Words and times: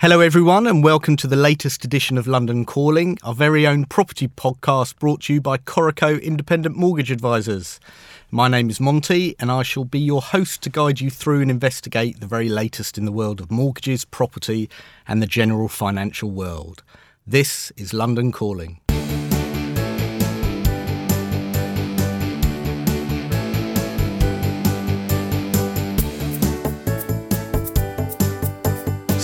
Hello, 0.00 0.20
everyone, 0.20 0.68
and 0.68 0.84
welcome 0.84 1.16
to 1.16 1.26
the 1.26 1.34
latest 1.34 1.84
edition 1.84 2.16
of 2.16 2.28
London 2.28 2.64
Calling, 2.64 3.18
our 3.24 3.34
very 3.34 3.66
own 3.66 3.84
property 3.84 4.28
podcast 4.28 4.96
brought 5.00 5.22
to 5.22 5.34
you 5.34 5.40
by 5.40 5.58
Coreco 5.58 6.22
Independent 6.22 6.76
Mortgage 6.76 7.10
Advisors. 7.10 7.80
My 8.30 8.46
name 8.46 8.70
is 8.70 8.78
Monty, 8.78 9.34
and 9.40 9.50
I 9.50 9.64
shall 9.64 9.84
be 9.84 9.98
your 9.98 10.22
host 10.22 10.62
to 10.62 10.70
guide 10.70 11.00
you 11.00 11.10
through 11.10 11.40
and 11.40 11.50
investigate 11.50 12.20
the 12.20 12.28
very 12.28 12.48
latest 12.48 12.96
in 12.96 13.06
the 13.06 13.12
world 13.12 13.40
of 13.40 13.50
mortgages, 13.50 14.04
property, 14.04 14.70
and 15.08 15.20
the 15.20 15.26
general 15.26 15.66
financial 15.66 16.30
world. 16.30 16.84
This 17.26 17.72
is 17.76 17.92
London 17.92 18.30
Calling. 18.30 18.78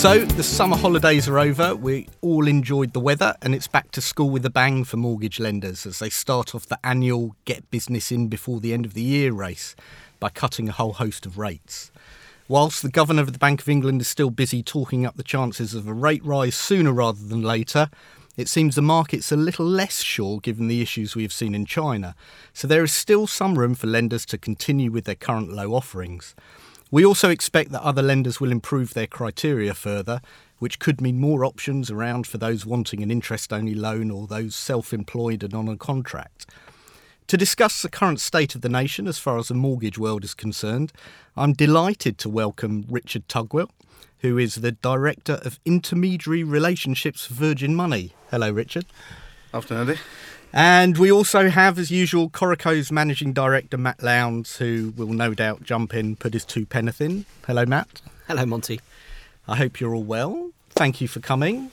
So, 0.05 0.19
the 0.23 0.43
summer 0.43 0.77
holidays 0.77 1.29
are 1.29 1.39
over. 1.39 1.75
We 1.75 2.09
all 2.21 2.47
enjoyed 2.47 2.93
the 2.93 3.01
weather, 3.01 3.37
and 3.41 3.55
it's 3.55 3.67
back 3.67 3.91
to 3.93 4.03
school 4.03 4.29
with 4.29 4.45
a 4.45 4.51
bang 4.51 4.85
for 4.85 4.99
mortgage 4.99 5.41
lenders 5.41 5.87
as 5.87 5.99
they 5.99 6.11
start 6.11 6.55
off 6.55 6.67
the 6.67 6.79
annual 6.85 7.37
get 7.47 7.71
business 7.71 8.13
in 8.13 8.29
before 8.29 8.61
the 8.61 8.75
end 8.75 8.85
of 8.85 8.93
the 8.93 9.01
year 9.01 9.33
race 9.33 9.75
by 10.21 10.29
cutting 10.29 10.69
a 10.69 10.73
whole 10.73 10.93
host 10.93 11.25
of 11.25 11.39
rates. 11.39 11.91
Whilst 12.49 12.83
the 12.83 12.91
Governor 12.91 13.23
of 13.23 13.33
the 13.33 13.39
Bank 13.39 13.63
of 13.63 13.69
England 13.71 14.03
is 14.03 14.07
still 14.07 14.29
busy 14.29 14.63
talking 14.63 15.07
up 15.07 15.17
the 15.17 15.23
chances 15.23 15.73
of 15.73 15.89
a 15.89 15.95
rate 15.95 16.23
rise 16.23 16.55
sooner 16.55 16.93
rather 16.93 17.25
than 17.27 17.41
later, 17.41 17.89
it 18.37 18.51
seems 18.51 18.75
the 18.75 18.83
market's 18.83 19.33
a 19.33 19.37
little 19.37 19.65
less 19.65 20.03
sure 20.03 20.39
given 20.39 20.69
the 20.69 20.83
issues 20.83 21.17
we 21.17 21.23
have 21.23 21.33
seen 21.33 21.55
in 21.55 21.65
China. 21.65 22.15
So, 22.53 22.69
there 22.69 22.85
is 22.85 22.93
still 22.93 23.27
some 23.27 23.59
room 23.59 23.75
for 23.75 23.87
lenders 23.87 24.27
to 24.27 24.37
continue 24.37 24.91
with 24.91 25.07
their 25.07 25.15
current 25.15 25.51
low 25.51 25.73
offerings. 25.73 26.35
We 26.95 27.05
also 27.05 27.29
expect 27.29 27.73
that 27.73 27.83
other 27.83 28.03
lenders 28.03 28.41
will 28.41 28.53
improve 28.53 28.95
their 28.95 29.09
criteria 29.09 29.75
further, 29.75 30.21
which 30.61 30.79
could 30.79 31.01
mean 31.01 31.19
more 31.19 31.45
options 31.45 31.91
around 31.91 32.25
for 32.25 32.39
those 32.39 32.65
wanting 32.65 33.03
an 33.03 33.11
interest 33.11 33.53
only 33.53 33.75
loan 33.75 34.13
or 34.13 34.29
those 34.29 34.55
self 34.55 34.93
employed 34.93 35.43
and 35.43 35.55
on 35.55 35.67
a 35.67 35.77
contract. 35.77 36.47
To 37.27 37.37
discuss 37.37 37.83
the 37.83 37.89
current 37.89 38.21
state 38.21 38.55
of 38.55 38.61
the 38.61 38.69
nation 38.69 39.09
as 39.09 39.19
far 39.19 39.39
as 39.39 39.49
the 39.49 39.55
mortgage 39.55 39.99
world 39.99 40.23
is 40.23 40.35
concerned, 40.35 40.93
I'm 41.37 41.53
delighted 41.53 42.17
to 42.19 42.29
welcome 42.29 42.87
Richard 42.89 43.27
Tugwell, 43.27 43.71
who 44.21 44.39
is 44.39 44.55
the 44.55 44.71
Director 44.71 45.41
of 45.45 45.59
Intermediary 45.65 46.45
Relationships 46.45 47.27
for 47.27 47.35
Virgin 47.35 47.75
Money. 47.75 48.13
Hello, 48.31 48.53
Richard. 48.53 48.87
Afternoon, 49.53 49.89
Andy. 49.89 50.01
And 50.57 50.97
we 50.99 51.11
also 51.11 51.51
have, 51.51 51.81
as 51.81 51.91
usual, 51.91 52.31
Coreco's 52.31 52.93
managing 52.93 53.33
director, 53.33 53.77
Matt 53.77 54.05
Lowndes, 54.05 54.59
who 54.59 54.95
will 54.97 55.09
no 55.09 55.35
doubt 55.35 55.65
jump 55.65 55.93
in, 55.93 56.15
put 56.15 56.33
his 56.33 56.45
two 56.45 56.65
penneth 56.65 57.01
in. 57.01 57.27
Hello, 57.45 57.67
Matt. 57.67 58.01
Hello, 58.29 58.47
Monty. 58.47 58.81
I 59.49 59.57
hope 59.57 59.81
you're 59.81 59.97
all 59.97 60.05
well. 60.05 60.53
Thank 60.71 61.01
you 61.01 61.09
for 61.09 61.19
coming. 61.19 61.73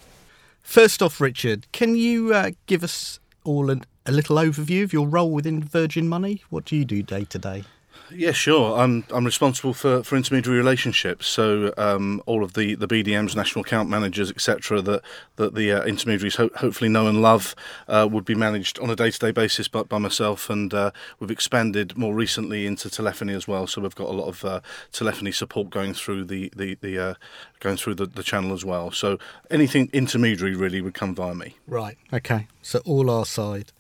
First 0.64 1.04
off, 1.04 1.22
Richard, 1.22 1.68
can 1.72 1.96
you 1.96 2.34
uh, 2.34 2.52
give 2.66 2.84
us 2.84 3.20
all 3.44 3.70
an, 3.70 3.84
a 4.08 4.12
little 4.12 4.38
overview 4.38 4.84
of 4.84 4.94
your 4.94 5.08
role 5.08 5.30
within 5.30 5.64
Virgin 5.64 6.08
Money? 6.08 6.42
What 6.50 6.66
do 6.66 6.76
you 6.76 6.84
do 6.84 7.04
day 7.04 7.26
to 7.26 7.38
day? 7.38 7.66
Yeah, 8.14 8.32
sure. 8.32 8.78
I'm 8.78 9.04
I'm 9.12 9.26
responsible 9.26 9.74
for, 9.74 10.04
for 10.04 10.16
intermediary 10.16 10.58
relationships. 10.58 11.28
So 11.28 11.74
um, 11.78 12.22
all 12.26 12.44
of 12.44 12.54
the, 12.54 12.76
the 12.76 12.88
BDMs, 12.88 13.36
national 13.36 13.64
account 13.64 13.90
managers, 13.90 14.30
etc. 14.30 14.82
That 14.82 15.02
that 15.38 15.56
the 15.56 15.72
uh, 15.72 15.84
intermediaries 15.84 16.36
ho- 16.36 16.50
hopefully 16.56 16.90
know 16.90 17.08
and 17.08 17.22
love 17.22 17.56
uh, 17.88 18.08
would 18.12 18.26
be 18.26 18.36
managed 18.36 18.80
on 18.80 18.90
a 18.90 18.96
day 18.96 19.12
to 19.12 19.20
day 19.20 19.32
basis 19.32 19.68
by, 19.68 19.84
by 19.84 19.98
myself. 19.98 20.50
And 20.50 20.74
uh, 20.74 20.92
we've 21.20 21.32
expanded 21.32 21.98
more 21.98 22.14
recently 22.14 22.66
into 22.66 22.90
telephony 22.90 23.34
as 23.34 23.48
well. 23.48 23.68
So 23.68 23.82
we've 23.82 23.96
got 23.96 24.10
a 24.10 24.14
lot 24.14 24.28
of 24.28 24.44
uh, 24.46 24.62
telephony 24.92 25.32
support 25.32 25.70
going 25.70 25.94
through 25.94 26.26
the 26.26 26.52
the, 26.56 26.76
the 26.82 27.00
uh, 27.00 27.14
going 27.60 27.78
through 27.78 27.96
the, 27.96 28.06
the 28.06 28.24
channel 28.24 28.54
as 28.54 28.66
well. 28.66 28.92
So 28.92 29.20
anything 29.50 29.90
intermediary 29.94 30.56
really 30.56 30.82
would 30.82 30.94
come 30.94 31.16
via 31.16 31.36
me. 31.36 31.56
Right. 31.68 31.98
Okay. 32.12 32.48
So 32.62 32.82
all 32.86 33.10
our 33.10 33.26
side. 33.26 33.72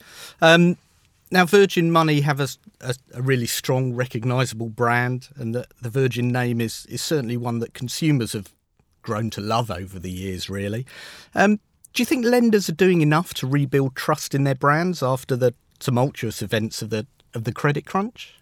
Um, 0.41 0.77
now, 1.31 1.45
Virgin 1.45 1.91
Money 1.91 2.21
have 2.21 2.41
a, 2.41 2.49
a, 2.81 2.93
a 3.13 3.21
really 3.21 3.47
strong, 3.47 3.93
recognisable 3.93 4.69
brand, 4.69 5.29
and 5.35 5.55
the, 5.55 5.65
the 5.81 5.89
Virgin 5.89 6.27
name 6.27 6.59
is, 6.59 6.85
is 6.87 7.01
certainly 7.01 7.37
one 7.37 7.59
that 7.59 7.73
consumers 7.73 8.33
have 8.33 8.53
grown 9.01 9.29
to 9.31 9.41
love 9.41 9.71
over 9.71 9.97
the 9.97 10.11
years, 10.11 10.49
really. 10.49 10.85
Um, 11.33 11.59
do 11.93 12.01
you 12.01 12.05
think 12.05 12.25
lenders 12.25 12.67
are 12.69 12.73
doing 12.73 13.01
enough 13.01 13.33
to 13.35 13.47
rebuild 13.47 13.95
trust 13.95 14.35
in 14.35 14.43
their 14.43 14.55
brands 14.55 15.01
after 15.01 15.35
the 15.35 15.53
tumultuous 15.79 16.41
events 16.41 16.81
of 16.81 16.89
the 16.89 17.07
of 17.33 17.45
the 17.45 17.53
credit 17.53 17.85
crunch? 17.85 18.35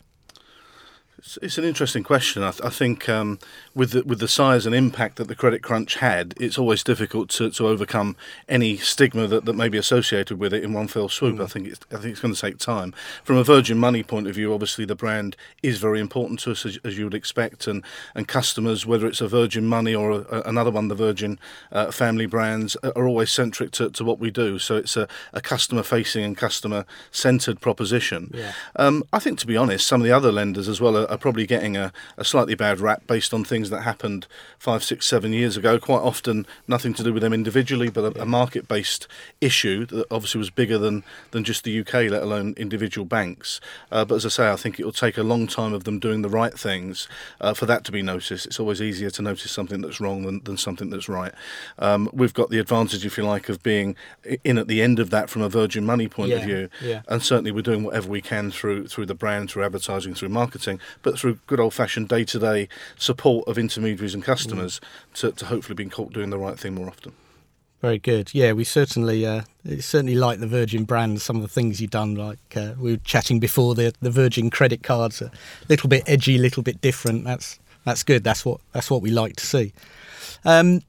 It's, 1.41 1.57
an 1.57 1.63
interesting 1.63 2.03
question. 2.03 2.44
I, 2.44 2.52
th- 2.52 2.63
I 2.63 2.69
think 2.69 3.09
um, 3.09 3.40
with 3.75 3.91
the, 3.91 4.03
with 4.03 4.19
the 4.19 4.28
size 4.28 4.66
and 4.66 4.74
impact 4.74 5.18
that 5.18 5.28
the 5.28 5.35
credit 5.35 5.62
crunch 5.62 5.96
had, 5.96 6.34
it's 6.40 6.57
always 6.57 6.84
difficult 6.84 7.30
to, 7.31 7.50
to 7.52 7.68
overcome 7.68 8.16
any 8.47 8.78
stigma 8.78 9.28
that, 9.28 9.46
that 9.46 9.53
may 9.53 9.69
be 9.69 9.78
associated 9.78 10.40
with 10.40 10.53
it 10.53 10.63
in 10.63 10.74
one 10.74 10.88
fell 10.88 11.09
swoop. 11.09 11.38
Mm. 11.38 11.44
I 11.44 11.47
think 11.47 11.68
it's 11.68 11.79
I 11.91 11.97
think 11.97 12.12
it's 12.12 12.22
going 12.22 12.34
to 12.34 12.40
take 12.40 12.58
time. 12.58 12.94
From 13.24 13.38
a 13.38 13.44
Virgin 13.44 13.78
Money 13.78 14.03
point 14.03 14.28
of 14.28 14.35
view, 14.35 14.53
obviously 14.53 14.85
the 14.85 14.96
brand 14.96 15.35
is 15.62 15.78
very 15.78 16.00
important 16.00 16.40
to 16.41 16.52
us, 16.52 16.66
as, 16.66 16.79
as 16.84 16.97
you 16.97 17.03
would 17.03 17.13
expect, 17.13 17.68
and 17.68 17.84
and 18.16 18.28
customers, 18.28 18.85
whether 18.85 19.08
it's 19.08 19.22
a 19.22 19.28
Virgin 19.28 19.66
Money 19.68 19.94
or 19.94 20.12
a, 20.12 20.41
another 20.46 20.72
one, 20.72 20.88
the 20.88 20.96
Virgin 20.96 21.40
uh, 21.72 21.91
family 21.91 22.25
brands, 22.25 22.75
are 22.96 23.08
always 23.08 23.31
centric 23.31 23.72
to, 23.72 23.90
to 23.90 24.03
what 24.03 24.19
we 24.19 24.31
do. 24.31 24.59
So 24.59 24.75
it's 24.78 24.96
a, 24.96 25.08
a 25.34 25.41
customer 25.41 25.84
facing 25.84 26.24
and 26.24 26.38
customer 26.38 26.85
centered 27.12 27.59
proposition. 27.59 28.31
Yeah. 28.34 28.53
Um, 28.75 29.03
I 29.12 29.19
think, 29.19 29.40
to 29.40 29.47
be 29.47 29.58
honest, 29.58 29.85
some 29.85 30.02
of 30.02 30.06
the 30.06 30.13
other 30.13 30.31
lenders 30.31 30.68
as 30.68 30.79
well 30.79 30.97
are, 30.97 31.09
are 31.09 31.18
probably 31.18 31.46
getting 31.46 31.75
a, 31.75 31.92
a, 32.18 32.24
slightly 32.24 32.56
bad 32.56 32.80
rap 32.80 33.06
based 33.08 33.34
on 33.34 33.44
things 33.44 33.70
that 33.70 33.81
happened 33.81 34.28
five, 34.58 34.84
six, 34.84 35.06
seven 35.06 35.34
years 35.34 35.58
ago. 35.58 35.80
Quite 35.80 36.02
often, 36.02 36.46
nothing 36.68 36.94
to 36.96 37.03
do 37.03 37.14
with 37.14 37.22
them 37.22 37.34
individually, 37.34 37.90
but 37.90 38.16
a, 38.16 38.22
a 38.22 38.25
market 38.25 38.68
based 38.68 39.08
issue 39.42 39.86
that 39.88 40.06
obviously 40.12 40.40
was 40.40 40.50
bigger 40.50 40.78
than, 40.78 41.03
than 41.31 41.44
just 41.44 41.64
the 41.64 41.80
UK, 41.80 41.94
let 41.94 42.22
alone 42.22 42.53
individual 42.58 43.06
banks. 43.06 43.59
Uh, 43.92 44.06
but 44.06 44.16
as 44.16 44.25
I 44.25 44.30
say, 44.30 44.52
I 44.52 44.56
think 44.56 44.80
it 44.80 44.86
will 44.86 44.92
take 44.92 45.18
a 45.18 45.24
long 45.24 45.47
time 45.47 45.74
of 45.74 45.84
them 45.84 46.00
doing 46.00 46.22
the 46.22 46.30
right 46.30 46.58
things 46.58 47.08
uh, 47.41 47.53
for 47.53 47.66
that 47.66 47.84
to 47.86 47.91
be 47.91 48.02
noticed. 48.02 48.46
It's 48.46 48.59
always 48.59 48.81
easier 48.81 49.09
to 49.12 49.22
notice 49.22 49.52
something 49.52 49.81
that's 49.81 50.00
wrong 50.00 50.24
than, 50.24 50.44
than 50.44 50.58
something 50.58 50.90
that's 50.90 51.09
right. 51.09 51.34
Um, 51.78 52.09
we've 52.14 52.34
got 52.34 52.50
the 52.50 52.59
advantage, 52.59 53.06
if 53.06 53.18
you 53.18 53.24
like, 53.24 53.50
of 53.50 53.64
being 53.64 53.96
in 54.44 54.58
at 54.58 54.68
the 54.68 54.81
end 54.81 55.00
of 55.00 55.09
that 55.09 55.30
from 55.30 55.41
a 55.41 55.50
Virgin 55.50 55.86
Money 55.86 56.08
point 56.08 56.30
yeah, 56.30 56.38
of 56.38 56.44
view. 56.44 56.70
Yeah. 56.81 57.02
And 57.08 57.24
certainly 57.24 57.52
we're 57.52 57.62
doing 57.62 57.84
whatever 57.84 58.09
we 58.09 58.22
can 58.22 58.52
through 58.52 58.88
through 58.88 59.06
the 59.06 59.16
brand, 59.16 59.50
through 59.52 59.64
advertising, 59.64 60.14
through 60.14 60.30
marketing, 60.30 60.80
but 61.02 61.18
through 61.18 61.40
good 61.48 61.60
old 61.60 61.74
fashioned 61.74 62.10
day 62.10 62.24
to 62.26 62.40
day 62.40 62.68
support 62.98 63.48
of 63.48 63.58
intermediaries 63.58 64.14
and 64.14 64.24
customers 64.24 64.80
mm. 64.80 65.14
to, 65.14 65.32
to 65.32 65.46
hopefully 65.46 65.76
be 65.76 65.86
caught 65.86 66.14
doing 66.14 66.30
the 66.30 66.38
right 66.38 66.60
thing 66.60 66.76
more 66.76 66.88
often. 66.88 67.14
Very 67.82 68.00
good. 68.00 68.34
Yeah, 68.34 68.52
we 68.52 68.66
certainly 68.66 69.26
uh, 69.26 69.44
certainly 69.80 70.16
like 70.16 70.40
the 70.40 70.48
Virgin 70.48 70.84
brand. 70.84 71.22
Some 71.22 71.38
of 71.38 71.42
the 71.42 71.48
things 71.48 71.80
you've 71.80 71.92
done, 71.92 72.16
like 72.16 72.58
uh, 72.58 72.74
we 72.78 72.92
were 72.92 72.98
chatting 72.98 73.40
before, 73.40 73.74
the 73.74 73.94
the 74.02 74.12
Virgin 74.12 74.50
credit 74.50 74.84
cards, 74.84 75.22
a 75.22 75.32
little 75.70 75.88
bit 75.88 76.04
edgy, 76.06 76.36
a 76.36 76.40
little 76.40 76.62
bit 76.62 76.82
different. 76.82 77.24
That's 77.24 77.58
that's 77.86 78.04
good. 78.04 78.26
That's 78.26 78.44
what 78.44 78.59
that's 78.74 78.92
what 78.92 79.02
we 79.02 79.12
like 79.12 79.38
to 79.38 79.46
see. 79.46 79.72
Um, 80.44 80.82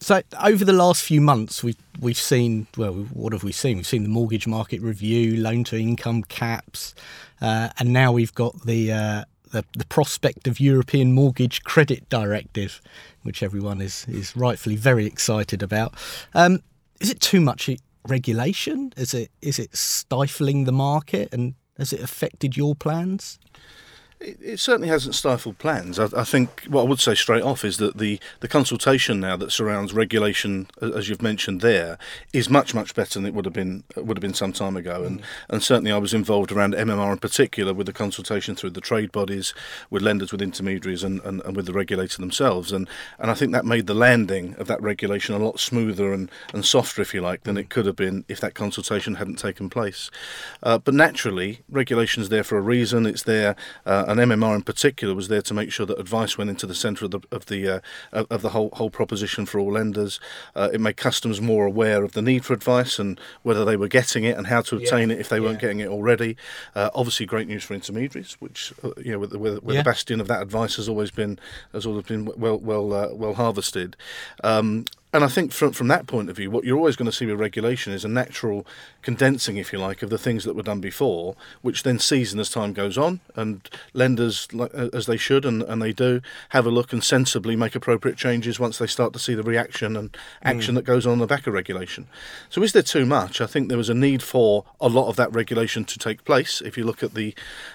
so 0.00 0.20
over 0.42 0.64
the 0.64 0.72
last 0.72 1.04
few 1.04 1.20
months, 1.20 1.62
we've 1.62 1.76
we've 2.00 2.18
seen 2.18 2.66
well, 2.76 2.92
what 2.92 3.32
have 3.32 3.44
we 3.44 3.52
seen? 3.52 3.76
We've 3.76 3.86
seen 3.86 4.02
the 4.02 4.08
mortgage 4.08 4.48
market 4.48 4.80
review, 4.80 5.36
loan 5.36 5.62
to 5.64 5.78
income 5.78 6.24
caps, 6.24 6.92
uh, 7.40 7.68
and 7.78 7.92
now 7.92 8.10
we've 8.10 8.34
got 8.34 8.66
the 8.66 8.90
uh, 8.90 9.24
the, 9.52 9.64
the 9.76 9.86
prospect 9.86 10.48
of 10.48 10.58
European 10.58 11.12
Mortgage 11.12 11.62
Credit 11.62 12.08
Directive, 12.08 12.82
which 13.22 13.42
everyone 13.42 13.80
is, 13.80 14.04
is 14.08 14.36
rightfully 14.36 14.76
very 14.76 15.06
excited 15.06 15.62
about. 15.62 15.94
Um, 16.34 16.62
is 17.00 17.10
it 17.10 17.20
too 17.20 17.40
much 17.40 17.70
regulation? 18.06 18.92
Is 18.96 19.14
it 19.14 19.30
is 19.40 19.58
it 19.58 19.76
stifling 19.76 20.64
the 20.64 20.72
market, 20.72 21.32
and 21.32 21.54
has 21.78 21.92
it 21.92 22.00
affected 22.00 22.56
your 22.56 22.74
plans? 22.74 23.38
It, 24.22 24.38
it 24.40 24.60
certainly 24.60 24.88
hasn't 24.88 25.14
stifled 25.14 25.58
plans. 25.58 25.98
I, 25.98 26.08
I, 26.16 26.24
think 26.24 26.64
what 26.68 26.82
I 26.82 26.88
would 26.88 27.00
say 27.00 27.14
straight 27.14 27.42
off 27.42 27.64
is 27.64 27.78
that 27.78 27.98
the, 27.98 28.20
the 28.40 28.48
consultation 28.48 29.20
now 29.20 29.36
that 29.36 29.50
surrounds 29.50 29.92
regulation, 29.92 30.68
as 30.80 31.08
you've 31.08 31.22
mentioned 31.22 31.60
there, 31.60 31.98
is 32.32 32.48
much 32.48 32.74
much 32.74 32.94
better 32.94 33.18
than 33.18 33.26
it 33.26 33.34
would 33.34 33.44
have 33.44 33.54
been 33.54 33.84
would 33.96 34.16
have 34.16 34.22
been 34.22 34.34
some 34.34 34.52
time 34.52 34.76
ago. 34.76 35.02
And 35.04 35.20
mm. 35.20 35.24
and 35.48 35.62
certainly 35.62 35.90
I 35.90 35.98
was 35.98 36.14
involved 36.14 36.52
around 36.52 36.74
MMR 36.74 37.12
in 37.12 37.18
particular 37.18 37.74
with 37.74 37.86
the 37.86 37.92
consultation 37.92 38.54
through 38.54 38.70
the 38.70 38.80
trade 38.80 39.12
bodies, 39.12 39.54
with 39.90 40.02
lenders, 40.02 40.32
with 40.32 40.42
intermediaries, 40.42 41.02
and, 41.02 41.20
and, 41.22 41.42
and 41.42 41.56
with 41.56 41.66
the 41.66 41.72
regulator 41.72 42.20
themselves. 42.20 42.72
And 42.72 42.88
and 43.18 43.30
I 43.30 43.34
think 43.34 43.52
that 43.52 43.64
made 43.64 43.86
the 43.86 43.94
landing 43.94 44.54
of 44.58 44.68
that 44.68 44.80
regulation 44.80 45.34
a 45.34 45.38
lot 45.38 45.58
smoother 45.58 46.12
and, 46.12 46.30
and 46.54 46.64
softer, 46.64 47.02
if 47.02 47.12
you 47.12 47.20
like, 47.20 47.42
than 47.42 47.56
mm. 47.56 47.60
it 47.60 47.70
could 47.70 47.86
have 47.86 47.96
been 47.96 48.24
if 48.28 48.40
that 48.40 48.54
consultation 48.54 49.16
hadn't 49.16 49.36
taken 49.36 49.68
place. 49.68 50.10
Uh, 50.62 50.78
but 50.78 50.94
naturally, 50.94 51.60
regulation 51.68 52.22
is 52.22 52.28
there 52.28 52.44
for 52.44 52.56
a 52.56 52.60
reason. 52.60 53.06
It's 53.06 53.24
there. 53.24 53.56
Uh, 53.84 54.04
and 54.12 54.30
MMR 54.30 54.54
in 54.54 54.62
particular 54.62 55.14
was 55.14 55.28
there 55.28 55.42
to 55.42 55.54
make 55.54 55.72
sure 55.72 55.86
that 55.86 55.98
advice 55.98 56.36
went 56.38 56.50
into 56.50 56.66
the 56.66 56.74
centre 56.74 57.04
of 57.04 57.10
the 57.10 57.20
of 57.30 57.46
the 57.46 57.68
uh, 57.68 57.80
of 58.12 58.42
the 58.42 58.50
whole 58.50 58.70
whole 58.74 58.90
proposition 58.90 59.46
for 59.46 59.58
all 59.58 59.72
lenders. 59.72 60.20
Uh, 60.54 60.68
it 60.72 60.80
made 60.80 60.96
customers 60.96 61.40
more 61.40 61.64
aware 61.66 62.04
of 62.04 62.12
the 62.12 62.22
need 62.22 62.44
for 62.44 62.52
advice 62.52 62.98
and 62.98 63.20
whether 63.42 63.64
they 63.64 63.76
were 63.76 63.88
getting 63.88 64.24
it 64.24 64.36
and 64.36 64.46
how 64.46 64.60
to 64.60 64.76
obtain 64.76 65.08
yeah. 65.08 65.16
it 65.16 65.20
if 65.20 65.28
they 65.28 65.40
weren't 65.40 65.60
getting 65.60 65.80
it 65.80 65.88
already. 65.88 66.36
Uh, 66.74 66.90
obviously, 66.94 67.26
great 67.26 67.48
news 67.48 67.64
for 67.64 67.74
intermediaries, 67.74 68.36
which 68.40 68.72
uh, 68.84 68.90
you 68.98 69.12
know, 69.12 69.18
where, 69.20 69.28
where, 69.28 69.54
where 69.56 69.74
yeah. 69.74 69.82
the 69.82 69.84
bastion 69.84 70.20
of 70.20 70.28
that 70.28 70.42
advice 70.42 70.76
has 70.76 70.88
always 70.88 71.10
been 71.10 71.38
has 71.72 71.86
always 71.86 72.04
been 72.04 72.30
well 72.36 72.58
well 72.58 72.92
uh, 72.92 73.08
well 73.12 73.34
harvested. 73.34 73.96
Um, 74.44 74.84
and 75.12 75.22
I 75.22 75.28
think 75.28 75.52
from 75.52 75.72
from 75.72 75.88
that 75.88 76.06
point 76.06 76.30
of 76.30 76.36
view, 76.36 76.50
what 76.50 76.64
you're 76.64 76.78
always 76.78 76.96
going 76.96 77.10
to 77.10 77.16
see 77.16 77.26
with 77.26 77.38
regulation 77.38 77.92
is 77.92 78.04
a 78.04 78.08
natural 78.08 78.66
condensing, 79.02 79.58
if 79.58 79.72
you 79.72 79.78
like, 79.78 80.02
of 80.02 80.08
the 80.08 80.18
things 80.18 80.44
that 80.44 80.54
were 80.54 80.62
done 80.62 80.80
before, 80.80 81.36
which 81.60 81.82
then 81.82 81.98
season 81.98 82.40
as 82.40 82.48
time 82.48 82.72
goes 82.72 82.96
on, 82.96 83.20
and 83.36 83.68
lenders, 83.92 84.48
as 84.94 85.06
they 85.06 85.18
should 85.18 85.44
and, 85.44 85.62
and 85.62 85.82
they 85.82 85.92
do, 85.92 86.22
have 86.50 86.64
a 86.64 86.70
look 86.70 86.92
and 86.92 87.04
sensibly 87.04 87.56
make 87.56 87.74
appropriate 87.74 88.16
changes 88.16 88.58
once 88.58 88.78
they 88.78 88.86
start 88.86 89.12
to 89.12 89.18
see 89.18 89.34
the 89.34 89.42
reaction 89.42 89.96
and 89.96 90.16
action 90.42 90.72
mm. 90.72 90.76
that 90.76 90.84
goes 90.84 91.06
on, 91.06 91.12
on 91.12 91.18
the 91.18 91.26
back 91.26 91.46
of 91.46 91.52
regulation. 91.52 92.06
So, 92.48 92.62
is 92.62 92.72
there 92.72 92.82
too 92.82 93.04
much? 93.04 93.42
I 93.42 93.46
think 93.46 93.68
there 93.68 93.78
was 93.78 93.90
a 93.90 93.94
need 93.94 94.22
for 94.22 94.64
a 94.80 94.88
lot 94.88 95.08
of 95.08 95.16
that 95.16 95.32
regulation 95.34 95.84
to 95.84 95.98
take 95.98 96.24
place. 96.24 96.62
If 96.62 96.78
you 96.78 96.84
look 96.84 97.02
at 97.02 97.12
the 97.12 97.34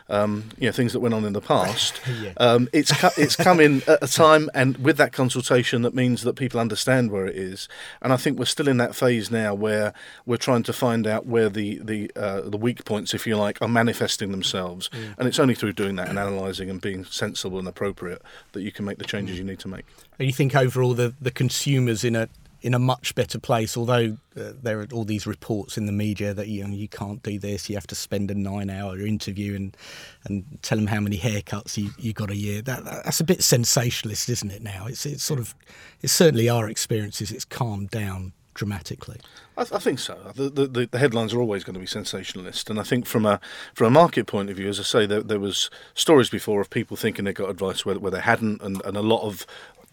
um, 0.09 0.49
you 0.57 0.67
know 0.67 0.71
things 0.71 0.93
that 0.93 1.01
went 1.01 1.13
on 1.13 1.23
in 1.23 1.33
the 1.33 1.41
past, 1.41 2.01
yeah. 2.21 2.33
um, 2.37 2.67
it's 2.73 2.91
cu- 2.91 3.21
it's 3.21 3.35
come 3.35 3.59
in 3.59 3.83
at 3.87 4.01
a 4.01 4.07
time 4.07 4.49
and 4.55 4.77
with 4.79 4.97
that 4.97 5.13
consultation 5.13 5.83
that 5.83 5.93
means 5.93 6.23
that 6.23 6.33
people 6.33 6.59
understand 6.59 7.11
where 7.11 7.26
it 7.27 7.35
is. 7.35 7.67
And 8.01 8.13
I 8.13 8.17
think 8.17 8.39
we're 8.39 8.45
still 8.45 8.67
in 8.67 8.77
that 8.77 8.95
phase 8.95 9.29
now 9.29 9.53
where 9.53 9.93
we're 10.25 10.37
trying 10.37 10.63
to 10.63 10.73
find 10.73 11.05
out 11.05 11.25
where 11.25 11.49
the 11.49 11.79
the 11.83 12.11
uh, 12.15 12.41
the 12.41 12.57
weak 12.57 12.85
points, 12.85 13.13
if 13.13 13.27
you 13.27 13.35
like, 13.35 13.61
are 13.61 13.67
manifesting 13.67 14.31
themselves. 14.31 14.89
Mm. 14.89 15.15
And 15.17 15.27
it's 15.27 15.39
only 15.39 15.55
through 15.55 15.73
doing 15.73 15.95
that 15.97 16.09
and 16.09 16.17
analysing 16.17 16.69
and 16.69 16.81
being 16.81 17.05
sensible 17.05 17.59
and 17.59 17.67
appropriate 17.67 18.21
that 18.53 18.61
you 18.61 18.71
can 18.71 18.85
make 18.85 18.97
the 18.97 19.05
changes 19.05 19.35
mm. 19.35 19.39
you 19.39 19.45
need 19.45 19.59
to 19.59 19.67
make. 19.67 19.85
And 20.19 20.27
you 20.27 20.33
think 20.33 20.55
overall 20.55 20.93
the 20.93 21.13
the 21.21 21.31
consumers 21.31 22.03
in 22.03 22.15
a 22.15 22.29
in 22.67 22.73
a 22.73 22.79
much 22.79 23.15
better 23.15 23.39
place. 23.39 23.77
Although 23.77 24.17
uh, 24.35 24.51
there 24.61 24.81
are 24.81 24.87
all 24.91 25.05
these 25.05 25.25
reports 25.25 25.77
in 25.77 25.85
the 25.85 25.93
media 25.93 26.33
that 26.33 26.49
you 26.49 26.67
know, 26.67 26.75
you 26.75 26.89
can't 26.89 27.23
do 27.23 27.39
this, 27.39 27.69
you 27.69 27.77
have 27.77 27.87
to 27.87 27.95
spend 27.95 28.29
a 28.29 28.35
nine-hour 28.35 28.99
interview 28.99 29.55
and 29.55 29.77
and 30.25 30.43
tell 30.61 30.77
them 30.77 30.87
how 30.87 30.99
many 30.99 31.17
haircuts 31.17 31.77
you, 31.77 31.91
you 31.97 32.11
got 32.11 32.29
a 32.29 32.35
year. 32.35 32.61
That, 32.61 32.83
that's 32.83 33.21
a 33.21 33.23
bit 33.23 33.41
sensationalist, 33.41 34.27
isn't 34.27 34.51
it? 34.51 34.61
Now 34.61 34.85
it's 34.85 35.05
it's 35.05 35.23
sort 35.23 35.39
of 35.39 35.55
it's 36.01 36.11
certainly 36.11 36.49
our 36.49 36.67
experiences. 36.67 37.31
It's 37.31 37.45
calmed 37.45 37.89
down 37.89 38.33
dramatically. 38.53 39.21
I, 39.55 39.63
th- 39.63 39.73
I 39.73 39.79
think 39.79 39.99
so. 39.99 40.17
The, 40.35 40.49
the, 40.49 40.87
the, 40.91 40.99
headlines 40.99 41.33
are 41.33 41.39
always 41.39 41.63
going 41.63 41.75
to 41.75 41.79
be 41.79 41.85
sensationalist, 41.85 42.69
and 42.69 42.79
I 42.79 42.83
think 42.83 43.05
from 43.05 43.25
a 43.25 43.39
from 43.73 43.87
a 43.87 43.91
market 43.91 44.27
point 44.27 44.49
of 44.49 44.57
view, 44.57 44.67
as 44.67 44.79
I 44.79 44.83
say, 44.83 45.05
there, 45.05 45.21
there 45.21 45.39
was 45.39 45.69
stories 45.93 46.29
before 46.29 46.59
of 46.59 46.69
people 46.69 46.97
thinking 46.97 47.25
they 47.25 47.33
got 47.33 47.49
advice 47.49 47.85
where, 47.85 47.97
where 47.97 48.11
they 48.11 48.19
hadn't, 48.19 48.61
and, 48.61 48.81
and 48.83 48.97
a 48.97 49.01
lot 49.01 49.21
of 49.21 49.45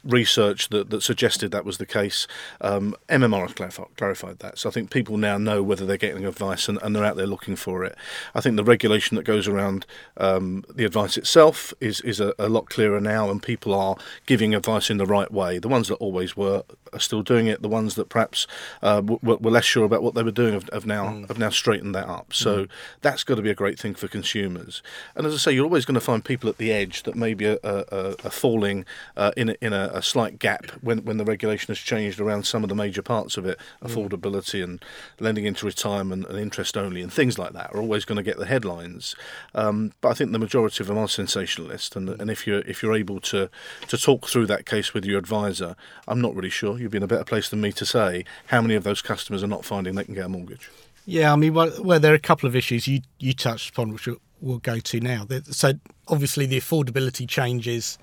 research 0.05 0.69
that, 0.69 0.91
that 0.91 1.03
suggested 1.03 1.51
that 1.51 1.65
was 1.65 1.79
the 1.79 1.87
case. 1.87 2.27
Um, 2.61 2.95
MMR 3.09 3.43
has 3.43 3.55
clarified, 3.55 3.97
clarified, 3.97 4.39
that. 4.41 4.59
So 4.59 4.69
I 4.69 4.73
think 4.73 4.91
people 4.91 5.17
now 5.17 5.39
know 5.39 5.63
whether 5.63 5.87
they're 5.87 5.97
getting 5.97 6.25
advice 6.25 6.69
and, 6.69 6.79
and, 6.83 6.95
they're 6.95 7.05
out 7.05 7.17
there 7.17 7.27
looking 7.27 7.57
for 7.57 7.85
it. 7.85 7.97
I 8.35 8.41
think 8.41 8.57
the 8.57 8.65
regulation 8.65 9.17
that 9.17 9.25
goes 9.25 9.49
around 9.49 9.87
um, 10.17 10.65
the 10.73 10.85
advice 10.85 11.17
itself 11.17 11.73
is, 11.81 12.01
is 12.03 12.21
a, 12.21 12.35
a, 12.39 12.49
lot 12.49 12.69
clearer 12.69 13.01
now, 13.01 13.31
and 13.31 13.43
people 13.43 13.75
are 13.75 13.97
giving 14.27 14.55
advice 14.55 14.91
in 14.91 14.99
the 14.99 15.07
right 15.07 15.33
way. 15.33 15.59
The 15.59 15.69
ones 15.69 15.89
that 15.89 15.95
always 15.95 16.37
were 16.37 16.63
are 16.95 17.01
still 17.01 17.23
doing 17.23 17.47
it. 17.47 17.61
The 17.61 17.69
ones 17.69 17.97
that 17.97 18.09
perhaps 18.09 18.47
uh, 18.83 19.03
were, 19.05 19.37
were, 19.37 19.51
less 19.51 19.65
sure 19.65 19.85
about 19.85 20.03
what 20.03 20.15
they 20.15 20.23
were 20.23 20.31
doing 20.31 20.55
have, 20.55 20.69
have 20.73 20.87
now 20.87 21.07
mm. 21.07 21.29
have 21.29 21.39
now 21.39 21.51
straightened 21.51 21.95
that 21.95 22.09
up. 22.09 22.33
So 22.33 22.65
mm. 22.65 22.69
that's 23.03 23.25
got 23.25 23.35
to 23.35 23.43
be 23.43 23.51
a 23.51 23.55
great 23.55 23.79
thing 23.79 23.95
for 23.95 24.09
consumers. 24.09 24.83
And 25.15 25.27
as 25.27 25.35
I 25.35 25.39
say, 25.39 25.53
you're 25.53 25.65
always 25.65 25.85
going 25.85 25.97
to 25.97 26.01
find 26.01 26.25
people 26.25 26.49
at 26.49 26.59
the 26.59 26.73
edge 26.73 27.03
that 27.03 27.17
maybe 27.17 27.47
are, 27.47 27.59
are, 27.65 28.15
are 28.25 28.31
falling 28.31 28.87
uh, 29.17 29.33
in 29.37 29.51
a, 29.51 29.57
in 29.61 29.73
a, 29.73 29.91
a, 29.97 30.03
slight 30.03 30.39
gap 30.39 30.71
when 30.83 30.99
when 31.05 31.17
the 31.17 31.25
regulation 31.25 31.69
has 31.69 31.79
changed 31.79 32.21
around 32.21 32.47
some 32.47 32.63
of 32.63 32.69
the 32.69 32.75
major 32.75 33.03
parts 33.03 33.37
of 33.37 33.47
it, 33.47 33.59
mm. 33.83 33.89
affordability 33.89 34.63
and 34.63 34.85
lending 35.21 35.45
into 35.45 35.67
retirement 35.67 36.27
and 36.29 36.39
interest 36.39 36.77
only 36.77 37.03
and 37.03 37.13
things 37.13 37.39
like 37.39 37.53
that 37.53 37.75
are 37.75 37.81
always 37.81 38.05
going 38.05 38.17
to 38.17 38.23
get 38.23 38.39
the 38.39 38.47
headlines. 38.47 39.15
Um, 39.55 39.93
but 40.01 40.11
I 40.11 40.15
think 40.15 40.33
the 40.33 40.39
majority 40.39 40.83
of 40.83 40.89
them 40.89 40.99
are 40.99 41.09
sensationalist, 41.09 41.97
and, 41.97 42.09
and 42.09 42.31
if 42.31 42.47
you're 42.47 42.61
if 42.61 42.83
you're 42.83 42.95
able 42.95 43.21
to 43.21 43.49
to 43.89 43.99
talk 43.99 44.27
through 44.27 44.47
that 44.47 44.67
case 44.67 44.95
with 44.95 45.05
your 45.05 45.19
advisor, 45.19 45.77
I'm 46.07 46.21
not 46.21 46.35
really 46.35 46.51
sure 46.51 46.79
you'd 46.79 46.91
be 46.91 46.99
in 46.99 47.03
a 47.03 47.09
better 47.09 47.25
place 47.25 47.49
than 47.49 47.61
me 47.61 47.73
to 47.73 47.87
say 47.87 48.25
how 48.47 48.61
many 48.61 48.75
of 48.75 48.85
those 48.85 49.03
customers 49.03 49.43
are 49.43 49.49
not 49.49 49.65
finding 49.65 49.95
they 49.95 50.05
can 50.05 50.15
get 50.15 50.27
a 50.27 50.29
mortgage. 50.29 50.71
Yeah, 51.07 51.33
I 51.33 51.37
mean, 51.37 51.55
well, 51.55 51.71
well 51.83 52.01
there 52.01 52.13
are 52.13 52.17
a 52.17 52.21
couple 52.21 52.49
of 52.49 52.57
issues 52.57 52.89
you, 52.89 53.01
you 53.19 53.35
touched 53.35 53.71
upon, 53.71 53.93
which 53.93 54.07
we'll, 54.07 54.21
we'll 54.41 54.59
go 54.59 54.79
to 54.79 55.01
now. 55.01 55.27
So, 55.51 55.75
obviously, 56.09 56.47
the 56.47 56.59
affordability 56.59 57.29
changes 57.29 57.99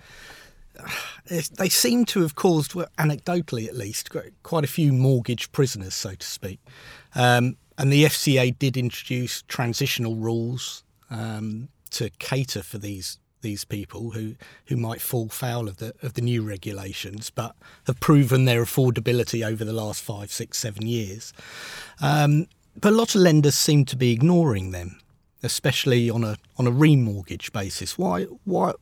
they 1.57 1.69
seem 1.69 2.06
to 2.06 2.22
have 2.22 2.36
caused, 2.36 2.72
anecdotally 2.72 3.68
at 3.68 3.75
least, 3.75 4.10
quite 4.44 4.63
a 4.63 4.68
few 4.68 4.92
mortgage 4.94 5.51
prisoners, 5.51 5.94
so 5.94 6.16
to 6.16 6.25
speak. 6.25 6.60
Um, 7.16 7.57
and 7.78 7.92
the 7.92 8.06
FCA 8.06 8.57
did 8.57 8.78
introduce 8.78 9.42
transitional 9.44 10.16
rules 10.16 10.83
um, 11.10 11.69
to 11.92 12.10
cater 12.19 12.63
for 12.63 12.78
these 12.78 13.18
these 13.42 13.66
people 13.66 14.12
who, 14.12 14.36
who 14.68 14.78
might 14.78 15.01
fall 15.01 15.28
foul 15.28 15.68
of 15.68 15.78
the 15.78 15.94
of 16.01 16.13
the 16.13 16.22
new 16.22 16.44
regulations, 16.44 17.30
but 17.30 17.56
have 17.88 18.00
proven 18.00 18.45
their 18.45 18.63
affordability 18.63 19.45
over 19.45 19.66
the 19.66 19.74
last 19.74 20.04
five, 20.04 20.31
six, 20.31 20.60
seven 20.60 20.88
years. 20.88 21.34
Um, 22.01 22.48
but 22.80 22.94
a 22.94 22.95
lot 22.95 23.16
of 23.16 23.22
lenders 23.22 23.56
seem 23.56 23.86
to 23.86 23.95
be 23.95 24.12
ignoring 24.12 24.72
them, 24.72 25.00
especially 25.44 26.10
on 26.10 26.24
a 26.24 26.38
on 26.57 26.68
a 26.68 26.72
remortgage 26.72 27.51
basis. 27.51 27.98
Why 27.98 28.24
why 28.45 28.74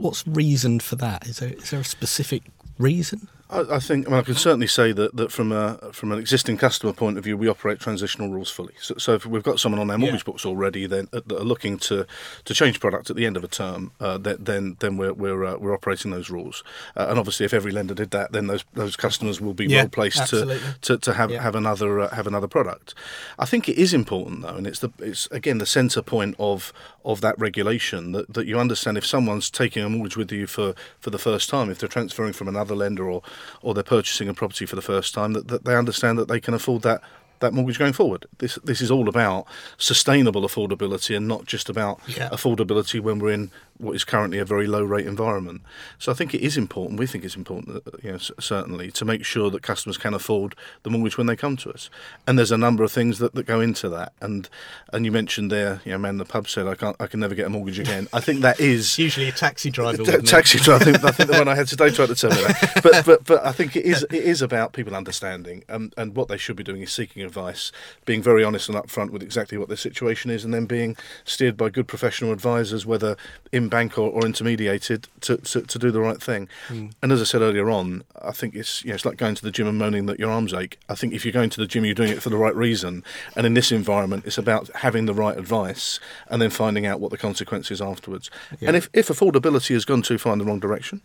what's 0.00 0.26
reason 0.26 0.80
for 0.80 0.96
that? 0.96 1.26
Is 1.26 1.38
there 1.38 1.50
is 1.50 1.70
there 1.70 1.80
a 1.80 1.84
specific 1.84 2.42
reason? 2.78 3.28
I, 3.50 3.76
I 3.76 3.78
think 3.78 4.06
I, 4.06 4.10
mean, 4.10 4.20
I 4.20 4.22
can 4.22 4.34
certainly 4.34 4.66
say 4.66 4.92
that, 4.92 5.16
that 5.16 5.32
from 5.32 5.52
a 5.52 5.78
from 5.92 6.12
an 6.12 6.18
existing 6.18 6.56
customer 6.56 6.92
point 6.92 7.18
of 7.18 7.24
view, 7.24 7.36
we 7.36 7.48
operate 7.48 7.80
transitional 7.80 8.30
rules 8.30 8.50
fully. 8.50 8.74
So, 8.80 8.94
so 8.98 9.14
if 9.14 9.26
we've 9.26 9.42
got 9.42 9.58
someone 9.60 9.80
on 9.80 9.88
their 9.88 9.98
mortgage 9.98 10.20
yeah. 10.20 10.24
books 10.24 10.46
already, 10.46 10.86
then 10.86 11.08
uh, 11.12 11.20
that 11.26 11.40
are 11.40 11.44
looking 11.44 11.78
to, 11.78 12.06
to 12.44 12.54
change 12.54 12.80
product 12.80 13.10
at 13.10 13.16
the 13.16 13.26
end 13.26 13.36
of 13.36 13.44
a 13.44 13.48
term, 13.48 13.92
uh, 14.00 14.18
then 14.18 14.76
then 14.78 14.96
we're 14.96 15.12
we're 15.12 15.44
uh, 15.44 15.56
we're 15.56 15.74
operating 15.74 16.10
those 16.10 16.30
rules. 16.30 16.62
Uh, 16.96 17.06
and 17.10 17.18
obviously, 17.18 17.44
if 17.44 17.52
every 17.52 17.72
lender 17.72 17.94
did 17.94 18.10
that, 18.12 18.32
then 18.32 18.46
those 18.46 18.64
those 18.74 18.96
customers 18.96 19.40
will 19.40 19.54
be 19.54 19.66
yeah, 19.66 19.82
well 19.82 19.88
placed 19.88 20.28
to, 20.28 20.60
to, 20.82 20.98
to 20.98 21.14
have 21.14 21.30
yeah. 21.30 21.42
have 21.42 21.54
another 21.54 22.00
uh, 22.00 22.14
have 22.14 22.26
another 22.26 22.48
product. 22.48 22.94
I 23.38 23.46
think 23.46 23.68
it 23.68 23.76
is 23.76 23.92
important 23.92 24.42
though, 24.42 24.56
and 24.56 24.66
it's 24.66 24.78
the 24.78 24.90
it's 24.98 25.26
again 25.30 25.58
the 25.58 25.66
centre 25.66 26.02
point 26.02 26.36
of 26.38 26.72
of 27.04 27.20
that 27.22 27.38
regulation 27.38 28.12
that, 28.12 28.32
that 28.34 28.46
you 28.46 28.58
understand 28.58 28.98
if 28.98 29.06
someone's 29.06 29.50
taking 29.50 29.82
a 29.82 29.88
mortgage 29.88 30.16
with 30.16 30.30
you 30.30 30.46
for, 30.46 30.74
for 30.98 31.10
the 31.10 31.18
first 31.18 31.48
time, 31.48 31.70
if 31.70 31.78
they're 31.78 31.88
transferring 31.88 32.32
from 32.32 32.48
another 32.48 32.74
lender 32.74 33.08
or 33.08 33.22
or 33.62 33.74
they're 33.74 33.82
purchasing 33.82 34.28
a 34.28 34.34
property 34.34 34.66
for 34.66 34.76
the 34.76 34.82
first 34.82 35.14
time, 35.14 35.32
that, 35.32 35.48
that 35.48 35.64
they 35.64 35.76
understand 35.76 36.18
that 36.18 36.28
they 36.28 36.40
can 36.40 36.54
afford 36.54 36.82
that 36.82 37.02
that 37.40 37.52
mortgage 37.52 37.78
going 37.78 37.92
forward. 37.92 38.26
This 38.38 38.58
this 38.64 38.80
is 38.80 38.90
all 38.90 39.08
about 39.08 39.46
sustainable 39.76 40.42
affordability 40.42 41.16
and 41.16 41.26
not 41.26 41.46
just 41.46 41.68
about 41.68 42.00
yeah. 42.06 42.28
affordability 42.30 43.00
when 43.00 43.18
we're 43.18 43.32
in 43.32 43.50
what 43.80 43.96
is 43.96 44.04
currently 44.04 44.38
a 44.38 44.44
very 44.44 44.66
low 44.66 44.84
rate 44.84 45.06
environment. 45.06 45.62
So 45.98 46.12
I 46.12 46.14
think 46.14 46.34
it 46.34 46.42
is 46.42 46.56
important. 46.56 46.98
We 46.98 47.06
think 47.06 47.24
it's 47.24 47.36
important, 47.36 47.76
uh, 47.76 47.90
you 48.02 48.12
know, 48.12 48.18
certainly 48.18 48.90
to 48.92 49.04
make 49.04 49.24
sure 49.24 49.50
that 49.50 49.62
customers 49.62 49.96
can 49.96 50.12
afford 50.12 50.54
the 50.82 50.90
mortgage 50.90 51.16
when 51.16 51.26
they 51.26 51.36
come 51.36 51.56
to 51.58 51.72
us. 51.72 51.88
And 52.26 52.38
there's 52.38 52.52
a 52.52 52.58
number 52.58 52.84
of 52.84 52.92
things 52.92 53.18
that, 53.18 53.34
that 53.34 53.46
go 53.46 53.60
into 53.60 53.88
that. 53.88 54.12
And 54.20 54.48
and 54.92 55.04
you 55.04 55.12
mentioned 55.12 55.50
there, 55.50 55.80
you 55.84 55.92
know, 55.92 55.98
man, 55.98 56.18
the 56.18 56.24
pub 56.24 56.48
said 56.48 56.66
I 56.66 56.74
can't, 56.74 56.96
I 57.00 57.06
can 57.06 57.20
never 57.20 57.34
get 57.34 57.46
a 57.46 57.50
mortgage 57.50 57.78
again. 57.78 58.08
I 58.12 58.20
think 58.20 58.42
that 58.42 58.60
is 58.60 58.98
usually 58.98 59.28
a 59.28 59.32
taxi 59.32 59.70
driver. 59.70 60.04
T- 60.04 60.18
taxi 60.22 60.58
driver. 60.58 60.82
I 60.82 60.92
think, 60.92 61.04
I 61.04 61.10
think 61.12 61.30
the 61.30 61.38
one 61.38 61.48
I 61.48 61.54
had 61.54 61.66
today 61.66 61.90
tried 61.90 62.06
to 62.06 62.14
tell 62.14 62.30
me 62.30 62.42
that. 62.42 62.80
But 62.82 63.04
but 63.06 63.24
but 63.24 63.46
I 63.46 63.52
think 63.52 63.76
it 63.76 63.84
is 63.84 64.02
it 64.04 64.12
is 64.12 64.42
about 64.42 64.72
people 64.72 64.94
understanding 64.94 65.64
and 65.68 65.94
and 65.96 66.14
what 66.14 66.28
they 66.28 66.36
should 66.36 66.56
be 66.56 66.64
doing 66.64 66.82
is 66.82 66.92
seeking 66.92 67.22
advice, 67.30 67.70
being 68.04 68.22
very 68.22 68.42
honest 68.42 68.68
and 68.68 68.76
upfront 68.76 69.10
with 69.10 69.22
exactly 69.22 69.56
what 69.56 69.68
their 69.68 69.76
situation 69.76 70.30
is, 70.30 70.44
and 70.44 70.52
then 70.52 70.66
being 70.66 70.96
steered 71.24 71.56
by 71.56 71.68
good 71.70 71.86
professional 71.86 72.32
advisors, 72.32 72.84
whether 72.84 73.16
in 73.52 73.68
bank 73.68 73.96
or, 73.98 74.10
or 74.10 74.22
intermediated 74.22 75.06
to, 75.20 75.36
to, 75.38 75.62
to, 75.62 75.78
do 75.78 75.90
the 75.90 76.00
right 76.00 76.20
thing. 76.20 76.48
Mm. 76.68 76.92
And 77.02 77.12
as 77.12 77.20
I 77.20 77.24
said 77.24 77.42
earlier 77.42 77.70
on, 77.70 78.02
I 78.20 78.32
think 78.32 78.54
it's 78.54 78.84
you 78.84 78.90
know, 78.90 78.96
it's 78.96 79.04
like 79.04 79.16
going 79.16 79.36
to 79.36 79.42
the 79.42 79.50
gym 79.50 79.68
and 79.68 79.78
moaning 79.78 80.06
that 80.06 80.18
your 80.18 80.30
arms 80.30 80.52
ache. 80.52 80.78
I 80.88 80.94
think 80.94 81.14
if 81.14 81.24
you're 81.24 81.32
going 81.32 81.50
to 81.50 81.60
the 81.60 81.66
gym, 81.66 81.84
you're 81.84 81.94
doing 81.94 82.12
it 82.12 82.22
for 82.22 82.30
the 82.30 82.36
right 82.36 82.54
reason. 82.54 83.04
And 83.36 83.46
in 83.46 83.54
this 83.54 83.70
environment, 83.72 84.24
it's 84.26 84.38
about 84.38 84.68
having 84.76 85.06
the 85.06 85.14
right 85.14 85.38
advice 85.38 86.00
and 86.28 86.42
then 86.42 86.50
finding 86.50 86.86
out 86.86 87.00
what 87.00 87.10
the 87.10 87.18
consequences 87.18 87.80
afterwards. 87.80 88.30
Yeah. 88.58 88.68
And 88.68 88.76
if, 88.76 88.90
if 88.92 89.08
affordability 89.08 89.74
has 89.74 89.84
gone 89.84 90.02
too 90.02 90.18
far 90.18 90.32
in 90.32 90.38
the 90.38 90.44
wrong 90.44 90.60
direction, 90.60 91.00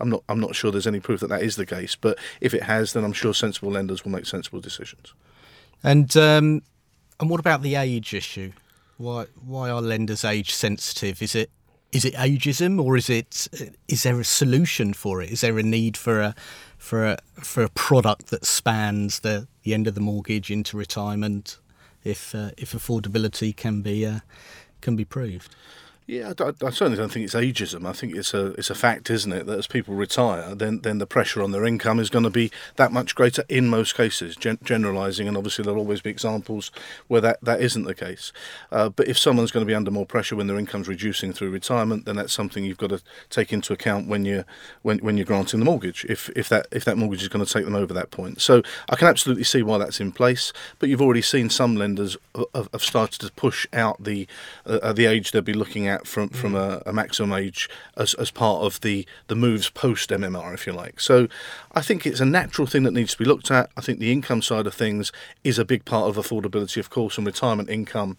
I'm 0.00 0.08
not 0.08 0.22
I'm 0.28 0.40
not 0.40 0.54
sure 0.54 0.70
there's 0.70 0.86
any 0.86 1.00
proof 1.00 1.20
that 1.20 1.28
that 1.28 1.42
is 1.42 1.56
the 1.56 1.66
case. 1.66 1.96
But 1.96 2.18
if 2.40 2.54
it 2.54 2.64
has, 2.64 2.92
then 2.92 3.04
I'm 3.04 3.12
sure 3.12 3.34
sensible 3.34 3.70
lenders 3.70 4.04
will 4.04 4.12
make 4.12 4.26
sensible 4.26 4.60
decisions. 4.60 5.12
And 5.82 6.16
um, 6.16 6.62
and 7.20 7.30
what 7.30 7.40
about 7.40 7.62
the 7.62 7.74
age 7.76 8.14
issue? 8.14 8.52
Why 8.96 9.26
why 9.44 9.70
are 9.70 9.80
lenders 9.80 10.24
age 10.24 10.52
sensitive? 10.52 11.22
Is 11.22 11.34
it 11.34 11.50
is 11.92 12.04
it 12.04 12.14
ageism 12.14 12.82
or 12.82 12.96
is 12.96 13.08
it 13.08 13.48
is 13.88 14.02
there 14.02 14.20
a 14.20 14.24
solution 14.24 14.92
for 14.92 15.22
it? 15.22 15.30
Is 15.30 15.40
there 15.40 15.58
a 15.58 15.62
need 15.62 15.96
for 15.96 16.20
a 16.20 16.34
for 16.76 17.06
a 17.06 17.18
for 17.34 17.62
a 17.62 17.68
product 17.70 18.26
that 18.28 18.44
spans 18.44 19.20
the, 19.20 19.48
the 19.62 19.74
end 19.74 19.86
of 19.86 19.94
the 19.94 20.00
mortgage 20.00 20.50
into 20.50 20.76
retirement 20.76 21.58
if 22.04 22.34
uh, 22.34 22.50
if 22.56 22.72
affordability 22.72 23.56
can 23.56 23.82
be 23.82 24.04
uh, 24.04 24.20
can 24.80 24.96
be 24.96 25.04
proved? 25.04 25.54
Yeah, 26.08 26.32
I, 26.40 26.54
I, 26.64 26.70
certainly 26.70 26.96
don't 26.96 27.12
think 27.12 27.26
it's 27.26 27.34
ageism. 27.34 27.86
I 27.86 27.92
think 27.92 28.16
it's 28.16 28.32
a 28.32 28.52
it's 28.52 28.70
a 28.70 28.74
fact, 28.74 29.10
isn't 29.10 29.30
it, 29.30 29.44
that 29.44 29.58
as 29.58 29.66
people 29.66 29.94
retire, 29.94 30.54
then 30.54 30.80
then 30.80 30.96
the 30.96 31.06
pressure 31.06 31.42
on 31.42 31.50
their 31.50 31.66
income 31.66 32.00
is 32.00 32.08
going 32.08 32.22
to 32.22 32.30
be 32.30 32.50
that 32.76 32.92
much 32.92 33.14
greater 33.14 33.44
in 33.50 33.68
most 33.68 33.94
cases. 33.94 34.34
Gen- 34.34 34.58
generalising, 34.64 35.28
and 35.28 35.36
obviously 35.36 35.64
there'll 35.64 35.78
always 35.78 36.00
be 36.00 36.08
examples 36.08 36.70
where 37.08 37.20
that, 37.20 37.38
that 37.42 37.60
isn't 37.60 37.84
the 37.84 37.94
case. 37.94 38.32
Uh, 38.72 38.88
but 38.88 39.06
if 39.06 39.18
someone's 39.18 39.50
going 39.50 39.66
to 39.66 39.68
be 39.68 39.74
under 39.74 39.90
more 39.90 40.06
pressure 40.06 40.34
when 40.34 40.46
their 40.46 40.58
income's 40.58 40.88
reducing 40.88 41.34
through 41.34 41.50
retirement, 41.50 42.06
then 42.06 42.16
that's 42.16 42.32
something 42.32 42.64
you've 42.64 42.78
got 42.78 42.88
to 42.88 43.02
take 43.28 43.52
into 43.52 43.74
account 43.74 44.08
when 44.08 44.24
you 44.24 44.44
when 44.80 45.00
when 45.00 45.18
you're 45.18 45.26
granting 45.26 45.60
the 45.60 45.66
mortgage. 45.66 46.06
If 46.08 46.30
if 46.30 46.48
that 46.48 46.68
if 46.72 46.86
that 46.86 46.96
mortgage 46.96 47.20
is 47.20 47.28
going 47.28 47.44
to 47.44 47.52
take 47.52 47.66
them 47.66 47.74
over 47.74 47.92
that 47.92 48.10
point, 48.10 48.40
so 48.40 48.62
I 48.88 48.96
can 48.96 49.08
absolutely 49.08 49.44
see 49.44 49.62
why 49.62 49.76
that's 49.76 50.00
in 50.00 50.12
place. 50.12 50.54
But 50.78 50.88
you've 50.88 51.02
already 51.02 51.20
seen 51.20 51.50
some 51.50 51.76
lenders 51.76 52.16
have, 52.54 52.70
have 52.72 52.82
started 52.82 53.20
to 53.20 53.32
push 53.32 53.66
out 53.74 54.02
the 54.02 54.26
uh, 54.64 54.94
the 54.94 55.04
age 55.04 55.32
they'll 55.32 55.42
be 55.42 55.52
looking 55.52 55.86
at 55.86 55.97
from 56.06 56.28
from 56.28 56.52
mm. 56.52 56.82
a, 56.86 56.90
a, 56.90 56.92
maximum 56.92 57.32
age 57.32 57.68
as, 57.96 58.14
as 58.14 58.30
part 58.30 58.62
of 58.62 58.80
the 58.80 59.06
the 59.28 59.34
moves 59.34 59.70
post 59.70 60.10
MMR, 60.10 60.54
if 60.54 60.66
you 60.66 60.72
like. 60.72 61.00
So 61.00 61.28
I 61.72 61.82
think 61.82 62.06
it's 62.06 62.20
a 62.20 62.24
natural 62.24 62.66
thing 62.66 62.82
that 62.84 62.92
needs 62.92 63.12
to 63.12 63.18
be 63.18 63.24
looked 63.24 63.50
at. 63.50 63.70
I 63.76 63.80
think 63.80 63.98
the 63.98 64.12
income 64.12 64.42
side 64.42 64.66
of 64.66 64.74
things 64.74 65.12
is 65.44 65.58
a 65.58 65.64
big 65.64 65.84
part 65.84 66.08
of 66.08 66.16
affordability, 66.16 66.78
of 66.78 66.90
course, 66.90 67.18
and 67.18 67.26
retirement 67.26 67.70
income 67.70 68.18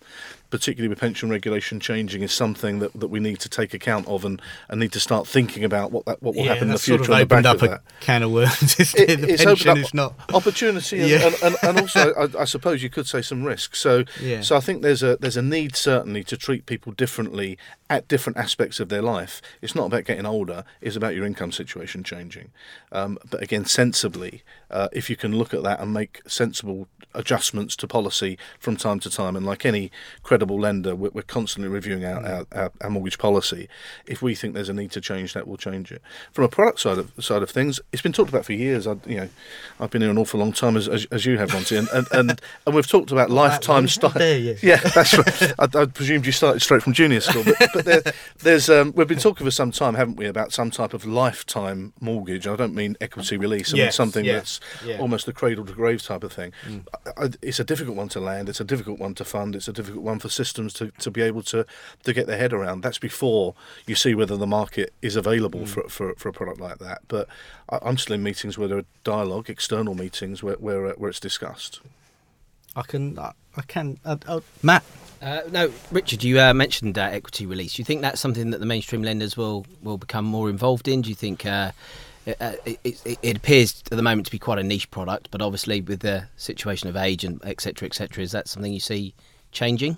particularly 0.49 0.89
with 0.89 0.99
pension 0.99 1.29
regulation 1.29 1.79
changing, 1.79 2.21
is 2.21 2.31
something 2.31 2.79
that, 2.79 2.93
that 2.99 3.07
we 3.07 3.19
need 3.19 3.39
to 3.39 3.49
take 3.49 3.73
account 3.73 4.07
of 4.07 4.25
and, 4.25 4.41
and 4.69 4.79
need 4.79 4.91
to 4.91 4.99
start 4.99 5.27
thinking 5.27 5.63
about 5.63 5.91
what 5.91 6.05
that 6.05 6.21
what 6.21 6.35
will 6.35 6.43
yeah, 6.43 6.53
happen 6.53 6.69
in 6.69 6.73
the 6.73 6.79
future. 6.79 7.03
Sort 7.05 7.21
of 7.21 7.31
opened 7.31 7.45
up 7.45 7.61
a 7.61 7.81
can 7.99 8.23
of 8.23 8.31
worms. 8.31 8.75
It, 8.99 9.21
the 9.21 9.37
pension 9.37 9.77
is 9.77 9.93
not 9.93 10.13
opportunity, 10.33 10.99
and, 10.99 11.09
yeah. 11.09 11.25
and, 11.25 11.35
and, 11.43 11.55
and, 11.63 11.79
also 11.79 12.13
I, 12.13 12.41
I, 12.41 12.45
suppose 12.45 12.83
you 12.83 12.89
could 12.89 13.07
say 13.07 13.21
some 13.21 13.43
risk. 13.43 13.75
So 13.75 14.03
yeah. 14.21 14.41
so 14.41 14.55
I 14.55 14.59
think 14.59 14.81
there's 14.81 15.03
a 15.03 15.17
there's 15.17 15.37
a 15.37 15.41
need 15.41 15.75
certainly 15.75 16.23
to 16.25 16.37
treat 16.37 16.65
people 16.65 16.91
differently 16.91 17.57
at 17.89 18.07
different 18.07 18.37
aspects 18.37 18.79
of 18.79 18.89
their 18.89 19.01
life. 19.01 19.41
It's 19.61 19.75
not 19.75 19.85
about 19.85 20.05
getting 20.05 20.25
older; 20.25 20.63
it's 20.81 20.95
about 20.95 21.15
your 21.15 21.25
income 21.25 21.51
situation 21.51 22.03
changing. 22.03 22.51
Um, 22.91 23.17
but 23.29 23.41
again, 23.41 23.65
sensibly, 23.65 24.43
uh, 24.69 24.89
if 24.91 25.09
you 25.09 25.15
can 25.15 25.37
look 25.37 25.53
at 25.53 25.63
that 25.63 25.79
and 25.79 25.93
make 25.93 26.21
sensible 26.27 26.87
adjustments 27.13 27.75
to 27.77 27.87
policy 27.87 28.37
from 28.59 28.75
time 28.75 28.99
to 29.01 29.09
time, 29.09 29.35
and 29.35 29.45
like 29.45 29.65
any 29.65 29.91
credible 30.39 30.57
lender, 30.57 30.95
we're, 30.95 31.09
we're 31.09 31.21
constantly 31.21 31.69
reviewing 31.69 32.05
our, 32.05 32.25
our, 32.25 32.45
our, 32.53 32.71
our, 32.79 32.89
mortgage 32.89 33.17
policy. 33.17 33.67
If 34.07 34.21
we 34.21 34.35
think 34.35 34.53
there's 34.53 34.69
a 34.69 34.73
need 34.73 34.89
to 34.91 35.01
change 35.01 35.33
that, 35.33 35.45
we'll 35.45 35.57
change 35.57 35.91
it. 35.91 36.01
From 36.31 36.45
a 36.45 36.47
product 36.47 36.79
side 36.79 36.97
of 36.97 37.11
side 37.19 37.43
of 37.43 37.49
things, 37.49 37.81
it's 37.91 38.01
been 38.01 38.13
talked 38.13 38.29
about 38.29 38.45
for 38.45 38.53
years. 38.53 38.87
I, 38.87 38.95
you 39.05 39.17
know, 39.17 39.29
I've 39.81 39.89
been 39.89 40.01
here 40.01 40.09
an 40.09 40.17
awful 40.17 40.39
long 40.39 40.53
time 40.53 40.77
as, 40.77 40.87
as, 40.87 41.05
as 41.11 41.25
you 41.25 41.37
have, 41.37 41.51
Monty, 41.51 41.75
and, 41.75 41.89
and, 41.89 42.07
and, 42.13 42.41
and 42.65 42.73
we've 42.73 42.87
talked 42.87 43.11
about 43.11 43.29
lifetime 43.29 43.89
style. 43.89 44.13
Yeah, 44.63 44.77
that's 44.77 45.17
right. 45.17 45.53
I, 45.59 45.81
I, 45.81 45.85
presumed 45.87 46.25
you 46.25 46.31
started 46.31 46.61
straight 46.61 46.83
from 46.83 46.93
junior 46.93 47.19
school, 47.19 47.43
but, 47.43 47.69
but 47.73 47.83
there, 47.83 48.01
there's 48.37 48.69
um, 48.69 48.93
we've 48.95 49.09
been 49.09 49.19
talking 49.19 49.45
for 49.45 49.51
some 49.51 49.71
time, 49.71 49.95
haven't 49.95 50.15
we, 50.15 50.25
about 50.25 50.53
some 50.53 50.71
type 50.71 50.93
of 50.93 51.05
lifetime 51.05 51.91
mortgage. 51.99 52.47
I 52.47 52.55
don't 52.55 52.73
mean 52.73 52.95
equity 53.01 53.35
release. 53.35 53.73
I 53.73 53.77
yes, 53.77 53.85
mean 53.85 53.91
something 53.91 54.23
yeah, 54.23 54.35
that's 54.35 54.61
yeah. 54.85 54.99
almost 54.99 55.27
a 55.27 55.33
cradle 55.33 55.65
to 55.65 55.73
grave 55.73 56.01
type 56.01 56.23
of 56.23 56.31
thing. 56.31 56.53
Mm. 56.65 56.85
I, 57.17 57.29
it's 57.41 57.59
a 57.59 57.65
difficult 57.65 57.97
one 57.97 58.07
to 58.09 58.21
land. 58.21 58.47
It's 58.47 58.61
a 58.61 58.63
difficult 58.63 58.99
one 58.99 59.15
to 59.15 59.25
fund. 59.25 59.55
It's 59.55 59.67
a 59.67 59.73
difficult 59.73 60.03
one 60.03 60.19
for 60.19 60.28
systems 60.29 60.73
to, 60.73 60.91
to 60.99 61.11
be 61.11 61.21
able 61.21 61.41
to, 61.43 61.65
to 62.03 62.13
get 62.13 62.27
their 62.27 62.37
head 62.37 62.53
around. 62.53 62.81
That's 62.81 62.99
before 62.99 63.55
you 63.85 63.95
see 63.95 64.15
whether 64.15 64.37
the 64.37 64.47
market 64.47 64.93
is 65.01 65.15
available 65.15 65.61
mm. 65.61 65.67
for, 65.67 65.83
for, 65.89 66.13
for 66.15 66.29
a 66.29 66.33
product 66.33 66.59
like 66.59 66.79
that. 66.79 67.01
But 67.07 67.27
I, 67.69 67.79
am 67.81 67.97
still 67.97 68.15
in 68.15 68.23
meetings 68.23 68.57
where 68.57 68.67
there 68.67 68.79
are 68.79 68.85
dialogue, 69.03 69.49
external 69.49 69.95
meetings 69.95 70.43
where 70.43 70.55
where, 70.55 70.87
uh, 70.87 70.93
where 70.93 71.09
it's 71.09 71.19
discussed. 71.19 71.81
I 72.75 72.83
can, 72.83 73.17
I, 73.17 73.31
I 73.57 73.61
can, 73.63 73.99
uh, 74.05 74.17
uh, 74.27 74.41
Matt. 74.61 74.83
Uh, 75.21 75.41
no, 75.51 75.71
Richard, 75.91 76.23
you 76.23 76.39
uh, 76.39 76.53
mentioned 76.53 76.97
uh, 76.97 77.01
equity 77.01 77.45
release. 77.45 77.73
Do 77.73 77.81
you 77.81 77.85
think 77.85 78.01
that's 78.01 78.21
something 78.21 78.51
that 78.51 78.59
the 78.59 78.65
mainstream 78.65 79.03
lenders 79.03 79.35
will, 79.35 79.65
will 79.81 79.97
become 79.97 80.23
more 80.23 80.49
involved 80.49 80.87
in? 80.87 81.01
Do 81.01 81.09
you 81.09 81.15
think 81.15 81.45
uh, 81.45 81.71
uh, 82.39 82.53
it, 82.65 82.79
it, 82.83 83.17
it, 83.21 83.37
appears 83.37 83.83
at 83.91 83.95
the 83.95 84.01
moment 84.01 84.25
to 84.27 84.31
be 84.31 84.39
quite 84.39 84.59
a 84.59 84.63
niche 84.63 84.89
product, 84.91 85.29
but 85.31 85.41
obviously 85.41 85.81
with 85.81 86.01
the 86.01 86.27
situation 86.37 86.87
of 86.89 86.95
age 86.95 87.23
and 87.23 87.43
etc. 87.43 87.85
etc. 87.85 88.23
is 88.23 88.31
that 88.31 88.47
something 88.47 88.71
you 88.71 88.79
see 88.79 89.13
changing? 89.51 89.97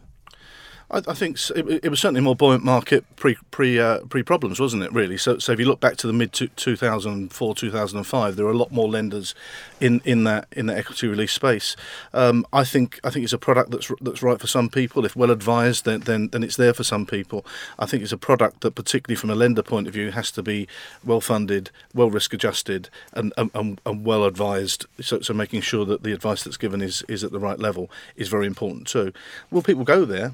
I, 0.92 1.02
I 1.08 1.14
think 1.14 1.38
it, 1.56 1.86
it, 1.86 1.90
was 1.90 2.00
certainly 2.00 2.20
a 2.20 2.24
more 2.24 2.36
buoyant 2.36 2.64
market 2.64 3.04
pre 3.16 3.36
pre 3.50 3.80
uh, 3.80 4.00
pre 4.10 4.22
problems, 4.24 4.60
wasn't 4.60 4.84
it? 4.84 4.92
Really. 4.92 5.18
So, 5.18 5.40
so 5.40 5.54
if 5.54 5.60
you 5.60 5.66
look 5.66 5.80
back 5.80 5.98
to 5.98 6.08
the 6.08 6.14
mid 6.14 6.34
two 6.34 6.76
thousand 6.76 7.34
four 7.34 7.56
two 7.56 7.72
thousand 7.72 7.98
and 7.98 8.08
five, 8.08 8.36
there 8.36 8.46
were 8.46 8.52
a 8.52 8.58
lot 8.58 8.72
more 8.72 8.88
lenders 8.88 9.34
in, 9.80 10.02
in 10.06 10.26
that 10.26 10.48
in 10.52 10.68
the 10.68 10.78
equity 10.78 11.08
release 11.08 11.32
space. 11.32 11.76
Um, 12.14 12.46
I 12.54 12.64
think 12.64 13.00
I 13.04 13.10
think 13.10 13.24
it's 13.24 13.34
a 13.34 13.38
product 13.38 13.72
that's 13.72 13.92
that's 14.02 14.22
right 14.22 14.40
for 14.40 14.48
some 14.48 14.70
people. 14.70 15.06
If 15.06 15.16
well 15.16 15.32
advised, 15.32 15.86
then, 15.86 16.02
then 16.02 16.28
then 16.30 16.44
it's 16.44 16.58
there 16.58 16.74
for 16.74 16.84
some 16.84 17.06
people. 17.06 17.46
I 17.80 17.86
think 17.86 18.04
it's 18.04 18.12
a 18.12 18.18
product 18.18 18.62
that, 18.62 18.76
particularly 18.76 19.16
from 19.16 19.30
a 19.30 19.36
lender 19.36 19.64
point 19.64 19.88
of 19.88 19.94
view, 19.94 20.12
has 20.12 20.32
to 20.32 20.44
be 20.44 20.68
well 21.04 21.22
funded, 21.22 21.72
well 21.94 22.10
risk 22.10 22.34
adjusted, 22.34 22.90
and, 23.14 23.34
and, 23.38 23.80
and 23.86 24.06
well 24.06 24.26
advised. 24.26 24.86
So, 25.00 25.22
so 25.22 25.34
making 25.34 25.62
sure 25.62 25.86
that 25.86 26.04
the 26.04 26.12
advice 26.12 26.44
that's 26.44 26.58
given 26.58 26.82
is 26.82 27.04
is 27.08 27.24
at 27.24 27.32
the 27.32 27.40
right 27.40 27.60
level 27.60 27.90
is 28.16 28.28
very 28.28 28.46
important 28.46 28.88
too. 28.88 29.14
Will 29.50 29.62
people 29.62 29.84
go 29.84 30.06
there? 30.06 30.34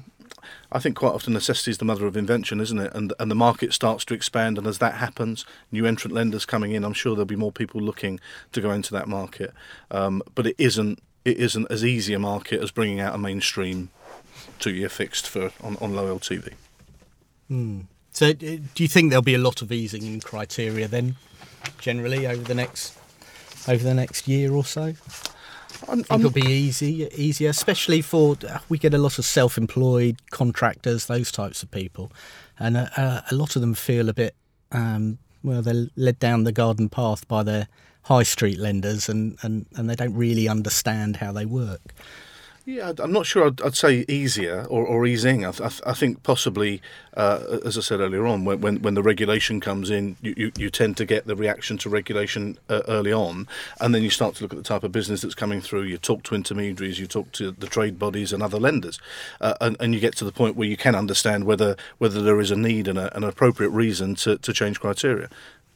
I 0.70 0.78
think 0.78 0.96
quite 0.96 1.12
often 1.12 1.32
necessity 1.32 1.70
is 1.70 1.78
the 1.78 1.84
mother 1.84 2.06
of 2.06 2.16
invention, 2.16 2.60
isn't 2.60 2.78
it? 2.78 2.92
And 2.94 3.12
and 3.18 3.30
the 3.30 3.34
market 3.34 3.72
starts 3.72 4.04
to 4.06 4.14
expand, 4.14 4.58
and 4.58 4.66
as 4.66 4.78
that 4.78 4.94
happens, 4.94 5.44
new 5.72 5.86
entrant 5.86 6.14
lenders 6.14 6.44
coming 6.44 6.72
in, 6.72 6.84
I'm 6.84 6.92
sure 6.92 7.14
there'll 7.14 7.26
be 7.26 7.36
more 7.36 7.52
people 7.52 7.80
looking 7.80 8.20
to 8.52 8.60
go 8.60 8.70
into 8.70 8.92
that 8.92 9.08
market. 9.08 9.52
Um, 9.90 10.22
but 10.34 10.46
it 10.46 10.56
isn't 10.58 11.02
it 11.24 11.38
isn't 11.38 11.70
as 11.70 11.84
easy 11.84 12.14
a 12.14 12.18
market 12.18 12.62
as 12.62 12.70
bringing 12.70 13.00
out 13.00 13.14
a 13.14 13.18
mainstream 13.18 13.90
two-year 14.58 14.88
fixed 14.88 15.28
for 15.28 15.52
on, 15.62 15.76
on 15.80 15.94
low 15.94 16.18
LTV. 16.18 16.54
Hmm. 17.48 17.80
So, 18.12 18.32
do 18.32 18.60
you 18.76 18.88
think 18.88 19.10
there'll 19.10 19.22
be 19.22 19.34
a 19.34 19.38
lot 19.38 19.62
of 19.62 19.70
easing 19.70 20.02
in 20.04 20.20
criteria 20.20 20.88
then, 20.88 21.16
generally 21.78 22.26
over 22.26 22.42
the 22.42 22.54
next 22.54 22.98
over 23.68 23.84
the 23.84 23.94
next 23.94 24.26
year 24.26 24.52
or 24.52 24.64
so? 24.64 24.94
I'm, 25.88 26.02
think 26.02 26.20
it'll 26.20 26.30
be 26.30 26.42
easy, 26.42 27.08
easier, 27.14 27.50
especially 27.50 28.02
for 28.02 28.36
we 28.68 28.78
get 28.78 28.94
a 28.94 28.98
lot 28.98 29.18
of 29.18 29.24
self-employed 29.24 30.30
contractors, 30.30 31.06
those 31.06 31.32
types 31.32 31.62
of 31.62 31.70
people, 31.70 32.12
and 32.58 32.76
a, 32.76 32.92
uh, 32.96 33.00
uh, 33.00 33.20
a 33.30 33.34
lot 33.34 33.56
of 33.56 33.62
them 33.62 33.74
feel 33.74 34.08
a 34.08 34.14
bit 34.14 34.34
um, 34.72 35.18
well. 35.42 35.62
They're 35.62 35.88
led 35.96 36.18
down 36.18 36.44
the 36.44 36.52
garden 36.52 36.88
path 36.88 37.26
by 37.28 37.42
their 37.42 37.68
high 38.02 38.22
street 38.22 38.58
lenders, 38.58 39.08
and, 39.08 39.38
and, 39.42 39.66
and 39.76 39.88
they 39.88 39.94
don't 39.94 40.14
really 40.14 40.48
understand 40.48 41.16
how 41.16 41.32
they 41.32 41.46
work. 41.46 41.94
Yeah, 42.68 42.92
I'm 42.98 43.12
not 43.12 43.24
sure 43.24 43.46
I'd, 43.46 43.62
I'd 43.62 43.74
say 43.74 44.04
easier 44.08 44.66
or, 44.68 44.84
or 44.86 45.06
easing. 45.06 45.46
I, 45.46 45.52
th- 45.52 45.80
I, 45.86 45.94
think 45.94 46.22
possibly, 46.22 46.82
uh, 47.16 47.60
as 47.64 47.78
I 47.78 47.80
said 47.80 48.00
earlier 48.00 48.26
on, 48.26 48.44
when, 48.44 48.60
when, 48.60 48.82
when 48.82 48.92
the 48.92 49.02
regulation 49.02 49.58
comes 49.58 49.88
in, 49.88 50.18
you, 50.20 50.34
you, 50.36 50.52
you, 50.58 50.68
tend 50.68 50.98
to 50.98 51.06
get 51.06 51.26
the 51.26 51.34
reaction 51.34 51.78
to 51.78 51.88
regulation 51.88 52.58
uh, 52.68 52.82
early 52.86 53.10
on, 53.10 53.48
and 53.80 53.94
then 53.94 54.02
you 54.02 54.10
start 54.10 54.34
to 54.34 54.44
look 54.44 54.52
at 54.52 54.58
the 54.58 54.62
type 54.62 54.84
of 54.84 54.92
business 54.92 55.22
that's 55.22 55.34
coming 55.34 55.62
through. 55.62 55.84
You 55.84 55.96
talk 55.96 56.24
to 56.24 56.34
intermediaries, 56.34 57.00
you 57.00 57.06
talk 57.06 57.32
to 57.32 57.52
the 57.52 57.68
trade 57.68 57.98
bodies 57.98 58.34
and 58.34 58.42
other 58.42 58.60
lenders, 58.60 58.98
uh, 59.40 59.54
and, 59.62 59.74
and 59.80 59.94
you 59.94 60.00
get 60.00 60.14
to 60.16 60.26
the 60.26 60.32
point 60.32 60.54
where 60.54 60.68
you 60.68 60.76
can 60.76 60.94
understand 60.94 61.44
whether 61.44 61.74
whether 61.96 62.20
there 62.20 62.38
is 62.38 62.50
a 62.50 62.56
need 62.56 62.86
and 62.86 62.98
a, 62.98 63.16
an 63.16 63.24
appropriate 63.24 63.70
reason 63.70 64.14
to, 64.16 64.36
to 64.36 64.52
change 64.52 64.78
criteria 64.78 65.30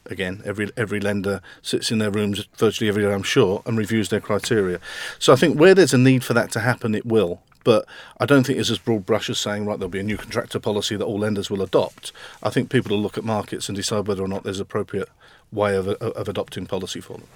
again, 0.06 0.42
every 0.44 0.70
every 0.76 1.00
lender 1.00 1.40
sits 1.62 1.90
in 1.90 1.98
their 1.98 2.10
rooms 2.10 2.46
virtually 2.56 2.88
every 2.88 3.02
day, 3.02 3.12
I'm 3.12 3.22
sure, 3.22 3.62
and 3.66 3.78
reviews 3.78 4.08
their 4.08 4.20
criteria. 4.20 4.80
So 5.18 5.32
I 5.32 5.36
think 5.36 5.58
where 5.58 5.74
there's 5.74 5.94
a 5.94 5.98
need 5.98 6.24
for 6.24 6.34
that 6.34 6.50
to 6.52 6.60
happen, 6.60 6.94
it 6.94 7.06
will. 7.06 7.42
But 7.64 7.86
I 8.18 8.26
don't 8.26 8.44
think 8.44 8.58
it's 8.58 8.70
as 8.70 8.78
broad 8.78 9.06
brush 9.06 9.30
as 9.30 9.38
saying, 9.38 9.66
right, 9.66 9.78
there'll 9.78 9.88
be 9.88 10.00
a 10.00 10.02
new 10.02 10.16
contractor 10.16 10.58
policy 10.58 10.96
that 10.96 11.04
all 11.04 11.20
lenders 11.20 11.48
will 11.48 11.62
adopt. 11.62 12.12
I 12.42 12.50
think 12.50 12.70
people 12.70 12.96
will 12.96 13.02
look 13.02 13.16
at 13.16 13.24
markets 13.24 13.68
and 13.68 13.76
decide 13.76 14.08
whether 14.08 14.22
or 14.22 14.28
not 14.28 14.42
there's 14.42 14.58
appropriate 14.58 15.08
way 15.52 15.76
of, 15.76 15.86
of 15.86 16.28
adopting 16.28 16.66
policy 16.66 17.00
for 17.00 17.18
them. 17.18 17.28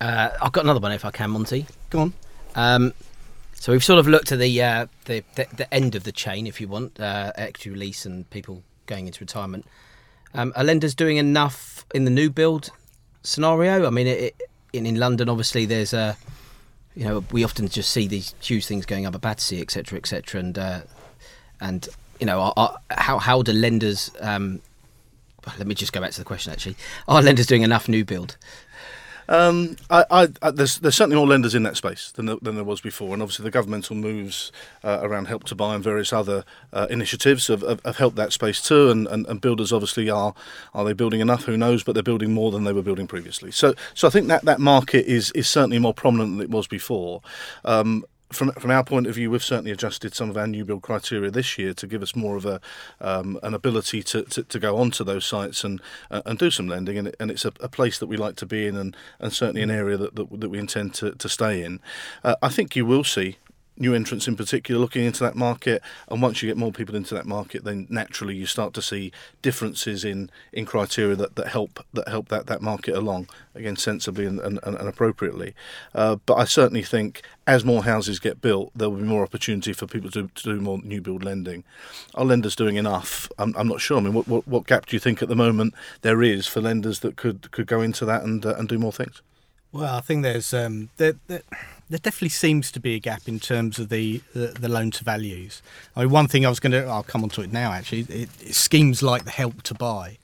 Uh, 0.00 0.30
I've 0.40 0.52
got 0.52 0.64
another 0.64 0.80
one 0.80 0.92
if 0.92 1.04
I 1.04 1.10
can, 1.10 1.30
Monty. 1.30 1.66
Go 1.90 2.00
on. 2.00 2.12
Um, 2.54 2.94
so 3.54 3.72
we've 3.72 3.84
sort 3.84 3.98
of 4.00 4.08
looked 4.08 4.32
at 4.32 4.38
the, 4.38 4.62
uh, 4.62 4.86
the, 5.04 5.22
the, 5.34 5.46
the 5.54 5.72
end 5.74 5.94
of 5.94 6.04
the 6.04 6.12
chain, 6.12 6.46
if 6.46 6.60
you 6.60 6.68
want, 6.68 6.98
uh, 6.98 7.32
equity 7.36 7.70
release 7.70 8.04
and 8.06 8.28
people 8.30 8.62
going 8.86 9.06
into 9.06 9.20
retirement. 9.20 9.66
Um, 10.34 10.52
are 10.56 10.64
lenders 10.64 10.94
doing 10.94 11.16
enough 11.16 11.84
in 11.94 12.04
the 12.04 12.10
new 12.10 12.30
build 12.30 12.70
scenario? 13.22 13.86
I 13.86 13.90
mean, 13.90 14.06
it, 14.06 14.20
it, 14.20 14.42
in, 14.72 14.86
in 14.86 14.96
London, 14.96 15.28
obviously, 15.28 15.66
there's 15.66 15.92
a, 15.92 16.16
you 16.94 17.04
know, 17.04 17.24
we 17.30 17.44
often 17.44 17.68
just 17.68 17.90
see 17.90 18.06
these 18.06 18.34
huge 18.40 18.66
things 18.66 18.86
going 18.86 19.06
up 19.06 19.14
at 19.14 19.20
Battersea, 19.20 19.60
etc., 19.60 19.98
etc., 19.98 20.40
and 20.40 20.58
uh, 20.58 20.80
and 21.60 21.88
you 22.20 22.26
know, 22.26 22.40
are, 22.40 22.52
are, 22.56 22.78
how 22.90 23.18
how 23.18 23.42
do 23.42 23.52
lenders? 23.52 24.10
Um, 24.20 24.60
let 25.58 25.66
me 25.66 25.74
just 25.74 25.92
go 25.92 26.00
back 26.00 26.12
to 26.12 26.18
the 26.18 26.24
question. 26.24 26.52
Actually, 26.52 26.76
are 27.08 27.20
lenders 27.20 27.46
doing 27.46 27.62
enough 27.62 27.88
new 27.88 28.04
build? 28.04 28.36
Um, 29.32 29.76
I, 29.88 30.04
I, 30.10 30.28
I, 30.42 30.50
there's, 30.50 30.78
there's 30.78 30.94
certainly 30.94 31.16
more 31.16 31.26
lenders 31.26 31.54
in 31.54 31.62
that 31.62 31.78
space 31.78 32.12
than, 32.12 32.26
than 32.42 32.54
there 32.54 32.64
was 32.64 32.82
before, 32.82 33.14
and 33.14 33.22
obviously 33.22 33.44
the 33.44 33.50
governmental 33.50 33.96
moves 33.96 34.52
uh, 34.84 34.98
around 35.00 35.24
Help 35.24 35.44
to 35.44 35.54
Buy 35.54 35.74
and 35.74 35.82
various 35.82 36.12
other 36.12 36.44
uh, 36.74 36.86
initiatives 36.90 37.46
have, 37.46 37.62
have, 37.62 37.80
have, 37.86 37.96
helped 37.96 38.16
that 38.16 38.34
space 38.34 38.60
too. 38.60 38.90
And, 38.90 39.06
and, 39.08 39.26
and, 39.26 39.40
builders 39.40 39.72
obviously 39.72 40.10
are 40.10 40.34
are 40.74 40.84
they 40.84 40.92
building 40.92 41.20
enough? 41.20 41.44
Who 41.44 41.56
knows? 41.56 41.82
But 41.82 41.94
they're 41.94 42.02
building 42.02 42.34
more 42.34 42.50
than 42.50 42.64
they 42.64 42.74
were 42.74 42.82
building 42.82 43.06
previously. 43.06 43.50
So 43.52 43.74
so 43.94 44.06
I 44.06 44.10
think 44.10 44.28
that 44.28 44.44
that 44.44 44.60
market 44.60 45.06
is 45.06 45.30
is 45.30 45.48
certainly 45.48 45.78
more 45.78 45.94
prominent 45.94 46.36
than 46.36 46.42
it 46.42 46.50
was 46.50 46.66
before. 46.66 47.22
Um, 47.64 48.04
from 48.32 48.52
from 48.52 48.70
our 48.70 48.84
point 48.84 49.06
of 49.06 49.14
view, 49.14 49.30
we've 49.30 49.44
certainly 49.44 49.70
adjusted 49.70 50.14
some 50.14 50.30
of 50.30 50.36
our 50.36 50.46
new 50.46 50.64
build 50.64 50.82
criteria 50.82 51.30
this 51.30 51.58
year 51.58 51.74
to 51.74 51.86
give 51.86 52.02
us 52.02 52.16
more 52.16 52.36
of 52.36 52.46
a 52.46 52.60
um, 53.00 53.38
an 53.42 53.54
ability 53.54 54.02
to, 54.02 54.22
to, 54.22 54.42
to, 54.42 54.58
go 54.58 54.76
onto 54.76 55.04
those 55.04 55.24
sites 55.24 55.64
and 55.64 55.80
uh, 56.10 56.22
and 56.26 56.38
do 56.38 56.50
some 56.50 56.68
lending. 56.68 56.98
And, 56.98 57.08
it, 57.08 57.16
and 57.20 57.30
it's 57.30 57.44
a, 57.44 57.52
a, 57.60 57.68
place 57.68 57.98
that 57.98 58.06
we 58.06 58.16
like 58.16 58.36
to 58.36 58.46
be 58.46 58.66
in, 58.66 58.76
and, 58.76 58.96
and 59.18 59.32
certainly 59.32 59.62
an 59.62 59.70
area 59.70 59.96
that, 59.96 60.16
that, 60.16 60.40
that 60.40 60.48
we 60.48 60.58
intend 60.58 60.94
to, 60.94 61.12
to 61.12 61.28
stay 61.28 61.62
in. 61.62 61.80
Uh, 62.22 62.36
I 62.42 62.48
think 62.48 62.76
you 62.76 62.84
will 62.86 63.04
see 63.04 63.38
new 63.76 63.94
entrants 63.94 64.28
in 64.28 64.36
particular 64.36 64.80
looking 64.80 65.04
into 65.04 65.24
that 65.24 65.34
market. 65.34 65.82
And 66.08 66.20
once 66.20 66.42
you 66.42 66.48
get 66.48 66.56
more 66.56 66.72
people 66.72 66.94
into 66.94 67.14
that 67.14 67.26
market 67.26 67.64
then 67.64 67.86
naturally 67.88 68.36
you 68.36 68.46
start 68.46 68.74
to 68.74 68.82
see 68.82 69.12
differences 69.40 70.04
in 70.04 70.30
in 70.52 70.66
criteria 70.66 71.16
that, 71.16 71.36
that 71.36 71.48
help 71.48 71.84
that 71.92 72.08
help 72.08 72.28
that, 72.28 72.46
that 72.46 72.62
market 72.62 72.94
along 72.94 73.28
again 73.54 73.76
sensibly 73.76 74.26
and, 74.26 74.40
and, 74.40 74.58
and 74.62 74.88
appropriately. 74.88 75.54
Uh, 75.94 76.16
but 76.26 76.34
I 76.34 76.44
certainly 76.44 76.82
think 76.82 77.22
as 77.46 77.64
more 77.64 77.84
houses 77.84 78.18
get 78.18 78.40
built 78.40 78.70
there 78.74 78.90
will 78.90 78.98
be 78.98 79.04
more 79.04 79.22
opportunity 79.22 79.72
for 79.72 79.86
people 79.86 80.10
to, 80.10 80.28
to 80.28 80.42
do 80.42 80.60
more 80.60 80.78
new 80.82 81.00
build 81.00 81.24
lending. 81.24 81.64
Are 82.14 82.24
lenders 82.24 82.56
doing 82.56 82.76
enough? 82.76 83.30
I'm, 83.38 83.54
I'm 83.56 83.68
not 83.68 83.80
sure. 83.80 83.98
I 83.98 84.00
mean 84.00 84.14
what, 84.14 84.28
what, 84.28 84.46
what 84.46 84.66
gap 84.66 84.86
do 84.86 84.96
you 84.96 85.00
think 85.00 85.22
at 85.22 85.28
the 85.28 85.36
moment 85.36 85.74
there 86.02 86.22
is 86.22 86.46
for 86.46 86.60
lenders 86.60 87.00
that 87.00 87.16
could 87.16 87.50
could 87.50 87.66
go 87.66 87.80
into 87.80 88.04
that 88.04 88.22
and 88.22 88.44
uh, 88.44 88.54
and 88.56 88.68
do 88.68 88.78
more 88.78 88.92
things? 88.92 89.22
Well, 89.72 89.94
I 89.94 90.00
think 90.00 90.22
there's 90.22 90.52
um, 90.52 90.90
there, 90.98 91.14
there, 91.28 91.42
there, 91.92 91.98
definitely 91.98 92.30
seems 92.30 92.72
to 92.72 92.80
be 92.80 92.94
a 92.94 92.98
gap 92.98 93.28
in 93.28 93.38
terms 93.38 93.78
of 93.78 93.88
the, 93.88 94.22
the, 94.34 94.48
the 94.48 94.68
loan 94.68 94.90
to 94.92 95.04
values. 95.04 95.62
I 95.94 96.00
mean, 96.00 96.10
one 96.10 96.28
thing 96.28 96.46
I 96.46 96.48
was 96.48 96.60
going 96.60 96.72
to 96.72 96.84
I'll 96.86 97.02
come 97.02 97.22
on 97.22 97.30
to 97.30 97.42
it 97.42 97.52
now. 97.52 97.72
Actually, 97.72 98.00
it, 98.08 98.30
it 98.40 98.54
schemes 98.54 99.02
like 99.02 99.24
the 99.24 99.30
help 99.30 99.62
to 99.62 99.74
buy. 99.74 100.18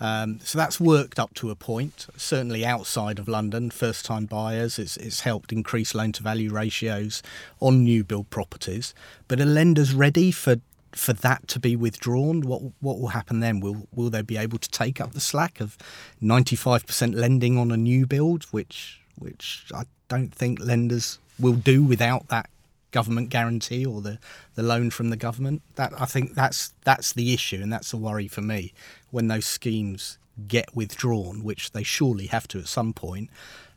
Um, 0.00 0.38
so 0.44 0.58
that's 0.58 0.78
worked 0.78 1.18
up 1.18 1.34
to 1.34 1.50
a 1.50 1.56
point. 1.56 2.06
Certainly 2.16 2.64
outside 2.64 3.18
of 3.18 3.26
London, 3.26 3.70
first 3.70 4.06
time 4.06 4.26
buyers, 4.26 4.78
it's, 4.78 4.96
it's 4.96 5.22
helped 5.22 5.52
increase 5.52 5.92
loan 5.94 6.12
to 6.12 6.22
value 6.22 6.52
ratios 6.52 7.22
on 7.58 7.82
new 7.82 8.04
build 8.04 8.30
properties. 8.30 8.94
But 9.26 9.40
are 9.40 9.44
lenders 9.44 9.92
ready 9.94 10.30
for 10.30 10.56
for 10.92 11.12
that 11.12 11.46
to 11.48 11.60
be 11.60 11.76
withdrawn, 11.76 12.40
what 12.40 12.62
what 12.80 12.98
will 12.98 13.08
happen 13.08 13.40
then? 13.40 13.60
Will 13.60 13.88
will 13.94 14.08
they 14.08 14.22
be 14.22 14.38
able 14.38 14.58
to 14.58 14.70
take 14.70 15.00
up 15.02 15.12
the 15.12 15.20
slack 15.20 15.60
of 15.60 15.76
ninety 16.20 16.56
five 16.56 16.86
percent 16.86 17.14
lending 17.14 17.58
on 17.58 17.70
a 17.70 17.76
new 17.76 18.06
build, 18.06 18.44
which 18.44 19.00
which 19.16 19.64
I 19.74 19.84
don't 20.08 20.34
think 20.34 20.60
lenders 20.60 21.18
will 21.38 21.54
do 21.54 21.82
without 21.82 22.28
that 22.28 22.50
government 22.90 23.28
guarantee 23.28 23.84
or 23.84 24.00
the, 24.00 24.18
the 24.54 24.62
loan 24.62 24.90
from 24.90 25.10
the 25.10 25.16
government. 25.16 25.62
That 25.76 25.92
I 26.00 26.06
think 26.06 26.34
that's 26.34 26.72
that's 26.84 27.12
the 27.12 27.32
issue 27.34 27.60
and 27.62 27.72
that's 27.72 27.92
a 27.92 27.96
worry 27.96 28.28
for 28.28 28.40
me 28.40 28.72
when 29.10 29.28
those 29.28 29.46
schemes 29.46 30.18
get 30.46 30.74
withdrawn, 30.74 31.42
which 31.42 31.72
they 31.72 31.82
surely 31.82 32.26
have 32.26 32.48
to 32.48 32.58
at 32.58 32.68
some 32.68 32.92
point. 32.92 33.30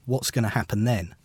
What's 0.05 0.31
going 0.31 0.43
to 0.43 0.49
happen 0.49 0.83
then? 0.83 1.15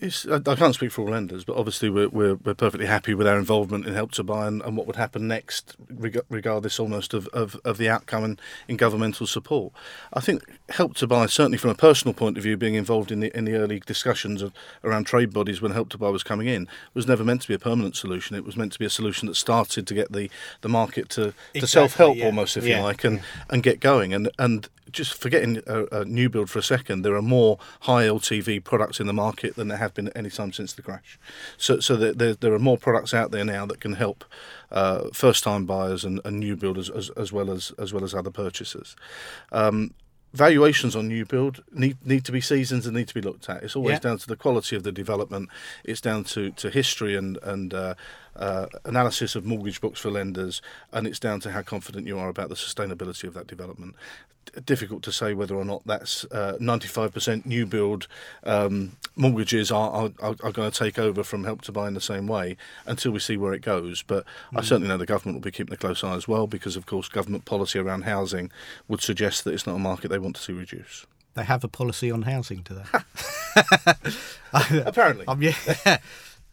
It's, 0.00 0.26
I, 0.26 0.38
can't 0.38 0.74
speak 0.74 0.92
for 0.92 1.02
all 1.02 1.10
lenders, 1.10 1.44
but 1.44 1.56
obviously 1.56 1.90
we're, 1.90 2.08
we're, 2.08 2.34
we're 2.36 2.54
perfectly 2.54 2.86
happy 2.86 3.12
with 3.12 3.26
our 3.26 3.38
involvement 3.38 3.86
in 3.86 3.92
Help 3.92 4.12
to 4.12 4.24
Buy 4.24 4.46
and, 4.46 4.62
and 4.62 4.74
what 4.74 4.86
would 4.86 4.96
happen 4.96 5.28
next, 5.28 5.76
reg- 5.90 6.22
regardless 6.30 6.80
almost 6.80 7.12
of, 7.12 7.26
of, 7.28 7.60
of, 7.66 7.76
the 7.76 7.90
outcome 7.90 8.24
in, 8.24 8.38
in 8.66 8.76
governmental 8.78 9.26
support. 9.26 9.74
I 10.14 10.20
think 10.20 10.42
Help 10.70 10.94
to 10.96 11.06
Buy, 11.06 11.26
certainly 11.26 11.58
from 11.58 11.68
a 11.68 11.74
personal 11.74 12.14
point 12.14 12.38
of 12.38 12.42
view, 12.42 12.56
being 12.56 12.76
involved 12.76 13.12
in 13.12 13.20
the 13.20 13.36
in 13.36 13.44
the 13.44 13.56
early 13.56 13.80
discussions 13.80 14.40
of, 14.40 14.54
around 14.82 15.04
trade 15.04 15.34
bodies 15.34 15.60
when 15.60 15.72
Help 15.72 15.90
to 15.90 15.98
Buy 15.98 16.08
was 16.08 16.22
coming 16.22 16.46
in, 16.46 16.66
was 16.94 17.06
never 17.06 17.22
meant 17.22 17.42
to 17.42 17.48
be 17.48 17.54
a 17.54 17.58
permanent 17.58 17.94
solution. 17.94 18.36
It 18.36 18.44
was 18.44 18.56
meant 18.56 18.72
to 18.72 18.78
be 18.78 18.86
a 18.86 18.90
solution 18.90 19.28
that 19.28 19.34
started 19.34 19.86
to 19.86 19.94
get 19.94 20.12
the, 20.12 20.30
the 20.62 20.68
market 20.70 21.10
to, 21.10 21.34
exactly, 21.54 21.60
to 21.60 21.66
self 21.66 21.94
help 21.96 22.16
yeah. 22.16 22.24
almost, 22.24 22.56
if 22.56 22.64
yeah. 22.64 22.78
you 22.78 22.82
like, 22.84 23.04
and, 23.04 23.18
yeah. 23.18 23.44
and 23.50 23.62
get 23.62 23.80
going. 23.80 24.14
And 24.14 24.30
and 24.38 24.66
just 24.92 25.14
forgetting 25.14 25.62
a, 25.66 26.00
a, 26.00 26.04
new 26.04 26.28
build 26.28 26.50
for 26.50 26.58
a 26.58 26.62
second, 26.62 27.02
there 27.02 27.14
are 27.14 27.22
more 27.22 27.58
high 27.80 28.04
LTV 28.04 28.64
products 28.64 29.00
in 29.00 29.06
the 29.06 29.12
market 29.12 29.56
than 29.56 29.68
there 29.68 29.78
have 29.78 29.94
been 29.94 30.08
at 30.08 30.16
any 30.16 30.30
time 30.30 30.52
since 30.52 30.72
the 30.72 30.82
crash. 30.82 31.18
So, 31.56 31.80
so 31.80 31.96
there, 31.96 32.34
there 32.34 32.52
are 32.52 32.58
more 32.58 32.78
products 32.78 33.14
out 33.14 33.30
there 33.30 33.44
now 33.44 33.66
that 33.66 33.80
can 33.80 33.94
help 33.94 34.24
uh, 34.70 35.08
first-time 35.12 35.66
buyers 35.66 36.04
and, 36.04 36.20
and 36.24 36.38
new 36.38 36.56
builders 36.56 36.90
as, 36.90 37.10
as, 37.10 37.32
well 37.32 37.50
as 37.50 37.72
as 37.78 37.92
well 37.92 38.04
as 38.04 38.14
other 38.14 38.30
purchasers. 38.30 38.96
Um, 39.52 39.94
valuations 40.32 40.94
on 40.94 41.08
new 41.08 41.24
build 41.24 41.62
need 41.72 41.96
need 42.06 42.24
to 42.24 42.32
be 42.32 42.40
seasoned 42.40 42.84
and 42.84 42.94
need 42.94 43.08
to 43.08 43.14
be 43.14 43.20
looked 43.20 43.48
at. 43.48 43.62
It's 43.62 43.74
always 43.74 43.94
yeah. 43.94 43.98
down 44.00 44.18
to 44.18 44.26
the 44.26 44.36
quality 44.36 44.76
of 44.76 44.82
the 44.82 44.92
development. 44.92 45.48
It's 45.84 46.00
down 46.00 46.24
to, 46.24 46.50
to 46.52 46.70
history 46.70 47.16
and 47.16 47.38
and 47.42 47.74
uh, 47.74 47.94
uh, 48.36 48.66
analysis 48.84 49.34
of 49.34 49.44
mortgage 49.44 49.80
books 49.80 50.00
for 50.00 50.10
lenders, 50.10 50.62
and 50.92 51.06
it's 51.06 51.18
down 51.18 51.40
to 51.40 51.50
how 51.52 51.62
confident 51.62 52.06
you 52.06 52.18
are 52.18 52.28
about 52.28 52.48
the 52.48 52.54
sustainability 52.54 53.24
of 53.24 53.34
that 53.34 53.46
development. 53.46 53.94
D- 54.46 54.60
difficult 54.64 55.02
to 55.02 55.12
say 55.12 55.34
whether 55.34 55.54
or 55.54 55.64
not 55.64 55.82
that's 55.86 56.24
uh, 56.26 56.56
95% 56.60 57.44
new 57.44 57.66
build 57.66 58.06
um, 58.44 58.96
mortgages 59.16 59.70
are, 59.70 60.10
are, 60.20 60.36
are 60.42 60.52
going 60.52 60.70
to 60.70 60.78
take 60.78 60.98
over 60.98 61.22
from 61.22 61.44
Help 61.44 61.62
to 61.62 61.72
Buy 61.72 61.88
in 61.88 61.94
the 61.94 62.00
same 62.00 62.26
way 62.26 62.56
until 62.86 63.12
we 63.12 63.18
see 63.18 63.36
where 63.36 63.52
it 63.52 63.62
goes. 63.62 64.02
But 64.02 64.24
mm. 64.52 64.58
I 64.58 64.62
certainly 64.62 64.88
know 64.88 64.96
the 64.96 65.06
government 65.06 65.36
will 65.36 65.42
be 65.42 65.50
keeping 65.50 65.74
a 65.74 65.76
close 65.76 66.02
eye 66.02 66.14
as 66.14 66.26
well 66.26 66.46
because, 66.46 66.76
of 66.76 66.86
course, 66.86 67.08
government 67.08 67.44
policy 67.44 67.78
around 67.78 68.02
housing 68.02 68.50
would 68.88 69.02
suggest 69.02 69.44
that 69.44 69.52
it's 69.52 69.66
not 69.66 69.76
a 69.76 69.80
market 69.80 70.08
they 70.08 70.18
want 70.18 70.36
to 70.36 70.42
see 70.42 70.52
reduce. 70.52 71.06
They 71.34 71.44
have 71.44 71.62
a 71.62 71.68
policy 71.68 72.10
on 72.10 72.22
housing, 72.22 72.62
do 72.62 72.74
they? 72.74 73.00
Apparently. 74.52 75.24
I'm, 75.28 75.42
yeah, 75.42 75.54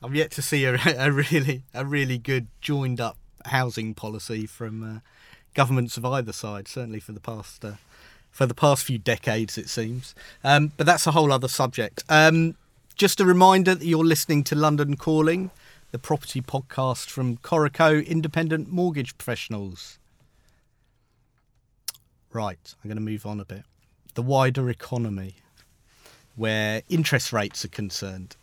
I'm 0.02 0.16
yet 0.16 0.32
to 0.32 0.42
see 0.42 0.66
a, 0.66 0.74
a 0.98 1.12
really 1.12 1.64
a 1.74 1.86
really 1.86 2.18
good 2.18 2.48
joined 2.62 3.02
up 3.02 3.18
housing 3.46 3.94
policy 3.94 4.46
from 4.46 4.84
uh, 4.84 5.00
governments 5.54 5.98
of 5.98 6.06
either 6.06 6.34
side. 6.34 6.68
Certainly 6.68 7.00
for 7.00 7.12
the 7.12 7.20
past 7.20 7.64
uh, 7.66 7.74
for 8.32 8.46
the 8.46 8.54
past 8.54 8.86
few 8.86 9.00
decades, 9.00 9.58
it 9.58 9.70
seems. 9.70 10.14
Um, 10.44 10.72
but 10.78 10.86
that's 10.86 11.08
a 11.08 11.12
whole 11.12 11.32
other 11.32 11.48
subject. 11.48 12.04
Um, 12.08 12.56
just 12.96 13.20
a 13.20 13.26
reminder 13.26 13.76
that 13.76 13.86
you're 13.86 14.04
listening 14.06 14.44
to 14.46 14.56
London 14.56 14.96
Calling, 14.96 15.50
the 15.92 16.00
property 16.00 16.42
podcast 16.42 17.10
from 17.10 17.38
Coreco 17.38 18.06
Independent 18.06 18.72
Mortgage 18.72 19.18
Professionals. 19.18 19.98
Right, 22.32 22.76
I'm 22.84 22.88
going 22.88 22.98
to 22.98 23.02
move 23.02 23.26
on 23.26 23.40
a 23.40 23.46
bit. 23.46 23.64
The 24.14 24.22
wider 24.22 24.70
economy, 24.70 25.36
where 26.36 26.84
interest 26.90 27.34
rates 27.34 27.66
are 27.66 27.70
concerned. 27.70 28.36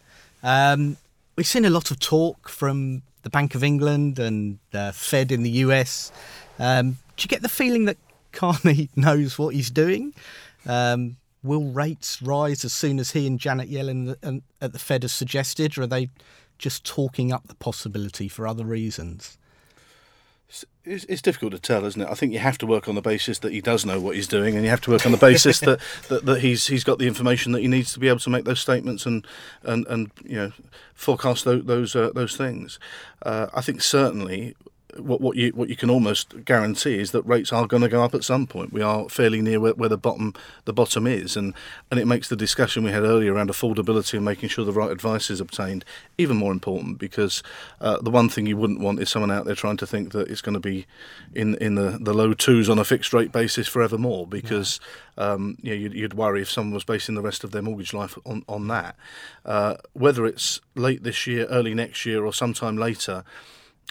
Um, 0.42 0.96
we've 1.36 1.46
seen 1.46 1.64
a 1.64 1.70
lot 1.70 1.90
of 1.90 1.98
talk 1.98 2.48
from 2.48 3.02
the 3.22 3.30
Bank 3.30 3.54
of 3.54 3.64
England 3.64 4.18
and 4.18 4.58
the 4.70 4.92
Fed 4.94 5.32
in 5.32 5.42
the 5.42 5.50
US. 5.50 6.12
Um, 6.58 6.98
do 7.16 7.22
you 7.22 7.28
get 7.28 7.42
the 7.42 7.48
feeling 7.48 7.86
that 7.86 7.96
Carney 8.32 8.88
knows 8.96 9.38
what 9.38 9.54
he's 9.54 9.70
doing? 9.70 10.14
Um, 10.66 11.16
will 11.42 11.72
rates 11.72 12.22
rise 12.22 12.64
as 12.64 12.72
soon 12.72 12.98
as 12.98 13.10
he 13.10 13.26
and 13.26 13.38
Janet 13.38 13.70
Yellen 13.70 14.42
at 14.60 14.72
the 14.72 14.78
Fed 14.78 15.02
have 15.02 15.12
suggested, 15.12 15.76
or 15.76 15.82
are 15.82 15.86
they 15.86 16.08
just 16.58 16.84
talking 16.84 17.32
up 17.32 17.46
the 17.48 17.54
possibility 17.54 18.28
for 18.28 18.46
other 18.46 18.64
reasons? 18.64 19.36
It's, 20.85 21.04
it's, 21.04 21.22
difficult 21.22 21.52
to 21.52 21.59
tell, 21.59 21.85
isn't 21.87 22.00
it? 22.00 22.09
I 22.09 22.14
think 22.14 22.33
you 22.33 22.38
have 22.38 22.59
to 22.59 22.66
work 22.66 22.88
on 22.88 22.94
the 22.94 23.00
basis 23.00 23.38
that 23.40 23.52
he 23.52 23.61
does 23.61 23.87
know 23.87 23.98
what 23.98 24.16
he's 24.16 24.28
doing, 24.28 24.54
and 24.54 24.62
you 24.64 24.70
have 24.70 24.83
to 24.83 24.90
work 24.90 25.07
on 25.07 25.12
the 25.12 25.18
basis 25.18 25.61
that, 25.61 25.80
that, 26.09 26.26
that 26.26 26.40
he's 26.40 26.66
he's 26.66 26.85
got 26.85 26.98
the 26.98 27.07
information 27.07 27.52
that 27.52 27.62
he 27.62 27.68
needs 27.68 27.92
to 27.94 27.98
be 27.98 28.09
able 28.09 28.18
to 28.20 28.30
make 28.30 28.44
those 28.44 28.61
statements 28.61 29.07
and 29.07 29.26
and, 29.62 29.87
and 29.87 30.11
you 30.22 30.37
know 30.37 30.52
forecast 30.94 31.44
those 31.44 31.64
those, 31.64 31.96
uh, 31.96 32.11
those 32.14 32.37
things. 32.37 32.78
Uh, 33.22 33.46
I 33.54 33.62
think 33.62 33.80
certainly 33.80 34.54
what 34.98 35.20
what 35.20 35.37
you 35.37 35.50
what 35.50 35.68
you 35.68 35.76
can 35.76 35.90
almost 35.90 36.44
guarantee 36.44 36.98
is 36.98 37.12
that 37.12 37.22
rates 37.22 37.52
are 37.52 37.66
going 37.66 37.83
to 37.83 37.88
go 37.88 38.02
up 38.02 38.14
at 38.14 38.24
some 38.24 38.46
point. 38.46 38.72
We 38.72 38.83
are 38.83 39.09
fairly 39.09 39.40
near 39.40 39.61
where, 39.61 39.74
where, 39.74 39.88
the 39.88 39.98
bottom 39.98 40.35
the 40.64 40.72
bottom 40.72 41.07
is, 41.07 41.37
and 41.37 41.54
and 41.90 42.00
it 42.00 42.07
makes 42.07 42.28
the 42.28 42.37
discussion 42.37 42.85
we 42.85 42.90
had 42.90 43.02
earlier 43.02 43.35
around 43.35 43.50
affordability 43.50 44.14
and 44.14 44.24
making 44.24 44.48
sure 44.48 44.64
the 44.64 44.72
right 44.72 44.90
advice 44.90 45.30
is 45.30 45.40
obtained 45.40 45.85
even 46.18 46.37
more 46.37 46.52
important 46.52 46.98
because 46.98 47.42
uh, 47.80 48.00
the 48.00 48.11
one 48.11 48.28
thing 48.28 48.46
you 48.46 48.57
wouldn't 48.57 48.80
want 48.80 49.00
is 49.00 49.11
someone 49.11 49.30
out 49.30 49.44
there 49.44 49.54
trying 49.54 49.76
to 49.76 49.87
think 49.87 50.12
that 50.12 50.28
it's 50.28 50.40
going 50.40 50.54
to 50.54 50.61
be 50.61 50.87
in 51.35 51.54
in 51.57 51.74
the, 51.74 51.98
the 52.00 52.14
low 52.14 52.35
twos 52.35 52.68
on 52.68 52.78
a 52.78 52.85
fixed 52.85 53.12
rate 53.12 53.33
basis 53.33 53.68
forevermore 53.68 54.26
because 54.26 54.80
yeah. 55.16 55.33
um, 55.33 55.57
you 55.62 55.70
know, 55.70 55.76
you'd, 55.76 55.94
you'd, 55.94 56.14
worry 56.14 56.42
if 56.42 56.50
someone 56.50 56.74
was 56.74 56.85
basing 56.85 57.14
the 57.14 57.22
rest 57.22 57.44
of 57.44 57.50
their 57.50 57.62
mortgage 57.62 57.92
life 57.92 58.16
on 58.24 58.44
on 58.48 58.68
that. 58.68 58.96
Uh, 59.44 59.76
whether 59.92 60.26
it's 60.26 60.61
late 60.74 61.02
this 61.02 61.26
year, 61.26 61.46
early 61.46 61.74
next 61.74 62.07
year, 62.07 62.24
or 62.24 62.33
sometime 62.33 62.76
later 62.76 63.24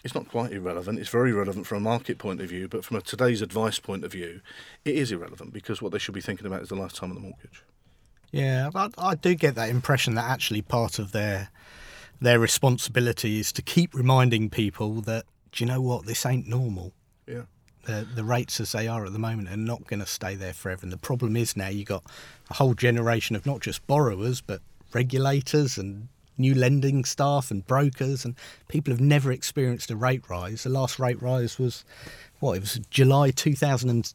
it's 0.03 0.15
not 0.15 0.27
quite 0.27 0.51
irrelevant. 0.51 0.99
It's 0.99 1.10
very 1.10 1.32
relevant 1.32 1.65
from 1.65 1.77
a 1.77 1.82
market 1.82 2.17
point 2.17 2.41
of 2.41 2.49
view, 2.49 2.67
but 2.67 2.84
from 2.84 2.97
a 2.97 3.01
today's 3.01 3.41
advice 3.41 3.79
point 3.79 4.03
of 4.03 4.12
view, 4.12 4.41
it 4.84 4.95
is 4.95 5.12
irrelevant 5.12 5.53
because 5.53 5.82
what 5.82 5.91
they 5.91 5.97
should 5.97 6.13
be 6.13 6.21
thinking 6.21 6.45
about 6.45 6.62
is 6.62 6.69
the 6.69 6.75
lifetime 6.75 7.12
of 7.12 7.15
the 7.15 7.21
mortgage. 7.21 7.63
Yeah, 8.32 8.71
I, 8.75 8.89
I 8.97 9.15
do 9.15 9.36
get 9.36 9.56
that 9.56 9.69
impression 9.69 10.15
that 10.15 10.29
actually 10.29 10.62
part 10.62 10.99
of 10.99 11.12
their 11.12 11.49
their 12.19 12.39
responsibility 12.39 13.39
is 13.39 13.51
to 13.51 13.62
keep 13.62 13.93
reminding 13.93 14.49
people 14.49 15.01
that 15.01 15.25
do 15.51 15.63
you 15.63 15.67
know 15.67 15.82
what 15.82 16.06
this 16.06 16.25
ain't 16.25 16.47
normal. 16.47 16.93
Yeah. 17.27 17.43
The 17.86 18.08
the 18.15 18.23
rates 18.23 18.60
as 18.60 18.71
they 18.71 18.88
are 18.88 19.06
at 19.06 19.13
the 19.13 19.19
moment 19.19 19.49
are 19.49 19.58
not 19.58 19.86
going 19.88 19.99
to 19.99 20.06
stay 20.06 20.36
there 20.36 20.53
forever, 20.53 20.82
and 20.84 20.91
the 20.91 20.97
problem 20.97 21.38
is 21.38 21.56
now 21.56 21.67
you've 21.67 21.88
got 21.88 22.03
a 22.49 22.56
whole 22.56 22.73
generation 22.73 23.36
of 23.36 23.45
not 23.45 23.62
just 23.62 23.86
borrowers 23.88 24.41
but 24.41 24.62
regulators 24.93 25.77
and 25.77 26.08
new 26.38 26.56
lending 26.56 27.06
staff 27.06 27.52
and 27.52 27.65
brokers, 27.65 28.26
and 28.26 28.36
people 28.67 28.91
have 28.91 29.02
never 29.02 29.32
experienced 29.32 29.91
a 29.91 29.96
rate 29.96 30.30
rise. 30.30 30.63
The 30.63 30.69
last 30.69 31.00
rate 31.00 31.22
rise 31.22 31.60
was, 31.60 31.86
what, 32.39 32.58
it 32.58 32.62
was 32.62 32.80
July 32.89 33.32
2000 33.32 34.13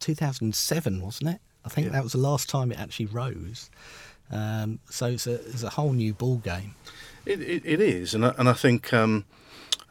2007, 0.00 1.02
wasn't 1.02 1.30
it? 1.30 1.40
I 1.64 1.68
think 1.68 1.88
yeah. 1.88 1.92
that 1.92 2.02
was 2.02 2.12
the 2.12 2.18
last 2.18 2.48
time 2.48 2.72
it 2.72 2.80
actually 2.80 3.06
rose. 3.06 3.70
Um, 4.32 4.80
so 4.88 5.06
it's 5.06 5.26
a, 5.26 5.34
it's 5.34 5.62
a 5.62 5.70
whole 5.70 5.92
new 5.92 6.14
ball 6.14 6.38
game. 6.38 6.74
It, 7.26 7.40
it, 7.40 7.62
it 7.64 7.80
is, 7.80 8.14
and 8.14 8.24
I, 8.24 8.34
and 8.38 8.48
I 8.48 8.54
think 8.54 8.92
um, 8.92 9.26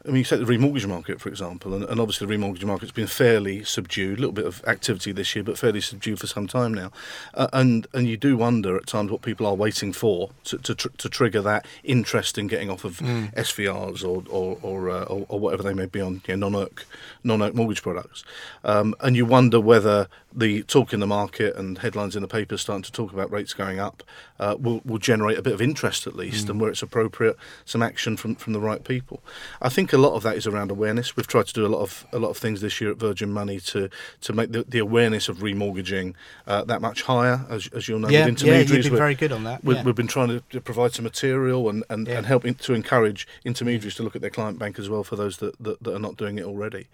I 0.04 0.08
mean, 0.08 0.18
you 0.18 0.24
take 0.24 0.40
the 0.40 0.46
remortgage 0.46 0.86
market, 0.86 1.20
for 1.20 1.28
example, 1.28 1.74
and, 1.74 1.84
and, 1.84 2.00
obviously 2.00 2.26
the 2.26 2.34
remortgage 2.34 2.64
market's 2.64 2.90
been 2.90 3.06
fairly 3.06 3.64
subdued, 3.64 4.18
a 4.18 4.20
little 4.22 4.32
bit 4.32 4.46
of 4.46 4.64
activity 4.66 5.12
this 5.12 5.34
year, 5.34 5.44
but 5.44 5.58
fairly 5.58 5.82
subdued 5.82 6.18
for 6.18 6.26
some 6.26 6.46
time 6.46 6.72
now. 6.72 6.90
Uh, 7.34 7.48
and 7.52 7.86
and 7.92 8.08
you 8.08 8.16
do 8.16 8.36
wonder 8.36 8.76
at 8.76 8.86
times 8.86 9.10
what 9.10 9.20
people 9.20 9.46
are 9.46 9.54
waiting 9.54 9.92
for 9.92 10.30
to, 10.44 10.56
to, 10.58 10.74
tr- 10.74 10.88
to 10.96 11.08
trigger 11.10 11.42
that 11.42 11.66
interest 11.84 12.38
in 12.38 12.46
getting 12.46 12.70
off 12.70 12.84
of 12.84 12.98
mm. 12.98 13.34
SVRs 13.34 14.02
or 14.02 14.24
or, 14.30 14.58
or, 14.62 14.90
uh, 14.90 15.04
or, 15.04 15.26
or, 15.28 15.38
whatever 15.38 15.62
they 15.62 15.74
may 15.74 15.86
be 15.86 16.00
on 16.00 16.22
you 16.26 16.36
know, 16.36 16.48
non-ERC, 16.48 16.84
non-ERC 17.22 17.54
mortgage 17.54 17.82
products. 17.82 18.24
Um, 18.64 18.94
and 19.00 19.16
you 19.16 19.26
wonder 19.26 19.60
whether 19.60 20.08
the 20.32 20.62
talk 20.62 20.92
in 20.92 21.00
the 21.00 21.06
market 21.06 21.56
and 21.56 21.78
headlines 21.78 22.14
in 22.14 22.22
the 22.22 22.28
papers 22.28 22.60
starting 22.60 22.82
to 22.82 22.92
talk 22.92 23.12
about 23.12 23.30
rates 23.30 23.52
going 23.52 23.80
up 23.80 24.02
uh, 24.38 24.56
will, 24.58 24.80
will 24.84 24.98
generate 24.98 25.38
a 25.38 25.42
bit 25.42 25.52
of 25.52 25.60
interest 25.60 26.06
at 26.06 26.14
least, 26.14 26.46
mm. 26.46 26.50
and 26.50 26.60
where 26.60 26.70
it's 26.70 26.82
appropriate, 26.82 27.36
some 27.64 27.82
action 27.82 28.16
from, 28.16 28.34
from 28.36 28.52
the 28.52 28.60
right 28.60 28.84
people. 28.84 29.22
I 29.60 29.68
think 29.68 29.92
a 29.92 29.98
lot 29.98 30.14
of 30.14 30.22
that 30.22 30.36
is 30.36 30.46
around 30.46 30.70
awareness. 30.70 31.16
We've 31.16 31.26
tried 31.26 31.46
to 31.46 31.52
do 31.52 31.66
a 31.66 31.68
lot 31.68 31.80
of 31.80 32.06
a 32.12 32.18
lot 32.18 32.30
of 32.30 32.36
things 32.36 32.60
this 32.60 32.80
year 32.80 32.90
at 32.90 32.96
Virgin 32.96 33.32
Money 33.32 33.60
to 33.60 33.88
to 34.20 34.32
make 34.32 34.52
the, 34.52 34.62
the 34.62 34.78
awareness 34.78 35.28
of 35.28 35.38
remortgaging 35.38 36.14
uh, 36.46 36.64
that 36.64 36.80
much 36.80 37.02
higher, 37.02 37.44
as, 37.48 37.68
as 37.74 37.88
you'll 37.88 37.98
know. 37.98 38.08
Yeah, 38.08 38.20
with 38.20 38.28
intermediaries, 38.28 38.70
yeah, 38.70 38.76
you've 38.76 38.84
been 38.84 38.96
very 38.96 39.14
good 39.14 39.32
on 39.32 39.44
that. 39.44 39.64
We, 39.64 39.74
yeah. 39.74 39.82
We've 39.82 39.94
been 39.94 40.06
trying 40.06 40.28
to, 40.28 40.42
to 40.50 40.60
provide 40.60 40.92
some 40.92 41.04
material 41.04 41.68
and 41.68 41.84
and, 41.90 42.06
yeah. 42.06 42.18
and 42.18 42.26
helping 42.26 42.54
to 42.54 42.74
encourage 42.74 43.26
intermediaries 43.44 43.96
to 43.96 44.02
look 44.02 44.16
at 44.16 44.22
their 44.22 44.30
client 44.30 44.58
bank 44.58 44.78
as 44.78 44.88
well 44.88 45.04
for 45.04 45.16
those 45.16 45.38
that, 45.38 45.58
that, 45.58 45.82
that 45.82 45.94
are 45.94 45.98
not 45.98 46.16
doing 46.16 46.38
it 46.38 46.44
already. 46.44 46.88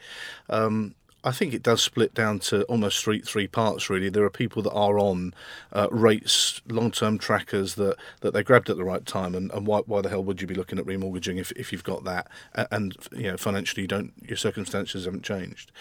Um, 0.48 0.94
I 1.26 1.32
think 1.32 1.52
it 1.52 1.62
does 1.64 1.82
split 1.82 2.14
down 2.14 2.38
to 2.38 2.62
almost 2.64 3.02
three 3.02 3.20
three 3.20 3.48
parts 3.48 3.90
really. 3.90 4.08
There 4.08 4.24
are 4.24 4.30
people 4.30 4.62
that 4.62 4.72
are 4.72 4.96
on 4.96 5.34
uh, 5.72 5.88
rates, 5.90 6.62
long 6.68 6.92
term 6.92 7.18
trackers 7.18 7.74
that, 7.74 7.96
that 8.20 8.32
they 8.32 8.44
grabbed 8.44 8.70
at 8.70 8.76
the 8.76 8.84
right 8.84 9.04
time, 9.04 9.34
and, 9.34 9.50
and 9.50 9.66
why, 9.66 9.80
why 9.86 10.02
the 10.02 10.08
hell 10.08 10.22
would 10.22 10.40
you 10.40 10.46
be 10.46 10.54
looking 10.54 10.78
at 10.78 10.86
remortgaging 10.86 11.38
if, 11.38 11.50
if 11.52 11.72
you've 11.72 11.82
got 11.82 12.04
that 12.04 12.28
and 12.70 12.96
you 13.10 13.24
know 13.24 13.36
financially 13.36 13.82
you 13.82 13.88
don't 13.88 14.12
your 14.22 14.36
circumstances 14.36 15.04
haven't 15.04 15.24
changed. 15.24 15.72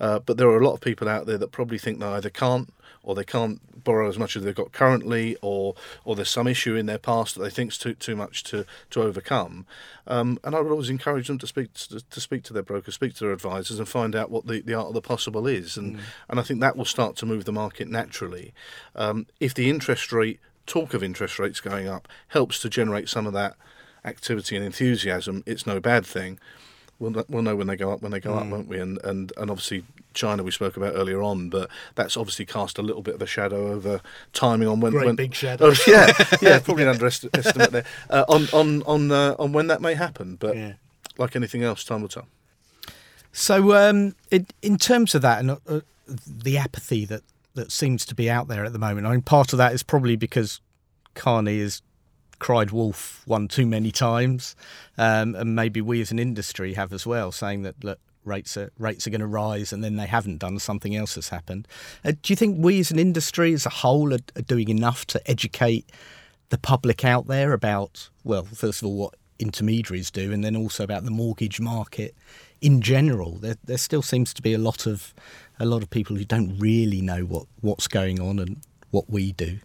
Uh, 0.00 0.20
but 0.20 0.38
there 0.38 0.48
are 0.48 0.58
a 0.58 0.64
lot 0.64 0.72
of 0.72 0.80
people 0.80 1.06
out 1.06 1.26
there 1.26 1.36
that 1.36 1.52
probably 1.52 1.76
think 1.76 2.00
they 2.00 2.06
either 2.06 2.30
can't 2.30 2.72
or 3.04 3.14
they 3.14 3.24
can't 3.24 3.60
borrow 3.84 4.08
as 4.08 4.18
much 4.18 4.36
as 4.36 4.42
they've 4.42 4.54
got 4.54 4.72
currently, 4.72 5.36
or 5.42 5.74
or 6.04 6.16
there's 6.16 6.30
some 6.30 6.46
issue 6.46 6.74
in 6.74 6.86
their 6.86 6.98
past 6.98 7.34
that 7.34 7.42
they 7.42 7.50
think's 7.50 7.78
too 7.78 7.94
too 7.94 8.16
much 8.16 8.42
to 8.44 8.64
to 8.90 9.02
overcome. 9.02 9.66
Um, 10.06 10.38
and 10.42 10.54
I 10.54 10.60
would 10.60 10.72
always 10.72 10.90
encourage 10.90 11.28
them 11.28 11.38
to 11.38 11.46
speak 11.46 11.72
to, 11.74 12.00
to, 12.00 12.20
speak 12.20 12.42
to 12.44 12.52
their 12.52 12.62
broker, 12.62 12.90
speak 12.90 13.14
to 13.14 13.24
their 13.24 13.32
advisors, 13.32 13.78
and 13.78 13.88
find 13.88 14.14
out 14.14 14.30
what 14.30 14.46
the, 14.46 14.60
the 14.60 14.74
art 14.74 14.88
of 14.88 14.94
the 14.94 15.00
possible 15.00 15.46
is. 15.46 15.76
And 15.76 15.96
mm. 15.96 16.00
and 16.28 16.40
I 16.40 16.42
think 16.42 16.60
that 16.60 16.76
will 16.76 16.84
start 16.84 17.16
to 17.16 17.26
move 17.26 17.44
the 17.44 17.52
market 17.52 17.88
naturally. 17.88 18.52
Um, 18.94 19.26
if 19.40 19.54
the 19.54 19.70
interest 19.70 20.12
rate 20.12 20.40
talk 20.66 20.94
of 20.94 21.02
interest 21.02 21.38
rates 21.38 21.60
going 21.60 21.86
up 21.86 22.08
helps 22.28 22.58
to 22.60 22.68
generate 22.68 23.08
some 23.08 23.26
of 23.26 23.32
that 23.34 23.54
activity 24.04 24.56
and 24.56 24.64
enthusiasm, 24.64 25.42
it's 25.46 25.66
no 25.66 25.80
bad 25.80 26.04
thing. 26.06 26.38
We'll, 27.04 27.24
we'll 27.28 27.42
know 27.42 27.56
when 27.56 27.66
they 27.66 27.76
go 27.76 27.92
up 27.92 28.02
when 28.02 28.12
they 28.12 28.20
go 28.20 28.32
mm. 28.32 28.40
up, 28.40 28.46
won't 28.46 28.68
we? 28.68 28.78
And, 28.80 28.98
and 29.04 29.32
and 29.36 29.50
obviously 29.50 29.84
China 30.14 30.42
we 30.42 30.50
spoke 30.50 30.76
about 30.76 30.94
earlier 30.94 31.22
on, 31.22 31.50
but 31.50 31.68
that's 31.94 32.16
obviously 32.16 32.46
cast 32.46 32.78
a 32.78 32.82
little 32.82 33.02
bit 33.02 33.14
of 33.14 33.22
a 33.22 33.26
shadow 33.26 33.72
over 33.72 34.00
timing 34.32 34.68
on 34.68 34.80
when. 34.80 34.92
Great 34.92 35.06
when, 35.06 35.16
big 35.16 35.34
shadow. 35.34 35.66
Oh, 35.66 35.74
yeah, 35.86 36.12
yeah, 36.42 36.58
probably 36.60 36.84
an 36.84 36.90
underestimate 36.90 37.70
there 37.70 37.84
uh, 38.10 38.24
on 38.28 38.48
on 38.52 38.82
on 38.84 39.12
uh, 39.12 39.36
on 39.38 39.52
when 39.52 39.66
that 39.66 39.82
may 39.82 39.94
happen. 39.94 40.36
But 40.36 40.56
yeah. 40.56 40.72
like 41.18 41.36
anything 41.36 41.62
else, 41.62 41.84
time 41.84 42.02
will 42.02 42.08
tell. 42.08 42.26
So, 43.32 43.74
um, 43.74 44.14
in, 44.30 44.46
in 44.62 44.78
terms 44.78 45.14
of 45.16 45.22
that 45.22 45.40
and 45.40 45.50
uh, 45.50 45.80
the 46.06 46.56
apathy 46.56 47.04
that 47.06 47.22
that 47.54 47.72
seems 47.72 48.06
to 48.06 48.14
be 48.14 48.30
out 48.30 48.48
there 48.48 48.64
at 48.64 48.72
the 48.72 48.78
moment, 48.78 49.06
I 49.06 49.10
mean, 49.10 49.22
part 49.22 49.52
of 49.52 49.58
that 49.58 49.72
is 49.72 49.82
probably 49.82 50.16
because 50.16 50.60
Carney 51.14 51.60
has 51.60 51.82
cried 52.44 52.70
wolf 52.70 53.22
one 53.24 53.48
too 53.48 53.64
many 53.64 53.90
times, 53.90 54.54
um, 54.98 55.34
and 55.34 55.56
maybe 55.56 55.80
we 55.80 56.02
as 56.02 56.10
an 56.10 56.18
industry 56.18 56.74
have 56.74 56.92
as 56.92 57.06
well, 57.06 57.32
saying 57.32 57.62
that 57.62 57.82
look, 57.82 57.98
rates 58.22 58.54
are 58.58 58.70
rates 58.78 59.06
are 59.06 59.10
going 59.10 59.22
to 59.22 59.26
rise, 59.26 59.72
and 59.72 59.82
then 59.82 59.96
they 59.96 60.04
haven't 60.06 60.40
done. 60.40 60.58
Something 60.58 60.94
else 60.94 61.14
has 61.14 61.30
happened. 61.30 61.66
Uh, 62.04 62.12
do 62.20 62.34
you 62.34 62.36
think 62.36 62.58
we 62.58 62.80
as 62.80 62.90
an 62.90 62.98
industry 62.98 63.54
as 63.54 63.64
a 63.64 63.70
whole 63.70 64.12
are, 64.12 64.18
are 64.36 64.42
doing 64.42 64.68
enough 64.68 65.06
to 65.06 65.30
educate 65.30 65.90
the 66.50 66.58
public 66.58 67.02
out 67.02 67.28
there 67.28 67.54
about 67.54 68.10
well, 68.24 68.44
first 68.44 68.82
of 68.82 68.88
all, 68.88 68.96
what 68.98 69.14
intermediaries 69.38 70.10
do, 70.10 70.30
and 70.30 70.44
then 70.44 70.54
also 70.54 70.84
about 70.84 71.06
the 71.06 71.10
mortgage 71.10 71.60
market 71.60 72.14
in 72.60 72.82
general? 72.82 73.36
There, 73.36 73.56
there 73.64 73.78
still 73.78 74.02
seems 74.02 74.34
to 74.34 74.42
be 74.42 74.52
a 74.52 74.58
lot 74.58 74.86
of 74.86 75.14
a 75.58 75.64
lot 75.64 75.82
of 75.82 75.88
people 75.88 76.14
who 76.16 76.26
don't 76.26 76.58
really 76.58 77.00
know 77.00 77.22
what, 77.22 77.46
what's 77.62 77.88
going 77.88 78.20
on 78.20 78.38
and 78.38 78.60
what 78.90 79.08
we 79.08 79.32
do. 79.32 79.60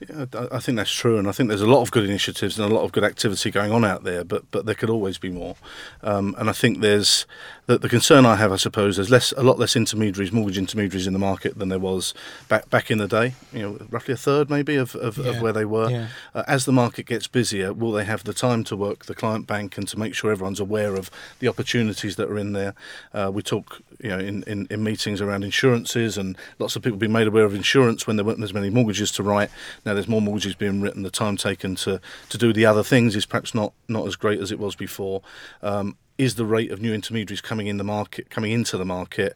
Yeah, 0.00 0.26
I 0.52 0.60
think 0.60 0.76
that's 0.76 0.92
true, 0.92 1.18
and 1.18 1.28
I 1.28 1.32
think 1.32 1.48
there's 1.48 1.60
a 1.60 1.66
lot 1.66 1.82
of 1.82 1.90
good 1.90 2.04
initiatives 2.04 2.58
and 2.58 2.70
a 2.70 2.74
lot 2.74 2.84
of 2.84 2.92
good 2.92 3.02
activity 3.02 3.50
going 3.50 3.72
on 3.72 3.84
out 3.84 4.04
there, 4.04 4.22
but 4.22 4.48
but 4.50 4.64
there 4.64 4.74
could 4.74 4.90
always 4.90 5.18
be 5.18 5.28
more. 5.28 5.56
Um, 6.02 6.36
and 6.38 6.48
I 6.48 6.52
think 6.52 6.80
there's 6.80 7.26
the, 7.66 7.78
the 7.78 7.88
concern 7.88 8.24
I 8.24 8.36
have, 8.36 8.52
I 8.52 8.56
suppose, 8.56 8.96
there's 8.96 9.10
less 9.10 9.32
a 9.36 9.42
lot 9.42 9.58
less 9.58 9.74
intermediaries, 9.74 10.32
mortgage 10.32 10.56
intermediaries 10.56 11.06
in 11.06 11.12
the 11.12 11.18
market 11.18 11.58
than 11.58 11.68
there 11.68 11.78
was 11.80 12.14
back 12.48 12.70
back 12.70 12.90
in 12.90 12.98
the 12.98 13.08
day. 13.08 13.34
You 13.52 13.62
know, 13.62 13.86
roughly 13.90 14.14
a 14.14 14.16
third 14.16 14.48
maybe 14.48 14.76
of, 14.76 14.94
of, 14.94 15.18
yeah. 15.18 15.30
of 15.30 15.42
where 15.42 15.52
they 15.52 15.64
were. 15.64 15.90
Yeah. 15.90 16.08
Uh, 16.34 16.44
as 16.46 16.64
the 16.64 16.72
market 16.72 17.06
gets 17.06 17.26
busier, 17.26 17.72
will 17.72 17.92
they 17.92 18.04
have 18.04 18.22
the 18.22 18.32
time 18.32 18.62
to 18.64 18.76
work 18.76 19.06
the 19.06 19.14
client 19.14 19.46
bank 19.46 19.76
and 19.76 19.88
to 19.88 19.98
make 19.98 20.14
sure 20.14 20.30
everyone's 20.30 20.60
aware 20.60 20.94
of 20.94 21.10
the 21.40 21.48
opportunities 21.48 22.16
that 22.16 22.30
are 22.30 22.38
in 22.38 22.52
there? 22.52 22.74
Uh, 23.12 23.30
we 23.34 23.42
talk, 23.42 23.82
you 24.00 24.10
know, 24.10 24.18
in, 24.18 24.44
in, 24.44 24.66
in 24.70 24.82
meetings 24.82 25.20
around 25.20 25.44
insurances, 25.44 26.16
and 26.16 26.38
lots 26.58 26.76
of 26.76 26.82
people 26.82 26.98
being 26.98 27.12
made 27.12 27.26
aware 27.26 27.44
of 27.44 27.54
insurance 27.54 28.06
when 28.06 28.16
there 28.16 28.24
weren't 28.24 28.42
as 28.42 28.54
many 28.54 28.70
mortgages 28.70 29.10
to 29.12 29.22
write. 29.22 29.50
Now 29.88 29.94
there's 29.94 30.06
more 30.06 30.20
mortgages 30.20 30.54
being 30.54 30.82
written. 30.82 31.02
The 31.02 31.10
time 31.10 31.38
taken 31.38 31.74
to, 31.76 31.98
to 32.28 32.36
do 32.36 32.52
the 32.52 32.66
other 32.66 32.82
things 32.82 33.16
is 33.16 33.24
perhaps 33.24 33.54
not, 33.54 33.72
not 33.88 34.06
as 34.06 34.16
great 34.16 34.38
as 34.38 34.52
it 34.52 34.58
was 34.58 34.76
before. 34.76 35.22
Um, 35.62 35.96
is 36.18 36.34
the 36.34 36.44
rate 36.44 36.70
of 36.70 36.82
new 36.82 36.92
intermediaries 36.92 37.40
coming 37.40 37.68
in 37.68 37.78
the 37.78 37.84
market, 37.84 38.28
coming 38.28 38.52
into 38.52 38.76
the 38.76 38.84
market, 38.84 39.34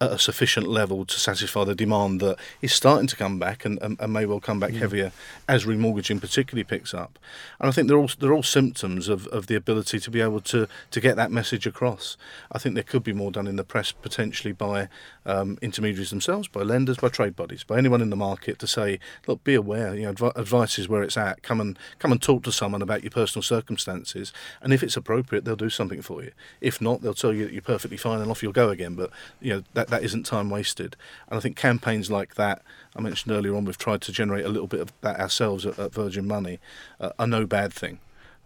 at 0.00 0.10
a 0.10 0.18
sufficient 0.18 0.66
level 0.66 1.04
to 1.04 1.20
satisfy 1.20 1.64
the 1.64 1.74
demand 1.74 2.20
that 2.20 2.36
is 2.60 2.72
starting 2.72 3.06
to 3.06 3.16
come 3.16 3.38
back 3.38 3.64
and, 3.64 3.80
and, 3.80 3.98
and 4.00 4.12
may 4.12 4.26
well 4.26 4.40
come 4.40 4.58
back 4.58 4.72
mm. 4.72 4.78
heavier 4.78 5.12
as 5.48 5.64
remortgaging 5.64 6.20
particularly 6.20 6.64
picks 6.64 6.92
up. 6.92 7.18
And 7.60 7.68
I 7.68 7.72
think 7.72 7.88
they're 7.88 7.98
all 7.98 8.10
they're 8.18 8.32
all 8.32 8.42
symptoms 8.42 9.08
of, 9.08 9.26
of 9.28 9.46
the 9.46 9.54
ability 9.54 10.00
to 10.00 10.10
be 10.10 10.20
able 10.20 10.40
to, 10.40 10.66
to 10.90 11.00
get 11.00 11.16
that 11.16 11.30
message 11.30 11.66
across. 11.66 12.16
I 12.50 12.58
think 12.58 12.74
there 12.74 12.84
could 12.84 13.04
be 13.04 13.12
more 13.12 13.30
done 13.30 13.46
in 13.46 13.56
the 13.56 13.64
press 13.64 13.92
potentially 13.92 14.52
by 14.52 14.88
um, 15.26 15.58
intermediaries 15.62 16.10
themselves, 16.10 16.48
by 16.48 16.62
lenders, 16.62 16.98
by 16.98 17.08
trade 17.08 17.36
bodies, 17.36 17.64
by 17.64 17.78
anyone 17.78 18.02
in 18.02 18.10
the 18.10 18.16
market 18.16 18.58
to 18.58 18.66
say, 18.66 18.98
look, 19.26 19.44
be 19.44 19.54
aware. 19.54 19.94
You 19.94 20.02
know, 20.02 20.10
adv- 20.10 20.36
advice 20.36 20.78
is 20.78 20.88
where 20.88 21.02
it's 21.02 21.16
at. 21.16 21.42
Come 21.42 21.60
and 21.60 21.78
come 21.98 22.12
and 22.12 22.20
talk 22.20 22.42
to 22.44 22.52
someone 22.52 22.82
about 22.82 23.02
your 23.04 23.10
personal 23.10 23.42
circumstances, 23.42 24.32
and 24.60 24.72
if 24.72 24.82
it's 24.82 24.96
appropriate, 24.96 25.44
they'll 25.44 25.56
do 25.56 25.70
something 25.70 26.02
for 26.02 26.22
you. 26.22 26.32
If 26.60 26.80
not, 26.80 27.02
they'll 27.02 27.14
tell 27.14 27.32
you 27.32 27.44
that 27.44 27.52
you're 27.52 27.62
perfectly 27.62 27.96
fine 27.96 28.20
and 28.20 28.30
off 28.30 28.42
you'll 28.42 28.52
go 28.52 28.70
again. 28.70 28.94
But 28.94 29.10
you 29.40 29.54
know 29.54 29.62
that 29.74 29.83
that 29.88 30.02
isn't 30.02 30.24
time 30.24 30.50
wasted. 30.50 30.96
And 31.28 31.36
I 31.36 31.40
think 31.40 31.56
campaigns 31.56 32.10
like 32.10 32.34
that, 32.36 32.62
I 32.96 33.00
mentioned 33.00 33.34
earlier 33.34 33.54
on, 33.54 33.64
we've 33.64 33.78
tried 33.78 34.00
to 34.02 34.12
generate 34.12 34.44
a 34.44 34.48
little 34.48 34.66
bit 34.66 34.80
of 34.80 34.92
that 35.00 35.18
ourselves 35.20 35.66
at, 35.66 35.78
at 35.78 35.92
Virgin 35.92 36.26
Money, 36.26 36.58
uh, 37.00 37.10
are 37.18 37.26
no 37.26 37.46
bad 37.46 37.72
thing. 37.72 37.98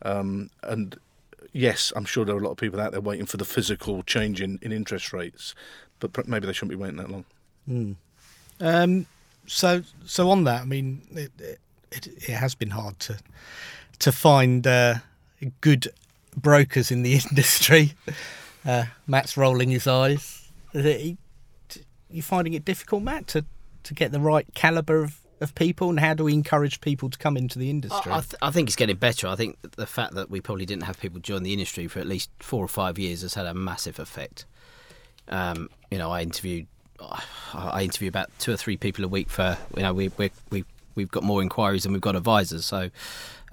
Um, 0.02 0.50
and 0.62 0.98
yes, 1.52 1.92
I'm 1.96 2.04
sure 2.04 2.24
there 2.24 2.36
are 2.36 2.40
a 2.40 2.44
lot 2.44 2.52
of 2.52 2.58
people 2.58 2.80
out 2.80 2.92
there 2.92 3.00
waiting 3.00 3.26
for 3.26 3.36
the 3.36 3.44
physical 3.44 4.02
change 4.02 4.40
in, 4.40 4.58
in 4.62 4.72
interest 4.72 5.12
rates, 5.12 5.54
but 6.00 6.28
maybe 6.28 6.46
they 6.46 6.52
shouldn't 6.52 6.70
be 6.70 6.76
waiting 6.76 6.96
that 6.96 7.10
long. 7.10 7.24
Mm. 7.68 7.96
Um, 8.60 9.06
so, 9.46 9.82
so 10.04 10.30
on 10.30 10.44
that, 10.44 10.62
I 10.62 10.64
mean, 10.64 11.02
it, 11.12 11.32
it, 11.38 11.58
it 12.06 12.34
has 12.34 12.54
been 12.54 12.70
hard 12.70 12.98
to 13.00 13.18
to 14.00 14.12
find 14.12 14.66
uh, 14.66 14.96
good 15.60 15.88
brokers 16.36 16.90
in 16.90 17.02
the 17.02 17.14
industry. 17.30 17.94
Uh, 18.64 18.84
Matt's 19.06 19.36
rolling 19.36 19.70
his 19.70 19.86
eyes 19.86 20.48
you 22.10 22.22
finding 22.22 22.54
it 22.54 22.64
difficult, 22.64 23.02
Matt, 23.02 23.26
to, 23.28 23.44
to 23.84 23.94
get 23.94 24.12
the 24.12 24.20
right 24.20 24.46
calibre 24.54 25.02
of, 25.02 25.20
of 25.40 25.54
people, 25.54 25.90
and 25.90 26.00
how 26.00 26.14
do 26.14 26.24
we 26.24 26.32
encourage 26.32 26.80
people 26.80 27.10
to 27.10 27.18
come 27.18 27.36
into 27.36 27.58
the 27.58 27.70
industry? 27.70 28.12
I, 28.12 28.20
th- 28.20 28.34
I, 28.42 28.50
think 28.50 28.68
it's 28.68 28.76
getting 28.76 28.96
better. 28.96 29.28
I 29.28 29.36
think 29.36 29.58
the 29.76 29.86
fact 29.86 30.14
that 30.14 30.30
we 30.30 30.40
probably 30.40 30.66
didn't 30.66 30.84
have 30.84 30.98
people 31.00 31.20
join 31.20 31.42
the 31.42 31.52
industry 31.52 31.86
for 31.86 32.00
at 32.00 32.06
least 32.06 32.30
four 32.40 32.64
or 32.64 32.68
five 32.68 32.98
years 32.98 33.22
has 33.22 33.34
had 33.34 33.46
a 33.46 33.54
massive 33.54 33.98
effect. 33.98 34.46
Um, 35.28 35.68
you 35.90 35.98
know, 35.98 36.10
I 36.10 36.22
interviewed 36.22 36.66
I 37.54 37.82
interview 37.82 38.08
about 38.08 38.30
two 38.38 38.52
or 38.52 38.56
three 38.56 38.76
people 38.76 39.04
a 39.04 39.08
week 39.08 39.30
for 39.30 39.56
you 39.76 39.82
know 39.82 39.94
we 39.94 40.10
we 40.16 40.30
we 40.50 40.64
we've 40.94 41.10
got 41.10 41.22
more 41.22 41.42
inquiries 41.42 41.84
than 41.84 41.92
we've 41.92 42.00
got 42.00 42.16
advisors. 42.16 42.64
So 42.64 42.90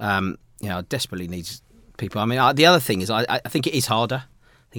um, 0.00 0.38
you 0.60 0.68
know, 0.68 0.78
I 0.78 0.82
desperately 0.82 1.28
need 1.28 1.48
people. 1.96 2.20
I 2.20 2.24
mean, 2.24 2.38
I, 2.38 2.52
the 2.52 2.66
other 2.66 2.80
thing 2.80 3.02
is 3.02 3.10
I, 3.10 3.24
I 3.28 3.38
think 3.48 3.66
it 3.66 3.74
is 3.74 3.86
harder 3.86 4.24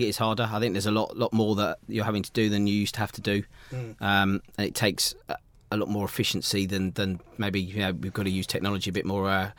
it 0.03 0.09
is 0.09 0.17
harder. 0.17 0.49
I 0.51 0.59
think 0.59 0.73
there's 0.73 0.85
a 0.85 0.91
lot 0.91 1.17
lot 1.17 1.33
more 1.33 1.55
that 1.55 1.79
you're 1.87 2.05
having 2.05 2.23
to 2.23 2.31
do 2.31 2.49
than 2.49 2.67
you 2.67 2.73
used 2.73 2.95
to 2.95 2.99
have 2.99 3.11
to 3.13 3.21
do, 3.21 3.43
mm. 3.71 4.01
um, 4.01 4.41
and 4.57 4.67
it 4.67 4.75
takes 4.75 5.15
a, 5.29 5.37
a, 5.71 5.77
lot 5.77 5.89
more 5.89 6.05
efficiency 6.05 6.65
than 6.65 6.91
than 6.91 7.19
maybe 7.37 7.61
you 7.61 7.79
know 7.79 7.91
we've 7.91 8.13
got 8.13 8.23
to 8.23 8.29
use 8.29 8.47
technology 8.47 8.89
a 8.89 8.93
bit 8.93 9.05
more. 9.05 9.29
Uh, 9.29 9.51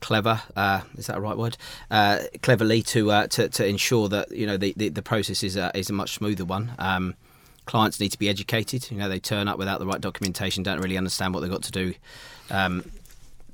clever 0.00 0.42
uh, 0.54 0.82
is 0.98 1.06
that 1.06 1.16
a 1.16 1.20
right 1.20 1.38
word 1.38 1.56
uh, 1.90 2.18
cleverly 2.42 2.82
to, 2.82 3.10
uh, 3.10 3.26
to 3.28 3.48
to 3.48 3.66
ensure 3.66 4.06
that 4.06 4.30
you 4.30 4.46
know 4.46 4.58
the, 4.58 4.74
the, 4.76 4.90
the 4.90 5.00
process 5.00 5.42
is 5.42 5.56
a, 5.56 5.70
is 5.74 5.88
a 5.88 5.94
much 5.94 6.12
smoother 6.12 6.44
one 6.44 6.72
um, 6.78 7.14
clients 7.64 7.98
need 7.98 8.10
to 8.10 8.18
be 8.18 8.28
educated 8.28 8.90
you 8.90 8.98
know 8.98 9.08
they 9.08 9.18
turn 9.18 9.48
up 9.48 9.56
without 9.56 9.78
the 9.78 9.86
right 9.86 10.02
documentation 10.02 10.62
don't 10.62 10.80
really 10.80 10.98
understand 10.98 11.32
what 11.32 11.40
they've 11.40 11.50
got 11.50 11.62
to 11.62 11.72
do 11.72 11.94
um, 12.50 12.84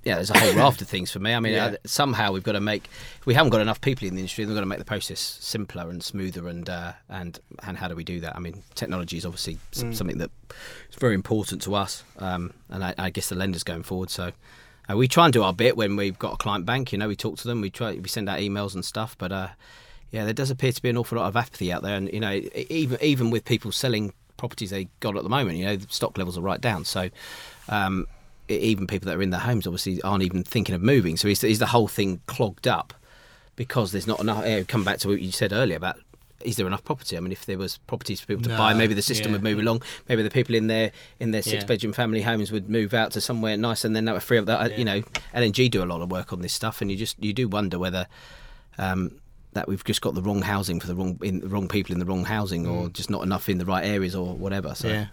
yeah, 0.04 0.14
there's 0.16 0.30
a 0.30 0.38
whole 0.38 0.54
raft 0.56 0.80
of 0.82 0.88
things 0.88 1.10
for 1.10 1.18
me. 1.18 1.34
I 1.34 1.40
mean, 1.40 1.52
Yeah. 1.52 1.76
somehow 1.84 2.32
we've 2.32 2.42
got 2.42 2.52
to 2.52 2.60
make. 2.60 2.88
We 3.26 3.34
haven't 3.34 3.50
got 3.50 3.60
enough 3.60 3.80
people 3.80 4.08
in 4.08 4.14
the 4.14 4.20
industry. 4.20 4.44
And 4.44 4.50
we've 4.50 4.56
got 4.56 4.60
to 4.62 4.66
make 4.66 4.78
the 4.78 4.84
process 4.84 5.20
simpler 5.20 5.90
and 5.90 6.02
smoother. 6.02 6.48
And 6.48 6.68
uh, 6.70 6.92
and 7.08 7.38
and 7.62 7.76
how 7.76 7.88
do 7.88 7.94
we 7.94 8.04
do 8.04 8.20
that? 8.20 8.34
I 8.36 8.38
mean, 8.40 8.62
technology 8.74 9.16
is 9.18 9.26
obviously 9.26 9.58
Mm. 9.72 9.94
something 9.94 10.18
that 10.18 10.30
is 10.90 10.96
very 10.96 11.14
important 11.14 11.62
to 11.62 11.74
us, 11.74 12.02
um, 12.18 12.52
and 12.70 12.82
I, 12.84 12.94
I 12.98 13.10
guess 13.10 13.28
the 13.28 13.34
lenders 13.36 13.62
going 13.64 13.82
forward. 13.82 14.10
So. 14.10 14.32
Uh, 14.90 14.96
we 14.96 15.06
try 15.06 15.24
and 15.24 15.32
do 15.32 15.42
our 15.44 15.52
bit 15.52 15.76
when 15.76 15.94
we've 15.94 16.18
got 16.18 16.32
a 16.32 16.36
client 16.36 16.66
bank. 16.66 16.90
You 16.90 16.98
know, 16.98 17.06
we 17.06 17.14
talk 17.14 17.36
to 17.38 17.46
them. 17.46 17.60
We 17.60 17.70
try. 17.70 17.92
We 17.92 18.08
send 18.08 18.28
out 18.28 18.40
emails 18.40 18.74
and 18.74 18.84
stuff. 18.84 19.14
But 19.18 19.30
uh, 19.30 19.48
yeah, 20.10 20.24
there 20.24 20.32
does 20.34 20.50
appear 20.50 20.72
to 20.72 20.82
be 20.82 20.88
an 20.88 20.96
awful 20.96 21.16
lot 21.18 21.28
of 21.28 21.36
apathy 21.36 21.70
out 21.72 21.82
there. 21.82 21.94
And 21.94 22.10
you 22.12 22.18
know, 22.18 22.40
even 22.54 22.98
even 23.00 23.30
with 23.30 23.44
people 23.44 23.70
selling 23.70 24.12
properties 24.36 24.70
they 24.70 24.88
got 24.98 25.16
at 25.16 25.22
the 25.22 25.28
moment, 25.28 25.58
you 25.58 25.66
know, 25.66 25.76
the 25.76 25.86
stock 25.92 26.18
levels 26.18 26.36
are 26.36 26.40
right 26.40 26.60
down. 26.60 26.84
So 26.86 27.08
um, 27.68 28.06
even 28.50 28.86
people 28.86 29.06
that 29.08 29.16
are 29.16 29.22
in 29.22 29.30
their 29.30 29.40
homes 29.40 29.66
obviously 29.66 30.00
aren't 30.02 30.22
even 30.22 30.42
thinking 30.44 30.74
of 30.74 30.82
moving. 30.82 31.16
So 31.16 31.28
is, 31.28 31.42
is 31.44 31.58
the 31.58 31.66
whole 31.66 31.88
thing 31.88 32.20
clogged 32.26 32.66
up 32.68 32.92
because 33.56 33.92
there's 33.92 34.06
not 34.06 34.20
enough? 34.20 34.44
Uh, 34.44 34.64
come 34.66 34.84
back 34.84 34.98
to 35.00 35.08
what 35.08 35.20
you 35.20 35.30
said 35.32 35.52
earlier 35.52 35.76
about. 35.76 35.96
Is 36.42 36.56
there 36.56 36.66
enough 36.66 36.82
property? 36.84 37.18
I 37.18 37.20
mean, 37.20 37.32
if 37.32 37.44
there 37.44 37.58
was 37.58 37.76
properties 37.86 38.18
for 38.20 38.26
people 38.28 38.44
to 38.44 38.48
No, 38.48 38.56
buy, 38.56 38.72
maybe 38.72 38.94
the 38.94 39.02
system 39.02 39.26
yeah. 39.30 39.32
would 39.36 39.42
move 39.42 39.58
along. 39.58 39.82
Maybe 40.08 40.22
the 40.22 40.30
people 40.30 40.54
in 40.54 40.68
their 40.68 40.90
in 41.18 41.32
their 41.32 41.40
Yeah. 41.44 41.50
six 41.50 41.64
bedroom 41.64 41.92
family 41.92 42.22
homes 42.22 42.50
would 42.50 42.70
move 42.70 42.94
out 42.94 43.12
to 43.12 43.20
somewhere 43.20 43.58
nice, 43.58 43.84
and 43.84 43.94
then 43.94 44.06
that 44.06 44.14
would 44.14 44.22
free 44.22 44.38
up 44.38 44.46
that. 44.46 44.78
You 44.78 44.86
know, 44.86 45.02
L&G 45.34 45.68
do 45.68 45.82
a 45.82 45.84
lot 45.84 46.00
of 46.00 46.10
work 46.10 46.32
on 46.32 46.40
this 46.40 46.54
stuff, 46.54 46.80
and 46.80 46.90
you 46.90 46.96
just 46.96 47.22
you 47.22 47.34
do 47.34 47.46
wonder 47.46 47.78
whether 47.78 48.06
um, 48.78 49.20
that 49.52 49.68
we've 49.68 49.84
just 49.84 50.00
got 50.00 50.14
the 50.14 50.22
wrong 50.22 50.40
housing 50.40 50.80
for 50.80 50.86
the 50.86 50.94
wrong 50.94 51.18
in 51.22 51.40
the 51.40 51.48
wrong 51.48 51.68
people 51.68 51.92
in 51.92 51.98
the 51.98 52.06
wrong 52.06 52.24
housing, 52.24 52.66
or 52.66 52.88
just 52.88 53.10
not 53.10 53.22
enough 53.22 53.50
in 53.50 53.58
the 53.58 53.66
right 53.66 53.84
areas, 53.84 54.14
or 54.14 54.34
whatever. 54.34 54.74
So 54.74 54.88
Yeah. 54.88 55.06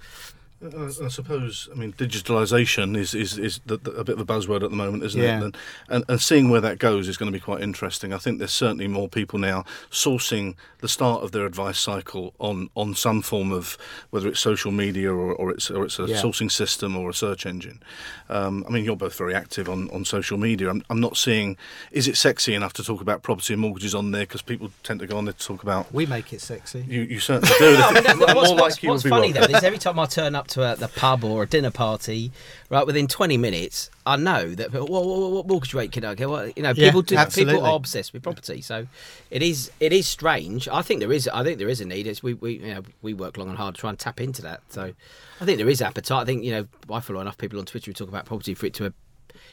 Uh, 0.63 0.85
I 1.03 1.07
suppose. 1.09 1.69
I 1.71 1.75
mean, 1.75 1.93
digitalisation 1.93 2.97
is 2.97 3.13
is, 3.13 3.37
is 3.37 3.59
the, 3.65 3.77
the, 3.77 3.91
a 3.91 4.03
bit 4.03 4.19
of 4.19 4.21
a 4.21 4.25
buzzword 4.25 4.63
at 4.63 4.69
the 4.71 4.75
moment, 4.75 5.03
isn't 5.03 5.21
Yeah. 5.21 5.37
it? 5.39 5.43
And, 5.43 5.57
and 5.89 6.05
and 6.07 6.21
seeing 6.21 6.49
where 6.49 6.61
that 6.61 6.79
goes 6.79 7.07
is 7.07 7.15
going 7.15 7.31
to 7.31 7.37
be 7.37 7.39
quite 7.43 7.61
interesting. 7.61 8.11
I 8.11 8.17
think 8.17 8.39
there's 8.39 8.53
certainly 8.53 8.87
more 8.87 9.07
people 9.07 9.37
now 9.37 9.65
sourcing 9.91 10.55
the 10.79 10.87
start 10.87 11.23
of 11.23 11.31
their 11.31 11.45
advice 11.45 11.79
cycle 11.79 12.33
on, 12.39 12.69
on 12.75 12.93
some 12.93 13.21
form 13.21 13.51
of 13.51 13.77
whether 14.11 14.27
it's 14.27 14.39
social 14.39 14.71
media 14.71 15.11
or, 15.11 15.33
or 15.33 15.51
it's 15.51 15.69
or 15.69 15.85
it's 15.85 15.99
a 15.99 16.05
Yeah. 16.05 16.21
sourcing 16.21 16.51
system 16.51 16.97
or 16.97 17.09
a 17.09 17.13
search 17.13 17.45
engine. 17.45 17.81
Um, 18.29 18.63
I 18.67 18.71
mean, 18.71 18.83
you're 18.83 18.95
both 18.95 19.15
very 19.17 19.35
active 19.35 19.69
on, 19.69 19.89
on 19.91 20.05
social 20.05 20.37
media. 20.37 20.69
I'm, 20.69 20.83
I'm 20.89 20.99
not 20.99 21.17
seeing. 21.17 21.55
Is 21.91 22.07
it 22.07 22.17
sexy 22.17 22.53
enough 22.55 22.73
to 22.73 22.83
talk 22.83 23.01
about 23.01 23.21
property 23.21 23.53
and 23.53 23.61
mortgages 23.61 23.93
on 23.93 24.11
there? 24.11 24.23
Because 24.23 24.41
people 24.41 24.71
tend 24.83 24.99
to 25.01 25.07
go 25.07 25.17
on 25.17 25.25
there 25.25 25.33
to 25.33 25.45
talk 25.47 25.61
about. 25.63 25.91
We 25.93 26.05
make 26.07 26.33
it 26.33 26.41
sexy. 26.41 26.83
You, 26.87 27.01
you 27.01 27.19
certainly 27.19 27.53
do. 27.59 27.75
I 27.79 27.93
mean, 27.93 28.03
that- 28.03 28.17
More 28.27 28.35
what's, 28.35 28.49
like 28.51 28.59
what's, 28.61 28.83
you 28.83 28.89
what's 28.89 29.03
would 29.03 29.09
be 29.09 29.15
funny 29.15 29.31
though 29.31 29.57
is 29.57 29.63
every 29.63 29.77
time 29.79 29.99
I 29.99 30.05
turn 30.07 30.33
up 30.35 30.46
to 30.49 30.63
a, 30.63 30.75
the 30.75 30.87
pub 30.87 31.23
or 31.23 31.43
a 31.43 31.47
dinner 31.47 31.71
party, 31.71 32.31
right 32.69 32.85
within 32.85 33.07
20 33.07 33.37
minutes, 33.37 33.89
I 34.05 34.15
know 34.15 34.53
that 34.55 34.71
what, 34.71 34.89
what, 34.89 35.05
what 35.05 35.47
mortgage 35.47 35.73
rate 35.73 35.91
can 35.91 36.05
I 36.05 36.15
get? 36.15 36.29
What, 36.29 36.55
you 36.57 36.63
know, 36.63 36.73
Yeah, 36.75 36.87
people 36.87 37.01
do, 37.01 37.15
absolutely. 37.15 37.55
people 37.55 37.67
are 37.67 37.75
obsessed 37.75 38.13
with 38.13 38.23
property, 38.23 38.61
so 38.61 38.87
it 39.31 39.41
is 39.41 39.71
it 39.79 39.93
is 39.93 40.07
strange. 40.07 40.67
I 40.67 40.81
think 40.81 40.99
there 41.01 41.11
is 41.11 41.27
I 41.33 41.43
think 41.43 41.57
there 41.59 41.69
is 41.69 41.81
a 41.81 41.85
need. 41.85 42.07
It's 42.07 42.23
we 42.23 42.33
we 42.35 42.59
you 42.59 42.73
know 42.73 42.83
we 43.01 43.13
work 43.13 43.37
long 43.37 43.49
and 43.49 43.57
hard 43.57 43.75
to 43.75 43.81
try 43.81 43.89
and 43.89 43.99
tap 43.99 44.21
into 44.21 44.41
that. 44.43 44.61
So 44.69 44.93
I 45.41 45.45
think 45.45 45.57
there 45.57 45.69
is 45.69 45.81
appetite. 45.81 46.21
I 46.21 46.25
think 46.25 46.43
you 46.43 46.51
know 46.51 46.67
I 46.89 46.99
follow 46.99 47.19
enough 47.21 47.37
people 47.37 47.59
on 47.59 47.65
Twitter 47.65 47.89
who 47.89 47.93
talk 47.93 48.09
about 48.09 48.25
property 48.25 48.53
for 48.53 48.65
it 48.65 48.73
to. 48.75 48.93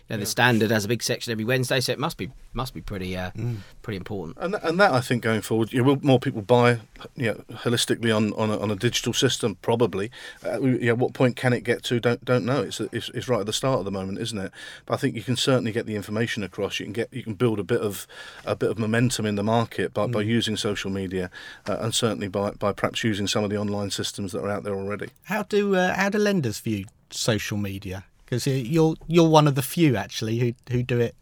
You 0.09 0.17
know, 0.17 0.21
the 0.21 0.27
standard 0.27 0.71
has 0.71 0.85
a 0.85 0.89
big 0.89 1.03
section 1.03 1.33
every 1.33 1.45
Wednesday, 1.45 1.81
so 1.81 1.91
it 1.93 1.99
must 1.99 2.19
be 2.19 2.31
must 2.53 2.75
be 2.75 2.83
pretty 2.83 3.17
uh, 3.17 3.31
Mm. 3.31 3.57
pretty 3.83 3.97
important. 3.97 4.37
And, 4.39 4.55
and 4.63 4.79
that 4.79 4.93
I 4.93 5.01
think 5.01 5.23
going 5.23 5.41
forward, 5.41 5.73
you 5.73 5.83
will 5.83 5.99
more 6.03 6.21
people 6.21 6.43
buy, 6.43 6.81
you 7.17 7.29
know, 7.33 7.35
holistically 7.65 8.15
on, 8.15 8.33
on, 8.35 8.51
a, 8.51 8.59
on 8.59 8.71
a 8.71 8.77
digital 8.77 9.13
system 9.15 9.57
probably. 9.63 10.11
Uh, 10.45 10.59
we- 10.61 10.79
yeah, 10.81 10.93
what 10.93 11.15
point 11.15 11.37
can 11.37 11.53
it 11.55 11.65
get 11.65 11.83
to? 11.85 12.01
Don't 12.01 12.23
don't 12.25 12.45
know. 12.45 12.61
It's, 12.63 12.81
it's 12.81 13.09
it's 13.15 13.29
right 13.29 13.41
at 13.41 13.47
the 13.47 13.53
start 13.55 13.79
at 13.79 13.85
the 13.87 13.91
moment, 13.91 14.19
isn't 14.19 14.39
it? 14.39 14.53
But 14.85 14.95
I 14.95 14.97
think 14.99 15.17
you 15.17 15.23
can 15.23 15.37
certainly 15.37 15.73
get 15.73 15.87
the 15.87 15.97
information 15.97 16.43
across. 16.43 16.79
You 16.79 16.85
can 16.87 16.93
get 16.93 17.09
you 17.11 17.23
can 17.23 17.35
build 17.35 17.59
a 17.59 17.65
bit 17.65 17.81
of 17.81 18.07
a 18.45 18.55
bit 18.55 18.71
of 18.71 18.79
momentum 18.79 19.25
in 19.25 19.37
the 19.37 19.43
market 19.43 19.95
by, 19.95 20.07
by 20.07 20.21
using 20.21 20.57
social 20.59 20.91
media, 20.91 21.31
uh, 21.67 21.79
and 21.81 21.95
certainly 21.95 22.29
by 22.29 22.51
by 22.51 22.73
perhaps 22.73 23.03
using 23.05 23.27
some 23.27 23.43
of 23.43 23.49
the 23.49 23.57
online 23.57 23.91
systems 23.91 24.33
that 24.33 24.41
are 24.45 24.51
out 24.51 24.65
there 24.65 24.75
already. 24.75 25.09
How 25.25 25.45
do 25.45 25.75
uh, 25.75 25.95
how 25.95 26.11
do 26.11 26.19
lenders 26.19 26.61
view 26.61 26.85
social 27.11 27.57
media? 27.57 28.05
Because 28.25 28.47
you're 28.47 28.95
you're 29.07 29.29
one 29.29 29.47
of 29.47 29.55
the 29.55 29.63
few 29.63 29.97
actually 29.97 30.39
who 30.39 30.55
who 30.71 30.83
do 30.83 30.99
it 31.01 31.15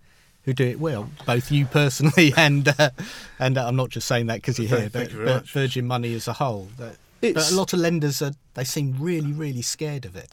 who 0.44 0.52
do 0.52 0.64
it 0.64 0.80
well. 0.80 1.08
Both 1.26 1.50
you 1.50 1.66
personally 1.66 2.32
and 2.36 2.68
uh, 2.78 2.90
and 3.38 3.58
I'm 3.58 3.76
not 3.76 3.90
just 3.90 4.06
saying 4.06 4.26
that 4.26 4.36
because 4.36 4.58
you're 4.58 4.68
here, 4.68 4.88
Thank 4.88 5.10
but, 5.10 5.12
you 5.12 5.24
but. 5.24 5.48
Virgin 5.48 5.86
Money 5.86 6.14
as 6.14 6.28
a 6.28 6.34
whole. 6.34 6.68
That, 6.78 6.96
but 7.20 7.50
a 7.50 7.54
lot 7.54 7.72
of 7.72 7.78
lenders 7.78 8.20
are 8.22 8.32
they 8.54 8.64
seem 8.64 8.96
really 8.98 9.32
really 9.32 9.62
scared 9.62 10.04
of 10.04 10.16
it. 10.16 10.30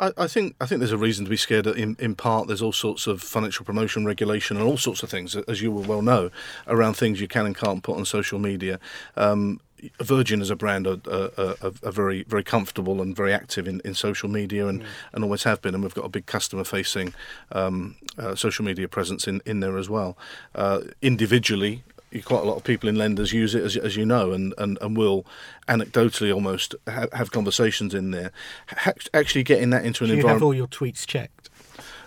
I, 0.00 0.12
I 0.16 0.26
think 0.26 0.56
I 0.60 0.66
think 0.66 0.80
there's 0.80 0.92
a 0.92 0.98
reason 0.98 1.24
to 1.26 1.30
be 1.30 1.36
scared. 1.36 1.66
In 1.66 1.96
in 1.98 2.14
part, 2.14 2.48
there's 2.48 2.62
all 2.62 2.72
sorts 2.72 3.06
of 3.06 3.22
financial 3.22 3.64
promotion 3.64 4.04
regulation 4.04 4.56
and 4.56 4.66
all 4.66 4.78
sorts 4.78 5.02
of 5.02 5.10
things, 5.10 5.36
as 5.36 5.60
you 5.60 5.70
will 5.70 5.82
well 5.82 6.02
know, 6.02 6.30
around 6.66 6.94
things 6.94 7.20
you 7.20 7.28
can 7.28 7.46
and 7.46 7.56
can't 7.56 7.82
put 7.82 7.96
on 7.96 8.04
social 8.04 8.38
media. 8.38 8.80
Um, 9.16 9.60
Virgin 10.02 10.40
as 10.40 10.50
a 10.50 10.56
brand 10.56 10.86
are, 10.86 10.98
are, 11.10 11.30
are, 11.38 11.72
are 11.82 11.92
very 11.92 12.22
very 12.24 12.42
comfortable 12.44 13.00
and 13.00 13.14
very 13.16 13.32
active 13.32 13.66
in, 13.68 13.80
in 13.84 13.94
social 13.94 14.28
media 14.28 14.66
and, 14.66 14.84
and 15.12 15.24
always 15.24 15.42
have 15.44 15.60
been, 15.62 15.74
and 15.74 15.82
we've 15.82 15.94
got 15.94 16.04
a 16.04 16.08
big 16.10 16.26
customer 16.26 16.64
facing 16.64 17.14
um, 17.52 17.96
uh, 18.18 18.34
social 18.34 18.64
media 18.64 18.88
presence 18.88 19.26
in, 19.28 19.40
in 19.46 19.60
there 19.60 19.78
as 19.78 19.88
well. 19.88 20.16
Uh, 20.54 20.80
individually, 21.02 21.82
quite 22.24 22.42
a 22.42 22.46
lot 22.46 22.56
of 22.56 22.64
people 22.64 22.88
in 22.88 22.96
lenders 22.96 23.32
use 23.32 23.54
it, 23.54 23.62
as, 23.62 23.76
as 23.76 23.96
you 23.96 24.04
know, 24.04 24.32
and, 24.32 24.52
and, 24.58 24.78
and 24.80 24.96
will 24.96 25.24
anecdotally 25.68 26.34
almost 26.34 26.74
ha- 26.88 27.06
have 27.12 27.30
conversations 27.30 27.94
in 27.94 28.10
there. 28.10 28.32
Ha- 28.68 28.92
actually, 29.14 29.44
getting 29.44 29.70
that 29.70 29.84
into 29.84 30.04
an 30.04 30.10
Do 30.10 30.16
you 30.16 30.22
have 30.26 30.36
environment. 30.36 30.42
all 30.42 30.54
your 30.54 30.66
tweets 30.66 31.06
checked? 31.06 31.48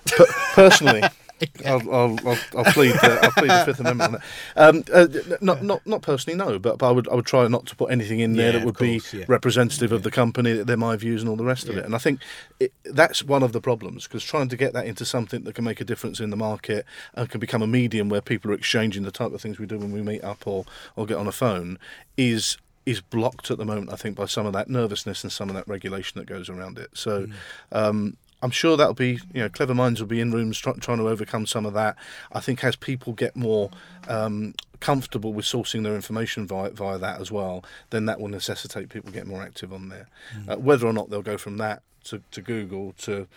Per- 0.05 0.25
personally, 0.53 1.01
I'll, 1.65 1.93
I'll, 1.93 2.19
I'll, 2.27 2.37
I'll 2.57 2.73
plead 2.73 2.93
the, 2.93 3.19
I'll 3.21 3.31
plead 3.31 3.49
the 3.49 3.63
Fifth 3.65 3.79
Amendment 3.79 4.15
on 4.15 4.21
that. 4.21 4.23
Um, 4.55 4.83
uh, 4.93 5.37
not, 5.41 5.63
not, 5.63 5.85
not 5.85 6.01
personally, 6.01 6.37
no, 6.37 6.59
but, 6.59 6.77
but 6.77 6.87
I 6.87 6.91
would 6.91 7.07
I 7.09 7.15
would 7.15 7.25
try 7.25 7.47
not 7.47 7.65
to 7.67 7.75
put 7.75 7.91
anything 7.91 8.19
in 8.19 8.33
there 8.33 8.53
Yeah, 8.53 8.59
that 8.59 8.65
would 8.65 8.75
course, 8.77 9.11
be 9.11 9.17
yeah. 9.19 9.25
representative 9.27 9.91
of 9.91 10.03
the 10.03 10.11
company, 10.11 10.53
that 10.53 10.67
they're 10.67 10.77
my 10.77 10.95
views 10.95 11.21
and 11.21 11.29
all 11.29 11.35
the 11.35 11.45
rest 11.45 11.69
of 11.69 11.77
it. 11.77 11.85
And 11.85 11.95
I 11.95 11.97
think 11.97 12.21
it, 12.59 12.73
that's 12.85 13.23
one 13.23 13.43
of 13.43 13.51
the 13.51 13.61
problems 13.61 14.03
because 14.07 14.23
trying 14.23 14.49
to 14.49 14.57
get 14.57 14.73
that 14.73 14.85
into 14.85 15.05
something 15.05 15.43
that 15.43 15.55
can 15.55 15.63
make 15.63 15.81
a 15.81 15.85
difference 15.85 16.19
in 16.19 16.29
the 16.29 16.37
market 16.37 16.85
and 17.13 17.29
can 17.29 17.39
become 17.39 17.61
a 17.61 17.67
medium 17.67 18.09
where 18.09 18.21
people 18.21 18.51
are 18.51 18.55
exchanging 18.55 19.03
the 19.03 19.11
type 19.11 19.31
of 19.33 19.41
things 19.41 19.59
we 19.59 19.65
do 19.65 19.77
when 19.77 19.91
we 19.91 20.01
meet 20.01 20.23
up 20.23 20.45
or 20.45 20.65
or 20.95 21.05
get 21.05 21.17
on 21.17 21.27
a 21.27 21.31
phone 21.31 21.77
is 22.17 22.57
is 22.85 22.99
blocked 22.99 23.49
at 23.49 23.57
the 23.57 23.65
moment. 23.65 23.91
I 23.91 23.95
think 23.95 24.17
by 24.17 24.25
some 24.25 24.45
of 24.45 24.53
that 24.53 24.69
nervousness 24.69 25.23
and 25.23 25.31
some 25.31 25.49
of 25.49 25.55
that 25.55 25.67
regulation 25.67 26.19
that 26.19 26.25
goes 26.25 26.49
around 26.49 26.77
it. 26.77 26.89
So. 26.93 27.27
Um, 27.71 28.17
I'm 28.43 28.51
sure 28.51 28.75
that'll 28.77 28.93
be, 28.93 29.19
you 29.33 29.41
know, 29.41 29.49
clever 29.49 29.73
minds 29.73 29.99
will 30.01 30.07
be 30.07 30.19
in 30.19 30.31
rooms 30.31 30.59
try, 30.59 30.73
trying 30.73 30.97
to 30.99 31.07
overcome 31.07 31.45
some 31.47 31.65
of 31.65 31.73
that. 31.73 31.95
I 32.31 32.39
think 32.41 32.63
as 32.63 32.75
people 32.75 33.13
get 33.13 33.35
more 33.35 33.71
um, 34.07 34.53
comfortable 34.81 35.33
with 35.33 35.45
sourcing 35.45 35.83
their 35.83 35.95
information 35.95 36.45
via, 36.45 36.69
via 36.71 36.97
that 36.97 37.21
as 37.21 37.31
well, 37.31 37.63
then 37.91 38.05
that 38.05 38.19
will 38.19 38.27
necessitate 38.27 38.89
people 38.89 39.11
getting 39.11 39.29
more 39.29 39.41
active 39.41 39.71
on 39.71 39.89
there. 39.89 40.07
Uh, 40.47 40.57
whether 40.57 40.85
or 40.85 40.93
not 40.93 41.09
they'll 41.09 41.21
go 41.21 41.37
from 41.37 41.57
that 41.57 41.81
to, 42.05 42.21
to 42.31 42.41
Google 42.41 42.93
to 42.97 43.27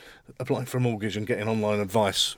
applying 0.40 0.66
for 0.66 0.78
a 0.78 0.80
mortgage 0.80 1.16
and 1.16 1.24
getting 1.26 1.46
online 1.48 1.78
advice, 1.78 2.34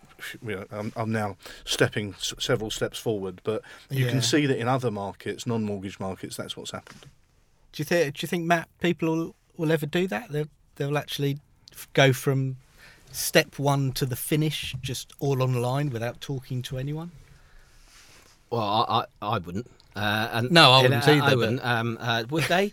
you 0.46 0.57
know, 0.57 0.64
I'm, 0.70 0.92
I'm 0.94 1.11
now 1.11 1.37
stepping 1.64 2.12
s- 2.14 2.35
several 2.38 2.70
steps 2.70 2.98
forward. 2.98 3.40
But 3.44 3.62
you 3.90 4.04
Yeah. 4.04 4.11
can 4.11 4.20
see 4.22 4.44
that 4.44 4.59
in 4.59 4.68
other 4.68 4.90
markets, 4.90 5.46
non-mortgage 5.46 5.98
markets, 5.98 6.37
that's 6.37 6.54
what's 6.54 6.72
happened. 6.72 7.07
Do 7.72 7.81
you 7.81 7.85
think 7.87 8.14
do 8.16 8.24
you 8.24 8.28
think 8.28 8.44
Matt 8.44 8.68
people 8.81 9.09
will, 9.16 9.35
will 9.57 9.72
ever 9.72 9.87
do 9.87 10.07
that? 10.09 10.31
They'll, 10.31 10.48
they'll 10.76 10.98
actually 10.98 11.38
go 11.92 12.12
from 12.12 12.56
step 13.12 13.58
one 13.58 13.92
to 13.92 14.04
the 14.06 14.16
finish 14.16 14.74
just 14.82 15.12
all 15.18 15.42
online 15.42 15.90
without 15.90 16.20
talking 16.20 16.62
to 16.62 16.78
anyone. 16.78 17.10
Well, 18.50 18.62
I, 18.88 19.04
I, 19.22 19.34
I 19.34 19.38
wouldn't. 19.38 19.70
Uh, 19.96 20.28
and 20.32 20.50
No, 20.50 20.72
I 20.72 20.82
wouldn't 20.82 21.06
either, 21.08 21.22
I 21.22 21.34
wouldn't. 21.34 21.64
Um, 21.64 21.98
uh, 22.00 22.24
would 22.30 22.44
they? 22.44 22.72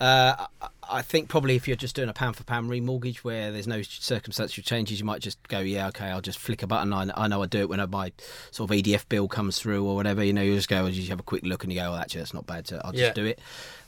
Uh, 0.00 0.46
I- 0.62 0.68
I 0.92 1.02
think 1.02 1.28
probably 1.28 1.54
if 1.54 1.68
you're 1.68 1.76
just 1.76 1.94
doing 1.94 2.08
a 2.08 2.12
pound 2.12 2.34
for 2.34 2.42
pound 2.42 2.68
remortgage 2.68 3.18
where 3.18 3.52
there's 3.52 3.68
no 3.68 3.80
circumstantial 3.82 4.64
changes, 4.64 4.98
you 4.98 5.04
might 5.06 5.20
just 5.22 5.38
go, 5.46 5.60
yeah, 5.60 5.86
okay, 5.86 6.06
I'll 6.06 6.20
just 6.20 6.40
flick 6.40 6.64
a 6.64 6.66
button. 6.66 6.92
I, 6.92 7.06
I 7.14 7.28
know 7.28 7.44
I 7.44 7.46
do 7.46 7.60
it 7.60 7.68
when 7.68 7.78
my 7.90 8.10
sort 8.50 8.68
of 8.72 8.76
EDF 8.76 9.08
bill 9.08 9.28
comes 9.28 9.56
through 9.60 9.86
or 9.86 9.94
whatever. 9.94 10.24
You 10.24 10.32
know, 10.32 10.42
you 10.42 10.56
just 10.56 10.68
go, 10.68 10.86
you 10.86 11.08
have 11.10 11.20
a 11.20 11.22
quick 11.22 11.44
look 11.44 11.62
and 11.62 11.72
you 11.72 11.78
go, 11.78 11.92
oh, 11.92 11.96
actually, 11.96 12.22
that's 12.22 12.34
not 12.34 12.44
bad. 12.44 12.66
So 12.66 12.80
I'll 12.84 12.90
just 12.90 13.04
Yeah. 13.04 13.12
do 13.12 13.24
it. 13.24 13.38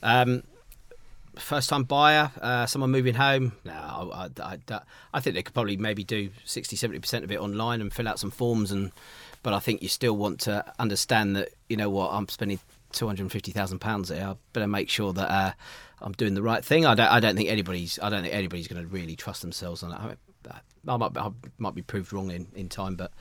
Um, 0.01 0.43
first 1.37 1.69
time 1.69 1.83
buyer, 1.83 2.31
uh, 2.41 2.65
someone 2.65 2.91
moving 2.91 3.15
home. 3.15 3.53
No, 3.63 3.73
I, 3.73 4.29
I, 4.41 4.57
I, 4.69 4.81
I 5.13 5.19
think 5.19 5.35
they 5.35 5.43
could 5.43 5.53
probably 5.53 5.77
maybe 5.77 6.03
do 6.03 6.29
60, 6.45 6.75
70% 6.75 7.23
of 7.23 7.31
it 7.31 7.39
online 7.39 7.81
and 7.81 7.93
fill 7.93 8.07
out 8.07 8.19
some 8.19 8.31
forms. 8.31 8.71
And 8.71 8.91
But 9.41 9.53
I 9.53 9.59
think 9.59 9.81
you 9.81 9.89
still 9.89 10.15
want 10.15 10.39
to 10.41 10.65
understand 10.79 11.35
that, 11.35 11.49
you 11.69 11.77
know 11.77 11.89
what, 11.89 12.11
I'm 12.11 12.27
spending 12.29 12.59
£250,000 12.93 14.15
here. 14.15 14.27
I 14.27 14.35
better 14.53 14.67
make 14.67 14.89
sure 14.89 15.13
that 15.13 15.31
uh, 15.31 15.53
I'm 16.01 16.13
doing 16.13 16.33
the 16.33 16.43
right 16.43 16.63
thing. 16.63 16.85
I 16.85 16.95
don't, 16.95 17.11
I 17.11 17.19
don't 17.19 17.35
think 17.35 17.49
anybody's, 17.49 17.99
I 18.01 18.09
don't 18.09 18.21
think 18.21 18.33
anybody's 18.33 18.67
going 18.67 18.81
to 18.81 18.87
really 18.87 19.15
trust 19.15 19.41
themselves 19.41 19.83
on 19.83 19.91
it. 19.91 19.97
I, 19.99 20.07
mean, 20.07 20.17
I 20.87 20.97
might, 20.97 21.17
I 21.17 21.29
might 21.57 21.75
be 21.75 21.81
proved 21.81 22.11
wrong 22.11 22.29
in, 22.31 22.47
in 22.53 22.69
time, 22.69 22.95
but 22.95 23.11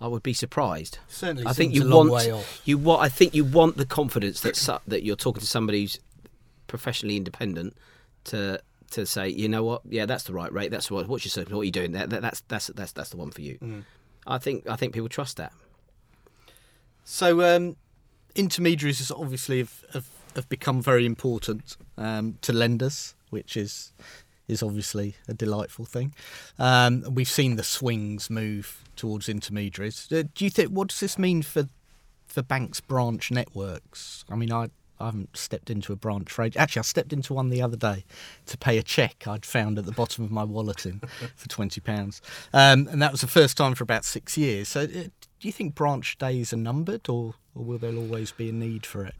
I 0.00 0.06
would 0.06 0.22
be 0.22 0.32
surprised. 0.32 0.98
Certainly 1.08 1.46
I 1.46 1.52
think 1.52 1.74
you 1.74 1.88
want 1.88 2.44
you 2.64 2.78
want. 2.78 3.02
I 3.02 3.08
think 3.08 3.34
you 3.34 3.44
want 3.44 3.76
the 3.76 3.86
confidence 3.86 4.40
that 4.42 4.80
that 4.86 5.02
you're 5.02 5.16
talking 5.16 5.40
to 5.40 5.46
somebody 5.46 5.82
who's 5.82 5.98
professionally 6.68 7.16
independent 7.16 7.76
to 8.24 8.60
to 8.90 9.04
say, 9.04 9.28
you 9.28 9.48
know 9.48 9.64
what, 9.64 9.82
yeah, 9.88 10.06
that's 10.06 10.24
the 10.24 10.32
right 10.32 10.52
rate. 10.52 10.70
That's 10.70 10.90
what. 10.90 11.08
What's 11.08 11.24
your 11.24 11.30
circle? 11.30 11.56
What 11.56 11.62
are 11.62 11.64
you 11.64 11.72
doing? 11.72 11.92
That, 11.92 12.10
that, 12.10 12.22
that's 12.22 12.42
that's 12.48 12.68
that's 12.68 12.92
that's 12.92 13.10
the 13.10 13.16
one 13.16 13.30
for 13.30 13.42
you. 13.42 13.58
Mm. 13.58 13.84
I 14.26 14.38
think 14.38 14.68
I 14.68 14.76
think 14.76 14.94
people 14.94 15.08
trust 15.08 15.36
that. 15.36 15.52
So 17.04 17.42
um, 17.56 17.76
intermediaries 18.34 19.00
is 19.00 19.10
obviously 19.10 19.58
have, 19.58 19.84
have, 19.94 20.08
have 20.36 20.48
become 20.48 20.82
very 20.82 21.06
important 21.06 21.76
um, 21.96 22.38
to 22.42 22.52
lenders, 22.52 23.14
which 23.30 23.56
is 23.56 23.92
is 24.46 24.62
obviously 24.62 25.16
a 25.28 25.34
delightful 25.34 25.84
thing. 25.84 26.14
Um, 26.58 27.04
we've 27.10 27.28
seen 27.28 27.56
the 27.56 27.62
swings 27.62 28.30
move 28.30 28.82
towards 28.96 29.28
intermediaries. 29.28 30.08
Uh, 30.10 30.24
do 30.34 30.44
you 30.44 30.50
think 30.50 30.70
what 30.70 30.88
does 30.88 31.00
this 31.00 31.18
mean 31.18 31.42
for 31.42 31.68
for 32.26 32.42
banks' 32.42 32.80
branch 32.80 33.30
networks? 33.30 34.24
I 34.30 34.36
mean, 34.36 34.52
I 34.52 34.68
I 35.00 35.06
haven't 35.06 35.36
stepped 35.36 35.70
into 35.70 35.92
a 35.92 35.96
branch 35.96 36.30
for 36.30 36.42
age. 36.42 36.56
Actually, 36.56 36.80
I 36.80 36.82
stepped 36.82 37.12
into 37.12 37.34
one 37.34 37.50
the 37.50 37.62
other 37.62 37.76
day 37.76 38.04
to 38.46 38.58
pay 38.58 38.78
a 38.78 38.82
cheque 38.82 39.26
I'd 39.26 39.46
found 39.46 39.78
at 39.78 39.86
the 39.86 39.92
bottom 39.92 40.24
of 40.24 40.30
my 40.30 40.44
wallet 40.44 40.86
in 40.86 41.00
for 41.36 41.48
twenty 41.48 41.80
pounds, 41.80 42.20
um, 42.52 42.88
and 42.90 43.00
that 43.02 43.12
was 43.12 43.20
the 43.20 43.26
first 43.26 43.56
time 43.56 43.74
for 43.74 43.84
about 43.84 44.04
six 44.04 44.36
years. 44.36 44.68
So, 44.68 44.82
uh, 44.82 44.86
do 44.86 45.46
you 45.46 45.52
think 45.52 45.74
branch 45.74 46.18
days 46.18 46.52
are 46.52 46.56
numbered, 46.58 47.08
or, 47.08 47.34
or 47.58 47.64
will 47.64 47.78
there 47.78 47.94
always 47.94 48.30
be 48.32 48.48
a 48.50 48.52
need 48.52 48.86
for 48.86 49.04
it? 49.04 49.14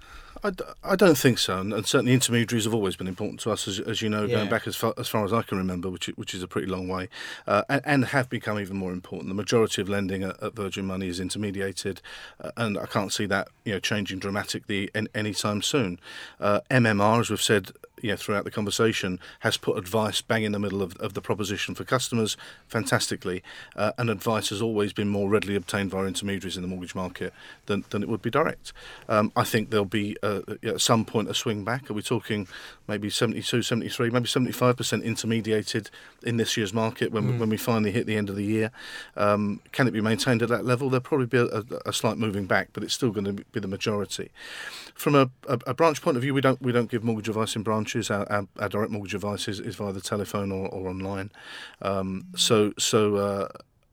I, 0.44 0.50
d- 0.50 0.62
I 0.84 0.94
don't 0.94 1.18
think 1.18 1.38
so, 1.38 1.58
and, 1.58 1.72
and 1.72 1.84
certainly 1.84 2.12
intermediaries 2.14 2.62
have 2.64 2.72
always 2.72 2.94
been 2.94 3.08
important 3.08 3.40
to 3.40 3.50
us, 3.50 3.66
as, 3.66 3.80
as 3.80 4.00
you 4.02 4.08
know, 4.08 4.22
Yeah. 4.24 4.36
going 4.36 4.48
back 4.48 4.68
as 4.68 4.76
far, 4.76 4.94
as 4.96 5.08
far 5.08 5.24
as 5.24 5.32
I 5.32 5.42
can 5.42 5.58
remember, 5.58 5.90
which 5.90 6.06
which 6.14 6.32
is 6.32 6.44
a 6.44 6.46
pretty 6.46 6.68
long 6.68 6.86
way, 6.86 7.08
uh, 7.48 7.62
and, 7.68 7.82
and 7.84 8.04
have 8.06 8.30
become 8.30 8.56
even 8.60 8.76
more 8.76 8.92
important. 8.92 9.28
The 9.30 9.34
majority 9.34 9.82
of 9.82 9.88
lending 9.88 10.22
at, 10.22 10.40
at 10.40 10.54
Virgin 10.54 10.84
Money 10.86 11.08
is 11.08 11.18
intermediated, 11.18 11.98
uh, 12.40 12.52
and 12.56 12.78
I 12.78 12.86
can't 12.86 13.12
see 13.12 13.26
that 13.26 13.48
you 13.64 13.72
know 13.72 13.80
changing 13.80 14.20
dramatically 14.20 14.90
any 14.94 15.08
anytime 15.12 15.60
soon. 15.60 15.98
Uh, 16.38 16.60
MMR, 16.70 17.18
as 17.18 17.30
we've 17.30 17.42
said, 17.42 17.72
you 18.02 18.10
know, 18.10 18.16
throughout 18.16 18.44
the 18.44 18.50
conversation, 18.50 19.18
has 19.40 19.56
put 19.56 19.76
advice 19.78 20.20
bang 20.20 20.44
in 20.44 20.52
the 20.52 20.58
middle 20.58 20.82
of, 20.82 20.96
of 20.96 21.14
the 21.14 21.20
proposition 21.20 21.74
for 21.74 21.84
customers 21.84 22.36
fantastically, 22.66 23.42
uh, 23.76 23.92
and 23.98 24.10
advice 24.10 24.50
has 24.50 24.62
always 24.62 24.92
been 24.92 25.08
more 25.08 25.28
readily 25.28 25.54
obtained 25.54 25.90
via 25.90 26.04
intermediaries 26.06 26.56
in 26.56 26.62
the 26.62 26.68
mortgage 26.68 26.94
market 26.94 27.32
than, 27.66 27.84
than 27.90 28.02
it 28.02 28.08
would 28.08 28.22
be 28.22 28.30
direct. 28.30 28.72
Um, 29.08 29.32
I 29.36 29.44
think 29.44 29.70
there'll 29.70 29.84
be 29.84 30.16
uh, 30.22 30.40
at 30.62 30.80
some 30.80 31.04
point 31.04 31.28
a 31.28 31.34
swing 31.34 31.64
back. 31.64 31.90
Are 31.90 31.94
we 31.94 32.02
talking 32.02 32.48
maybe 32.86 33.10
72, 33.10 33.62
73, 33.62 34.10
maybe 34.10 34.26
75% 34.26 35.04
intermediated 35.04 35.90
in 36.22 36.36
this 36.36 36.56
year's 36.56 36.72
market 36.72 37.12
when, 37.12 37.38
when 37.38 37.48
we 37.48 37.56
finally 37.56 37.92
hit 37.92 38.06
the 38.06 38.16
end 38.16 38.30
of 38.30 38.36
the 38.36 38.44
year? 38.44 38.70
Um, 39.16 39.60
can 39.72 39.86
it 39.86 39.92
be 39.92 40.00
maintained 40.00 40.42
at 40.42 40.48
that 40.48 40.64
level? 40.64 40.90
There'll 40.90 41.02
probably 41.02 41.26
be 41.26 41.38
a, 41.38 41.62
a, 41.86 41.92
slight 41.92 42.18
moving 42.18 42.46
back, 42.46 42.70
but 42.72 42.82
it's 42.82 42.94
still 42.94 43.10
going 43.10 43.24
to 43.24 43.32
be 43.32 43.60
the 43.60 43.68
majority. 43.68 44.30
From 44.94 45.14
a, 45.14 45.30
a, 45.48 45.58
a 45.68 45.74
branch 45.74 46.02
point 46.02 46.16
of 46.16 46.22
view, 46.22 46.34
we 46.34 46.40
don't 46.40 46.60
we 46.60 46.72
don't 46.72 46.90
give 46.90 47.04
mortgage 47.04 47.28
advice 47.28 47.56
in 47.56 47.62
branches. 47.88 48.10
Our, 48.10 48.30
our, 48.30 48.46
our 48.58 48.68
direct 48.68 48.92
mortgage 48.92 49.14
advice 49.14 49.48
is, 49.48 49.60
is 49.60 49.76
via 49.76 49.92
the 49.92 50.00
telephone 50.00 50.52
or, 50.52 50.68
or 50.68 50.88
online. 50.88 51.30
Um, 51.82 52.26
so 52.36 52.72
so. 52.78 53.16
Uh, 53.16 53.48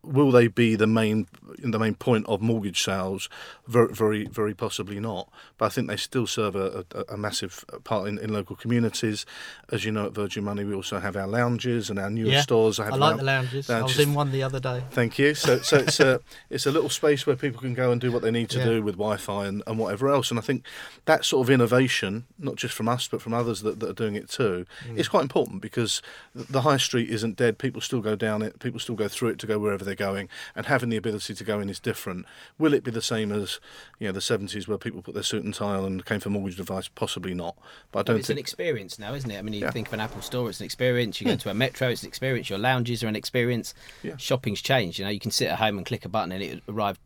Will 0.06 0.32
they 0.32 0.48
be 0.48 0.76
the 0.76 0.88
main 0.88 1.28
the 1.60 1.80
main 1.80 1.96
point 1.96 2.26
of 2.28 2.41
mortgage 2.41 2.84
sales? 2.84 3.30
Very, 3.68 3.94
very, 3.94 4.26
very 4.28 4.54
possibly 4.54 5.00
not. 5.00 5.30
But 5.58 5.65
I 5.65 5.70
think 5.70 5.88
they 5.88 5.98
still 5.98 6.28
serve 6.28 6.56
a, 6.56 6.86
a, 6.94 7.13
a 7.13 7.18
massive 7.18 7.65
part 7.84 8.08
in, 8.08 8.18
in 8.20 8.32
local 8.32 8.56
communities. 8.56 9.26
As 9.72 9.86
you 9.86 9.91
know, 9.91 10.06
at 10.06 10.13
Virgin 10.13 10.44
Money, 10.44 10.63
we 10.63 10.74
also 10.74 11.00
have 11.00 11.15
our 11.15 11.28
lounges 11.28 11.89
and 11.89 11.98
our 11.98 12.10
newer 12.10 12.41
stores. 12.41 12.80
I 12.80 12.86
have 12.86 12.98
like 12.98 13.13
lou- 13.13 13.18
the 13.20 13.24
lounges. 13.24 13.70
I 13.70 13.82
was 13.82 14.00
in 14.00 14.13
one 14.13 14.32
the 14.32 14.44
other 14.44 14.60
day. 14.60 14.84
Thank 14.91 15.18
you. 15.18 15.34
So, 15.34 15.60
so 15.60 15.78
it's 15.78 16.00
a 16.00 16.20
it's 16.50 16.65
a 16.65 16.72
little 16.72 16.89
space 16.89 17.26
where 17.26 17.36
people 17.36 17.62
can 17.62 17.74
go 17.74 17.91
and 17.91 18.00
do 18.00 18.12
what 18.12 18.22
they 18.22 18.32
need 18.32 18.50
to 18.50 18.60
Yeah. 18.60 18.65
do 18.65 18.84
with 18.84 18.96
Wi-Fi 18.96 19.46
and, 19.46 19.63
and 19.65 19.80
whatever 19.80 20.10
else. 20.10 20.30
And 20.30 20.39
I 20.39 20.44
think 20.44 20.63
that 21.06 21.26
sort 21.26 21.46
of 21.46 21.50
innovation, 21.50 22.26
not 22.38 22.56
just 22.56 22.74
from 22.74 22.88
us 22.88 23.08
but 23.08 23.22
from 23.22 23.34
others 23.34 23.62
that, 23.62 23.80
that 23.80 23.89
are 23.89 23.94
doing 23.94 24.15
it 24.15 24.30
too, 24.30 24.65
mm. 24.88 24.98
is 24.98 25.08
quite 25.08 25.24
important 25.24 25.62
because 25.62 26.02
the 26.34 26.62
high 26.62 26.78
street 26.78 27.10
isn't 27.10 27.38
dead. 27.38 27.58
People 27.58 27.82
still 27.82 28.02
go 28.02 28.15
down 28.15 28.41
it. 28.41 28.60
People 28.60 28.80
still 28.80 28.96
go 28.96 29.08
through 29.08 29.30
it 29.30 29.39
to 29.39 29.48
go 29.48 29.58
wherever 29.60 29.84
they're 29.96 30.08
going. 30.08 30.30
And 30.56 30.66
having 30.66 30.90
the 30.90 30.98
ability 30.98 31.34
to 31.34 31.44
go 31.44 31.60
in 31.60 31.70
is 31.70 31.80
different. 31.80 32.26
Will 32.58 32.74
it 32.74 32.84
be 32.84 32.92
the 32.92 33.02
same 33.02 33.32
as 33.32 33.60
you 34.00 34.08
know 34.08 34.12
the 34.12 34.22
seventies 34.22 34.68
where 34.68 34.78
people 34.78 35.02
put 35.02 35.14
their 35.14 35.24
suit 35.24 35.44
and 35.44 35.54
tie 35.54 35.76
on 35.76 35.86
and 35.86 36.06
came 36.06 36.20
for 36.20 36.30
mortgage 36.30 36.60
advice? 36.60 36.88
Possibly 36.88 37.34
not. 37.34 37.58
But 37.92 38.00
I 38.00 38.04
don't 38.04 38.16
think 38.16 38.20
it's 38.22 38.30
an 38.30 38.38
experience 38.38 39.00
now, 39.00 39.14
isn't 39.14 39.30
it? 39.30 39.38
I 39.38 39.42
mean, 39.42 39.54
you 39.54 39.62
Yeah. 39.62 39.72
think 39.72 39.88
of 39.88 39.94
an 39.94 40.00
Apple 40.00 40.22
store, 40.22 40.50
it's 40.50 40.60
an 40.60 40.66
experience. 40.66 41.20
You 41.22 41.28
go 41.28 41.34
hmm. 41.34 41.40
to 41.40 41.50
a 41.50 41.54
metro, 41.54 41.90
it's 41.90 42.04
an 42.04 42.08
experience. 42.08 42.50
Your 42.50 42.60
lounges 42.60 43.04
are 43.04 43.08
an 43.08 43.16
experience. 43.16 43.74
Yeah. 44.04 44.18
Shopping's 44.18 44.62
changed. 44.62 45.00
You 45.00 45.06
know, 45.06 45.12
you 45.12 45.20
can 45.20 45.32
sit 45.32 45.48
at 45.48 45.60
home 45.60 45.78
and 45.78 45.86
click 45.86 46.06
a 46.06 46.10
button 46.10 46.32
and 46.32 46.44
it 46.44 46.64
arrive 46.68 47.00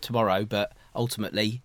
tomorrow, 0.00 0.44
but 0.44 0.72
ultimately, 0.94 1.62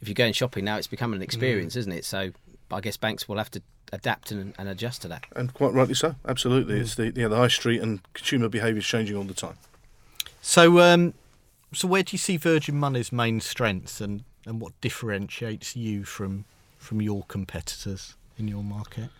if 0.00 0.08
you're 0.08 0.14
going 0.14 0.32
shopping 0.32 0.64
now, 0.64 0.76
it's 0.76 0.86
becoming 0.86 1.16
an 1.16 1.20
hmm. 1.20 1.24
experience, 1.24 1.76
isn't 1.76 1.92
it? 1.92 2.04
So 2.04 2.32
I 2.70 2.80
guess 2.80 2.96
banks 2.96 3.28
will 3.28 3.38
have 3.38 3.50
to 3.52 3.62
adapt 3.92 4.30
and, 4.30 4.54
and 4.58 4.68
adjust 4.68 5.02
to 5.02 5.08
that. 5.08 5.24
and 5.34 5.52
quite 5.54 5.72
rightly 5.72 5.94
so. 5.94 6.14
Absolutely, 6.26 6.76
hmm. 6.76 6.82
it's 6.82 6.94
the 6.94 7.12
yeah 7.14 7.28
the 7.28 7.36
high 7.36 7.48
street 7.48 7.80
and 7.80 8.00
consumer 8.12 8.48
behaviour 8.48 8.78
is 8.78 8.86
changing 8.86 9.16
all 9.16 9.24
the 9.24 9.34
time. 9.34 9.56
So, 10.40 10.80
um, 10.80 11.14
so 11.72 11.88
where 11.88 12.02
do 12.02 12.14
you 12.14 12.18
see 12.18 12.36
Virgin 12.36 12.76
Money's 12.76 13.12
main 13.12 13.40
strengths, 13.40 14.00
and, 14.00 14.24
and 14.46 14.60
what 14.60 14.78
differentiates 14.80 15.76
you 15.76 16.04
from 16.04 16.44
from 16.78 17.02
your 17.02 17.24
competitors 17.24 18.14
in 18.38 18.48
your 18.48 18.62
market? 18.62 19.10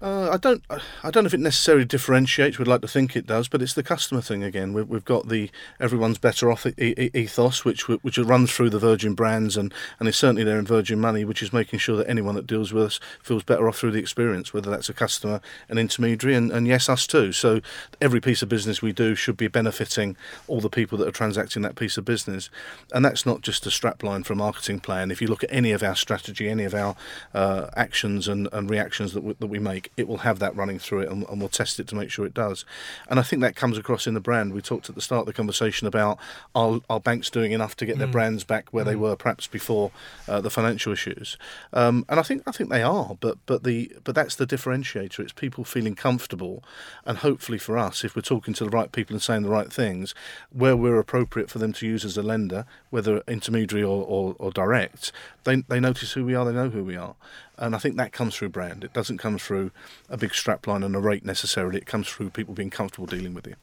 Uh, 0.00 0.30
I 0.30 0.36
don't. 0.36 0.62
I 1.02 1.10
don't 1.10 1.24
know 1.24 1.26
if 1.26 1.34
it 1.34 1.40
necessarily 1.40 1.84
differentiates. 1.84 2.56
We'd 2.56 2.68
like 2.68 2.82
to 2.82 2.88
think 2.88 3.16
it 3.16 3.26
does, 3.26 3.48
but 3.48 3.60
it's 3.60 3.74
the 3.74 3.82
customer 3.82 4.20
thing 4.20 4.44
again. 4.44 4.72
We've, 4.72 4.88
we've 4.88 5.04
got 5.04 5.28
the 5.28 5.50
everyone's 5.80 6.18
better 6.18 6.52
off 6.52 6.64
ethos, 6.78 7.64
which 7.64 7.88
which 7.88 8.16
runs 8.16 8.52
through 8.52 8.70
the 8.70 8.78
Virgin 8.78 9.14
brands, 9.14 9.56
and 9.56 9.74
and 9.98 10.08
is 10.08 10.16
certainly 10.16 10.44
there 10.44 10.58
in 10.58 10.66
Virgin 10.66 11.00
Money, 11.00 11.24
which 11.24 11.42
is 11.42 11.52
making 11.52 11.80
sure 11.80 11.96
that 11.96 12.08
anyone 12.08 12.36
that 12.36 12.46
deals 12.46 12.72
with 12.72 12.84
us 12.84 13.00
feels 13.20 13.42
better 13.42 13.68
off 13.68 13.76
through 13.78 13.90
the 13.90 13.98
experience, 13.98 14.54
whether 14.54 14.70
that's 14.70 14.88
a 14.88 14.94
customer, 14.94 15.40
an 15.68 15.78
intermediary, 15.78 16.36
and, 16.36 16.52
and 16.52 16.68
yes, 16.68 16.88
us 16.88 17.04
too. 17.04 17.32
So 17.32 17.60
every 18.00 18.20
piece 18.20 18.40
of 18.40 18.48
business 18.48 18.80
we 18.80 18.92
do 18.92 19.16
should 19.16 19.36
be 19.36 19.48
benefiting 19.48 20.16
all 20.46 20.60
the 20.60 20.70
people 20.70 20.96
that 20.98 21.08
are 21.08 21.12
transacting 21.12 21.62
that 21.62 21.74
piece 21.74 21.98
of 21.98 22.04
business, 22.04 22.50
and 22.94 23.04
that's 23.04 23.26
not 23.26 23.42
just 23.42 23.66
a 23.66 23.70
strapline 23.70 24.24
for 24.24 24.34
a 24.34 24.36
marketing 24.36 24.78
plan. 24.78 25.10
If 25.10 25.20
you 25.20 25.26
look 25.26 25.42
at 25.42 25.52
any 25.52 25.72
of 25.72 25.82
our 25.82 25.96
strategy, 25.96 26.48
any 26.48 26.62
of 26.62 26.74
our 26.74 26.94
uh, 27.34 27.66
actions 27.74 28.28
and, 28.28 28.48
and 28.52 28.70
reactions 28.70 29.12
that 29.14 29.24
we, 29.24 29.34
that 29.34 29.48
we 29.48 29.58
make, 29.58 29.87
it 29.96 30.08
will 30.08 30.18
have 30.18 30.38
that 30.38 30.54
running 30.56 30.78
through 30.78 31.00
it, 31.00 31.08
and, 31.08 31.26
and 31.28 31.40
we'll 31.40 31.48
test 31.48 31.80
it 31.80 31.88
to 31.88 31.94
make 31.94 32.10
sure 32.10 32.26
it 32.26 32.34
does. 32.34 32.64
And 33.08 33.18
I 33.18 33.22
think 33.22 33.42
that 33.42 33.56
comes 33.56 33.78
across 33.78 34.06
in 34.06 34.14
the 34.14 34.20
brand. 34.20 34.52
We 34.52 34.62
talked 34.62 34.88
at 34.88 34.94
the 34.94 35.00
start 35.00 35.20
of 35.20 35.26
the 35.26 35.32
conversation 35.32 35.86
about 35.86 36.18
are, 36.54 36.80
are 36.88 37.00
banks 37.00 37.30
doing 37.30 37.52
enough 37.52 37.76
to 37.76 37.86
get 37.86 37.98
their 37.98 38.06
brands 38.06 38.44
back 38.44 38.68
where 38.70 38.84
they 38.84 38.96
were 38.96 39.16
perhaps 39.16 39.46
before 39.46 39.90
uh, 40.28 40.40
the 40.40 40.50
financial 40.50 40.92
issues, 40.92 41.36
um, 41.72 42.04
and 42.08 42.20
I 42.20 42.22
think 42.22 42.42
I 42.46 42.52
think 42.52 42.70
they 42.70 42.82
are. 42.82 43.16
But 43.20 43.38
but 43.46 43.64
the 43.64 43.92
but 44.04 44.14
that's 44.14 44.36
the 44.36 44.46
differentiator. 44.46 45.20
It's 45.20 45.32
people 45.32 45.64
feeling 45.64 45.94
comfortable, 45.94 46.62
and 47.04 47.18
hopefully 47.18 47.58
for 47.58 47.78
us, 47.78 48.04
if 48.04 48.14
we're 48.14 48.22
talking 48.22 48.54
to 48.54 48.64
the 48.64 48.70
right 48.70 48.92
people 48.92 49.14
and 49.14 49.22
saying 49.22 49.42
the 49.42 49.48
right 49.48 49.72
things, 49.72 50.14
where 50.50 50.76
we're 50.76 50.98
appropriate 50.98 51.50
for 51.50 51.58
them 51.58 51.72
to 51.74 51.86
use 51.86 52.04
as 52.04 52.16
a 52.16 52.22
lender, 52.22 52.64
whether 52.90 53.22
intermediary 53.28 53.84
or, 53.84 54.04
or, 54.04 54.36
or 54.38 54.50
direct, 54.50 55.12
they 55.44 55.56
they 55.56 55.80
notice 55.80 56.12
who 56.12 56.24
we 56.24 56.34
are, 56.34 56.44
they 56.44 56.52
know 56.52 56.70
who 56.70 56.84
we 56.84 56.96
are, 56.96 57.14
and 57.58 57.74
I 57.74 57.78
think 57.78 57.96
that 57.96 58.12
comes 58.12 58.36
through 58.36 58.50
brand. 58.50 58.84
It 58.84 58.92
doesn't 58.92 59.18
come 59.18 59.38
through 59.38 59.70
a 60.08 60.16
big 60.16 60.30
strapline 60.30 60.84
and 60.84 60.94
a 60.94 61.00
rate 61.00 61.24
necessarily. 61.24 61.78
It 61.78 61.86
comes 61.86 62.08
through 62.08 62.30
people 62.30 62.54
being 62.54 62.70
comfortable 62.70 63.06
dealing 63.06 63.34
with 63.34 63.46
you. 63.46 63.56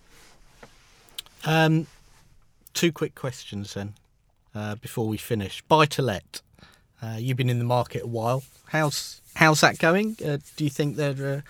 Um, 1.45 1.88
two 2.73 2.91
quick 2.91 3.15
questions 3.15 3.73
then 3.73 3.93
uh, 4.53 4.75
before 4.75 5.08
we 5.08 5.17
finish. 5.17 5.62
Buy 5.63 5.86
to 5.88 6.01
let. 6.01 6.41
Uh, 7.01 7.17
you've 7.17 7.38
been 7.38 7.49
in 7.49 7.60
the 7.60 7.65
market 7.65 8.03
a 8.03 8.08
while. 8.08 8.43
How's 8.67 9.21
how's 9.36 9.62
that 9.62 9.77
going? 9.79 10.17
Uh, 10.25 10.38
do 10.55 10.63
you 10.63 10.69
think 10.69 10.95
there 10.95 11.15
are 11.25 11.43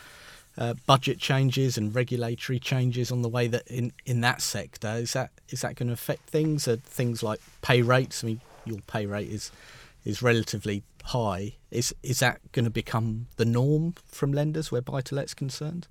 uh, 0.58 0.74
budget 0.86 1.20
changes 1.20 1.78
and 1.78 1.94
regulatory 1.94 2.60
changes 2.60 3.12
on 3.12 3.22
the 3.22 3.30
way 3.30 3.48
that 3.48 3.68
in, 3.68 3.92
in 4.06 4.22
that 4.22 4.42
sector 4.42 4.90
is 4.90 5.14
that 5.14 5.32
is 5.50 5.62
that 5.62 5.76
going 5.76 5.88
to 5.88 5.94
affect 5.94 6.30
things? 6.30 6.68
Are 6.68 6.78
things 6.78 7.24
like 7.24 7.40
pay 7.62 7.82
rates? 7.82 8.24
I 8.24 8.28
mean, 8.28 8.42
your 8.66 8.80
pay 8.88 9.06
rate 9.06 9.30
is 9.30 9.52
is 10.04 10.22
relatively 10.22 10.84
high. 11.06 11.56
Is 11.72 11.94
is 12.02 12.20
that 12.20 12.40
going 12.52 12.66
to 12.66 12.72
become 12.72 13.28
the 13.38 13.46
norm 13.46 13.96
from 14.06 14.32
lenders 14.32 14.72
where 14.72 14.82
buy 14.82 15.02
to 15.02 15.16
let's 15.16 15.34
concerned? 15.34 15.88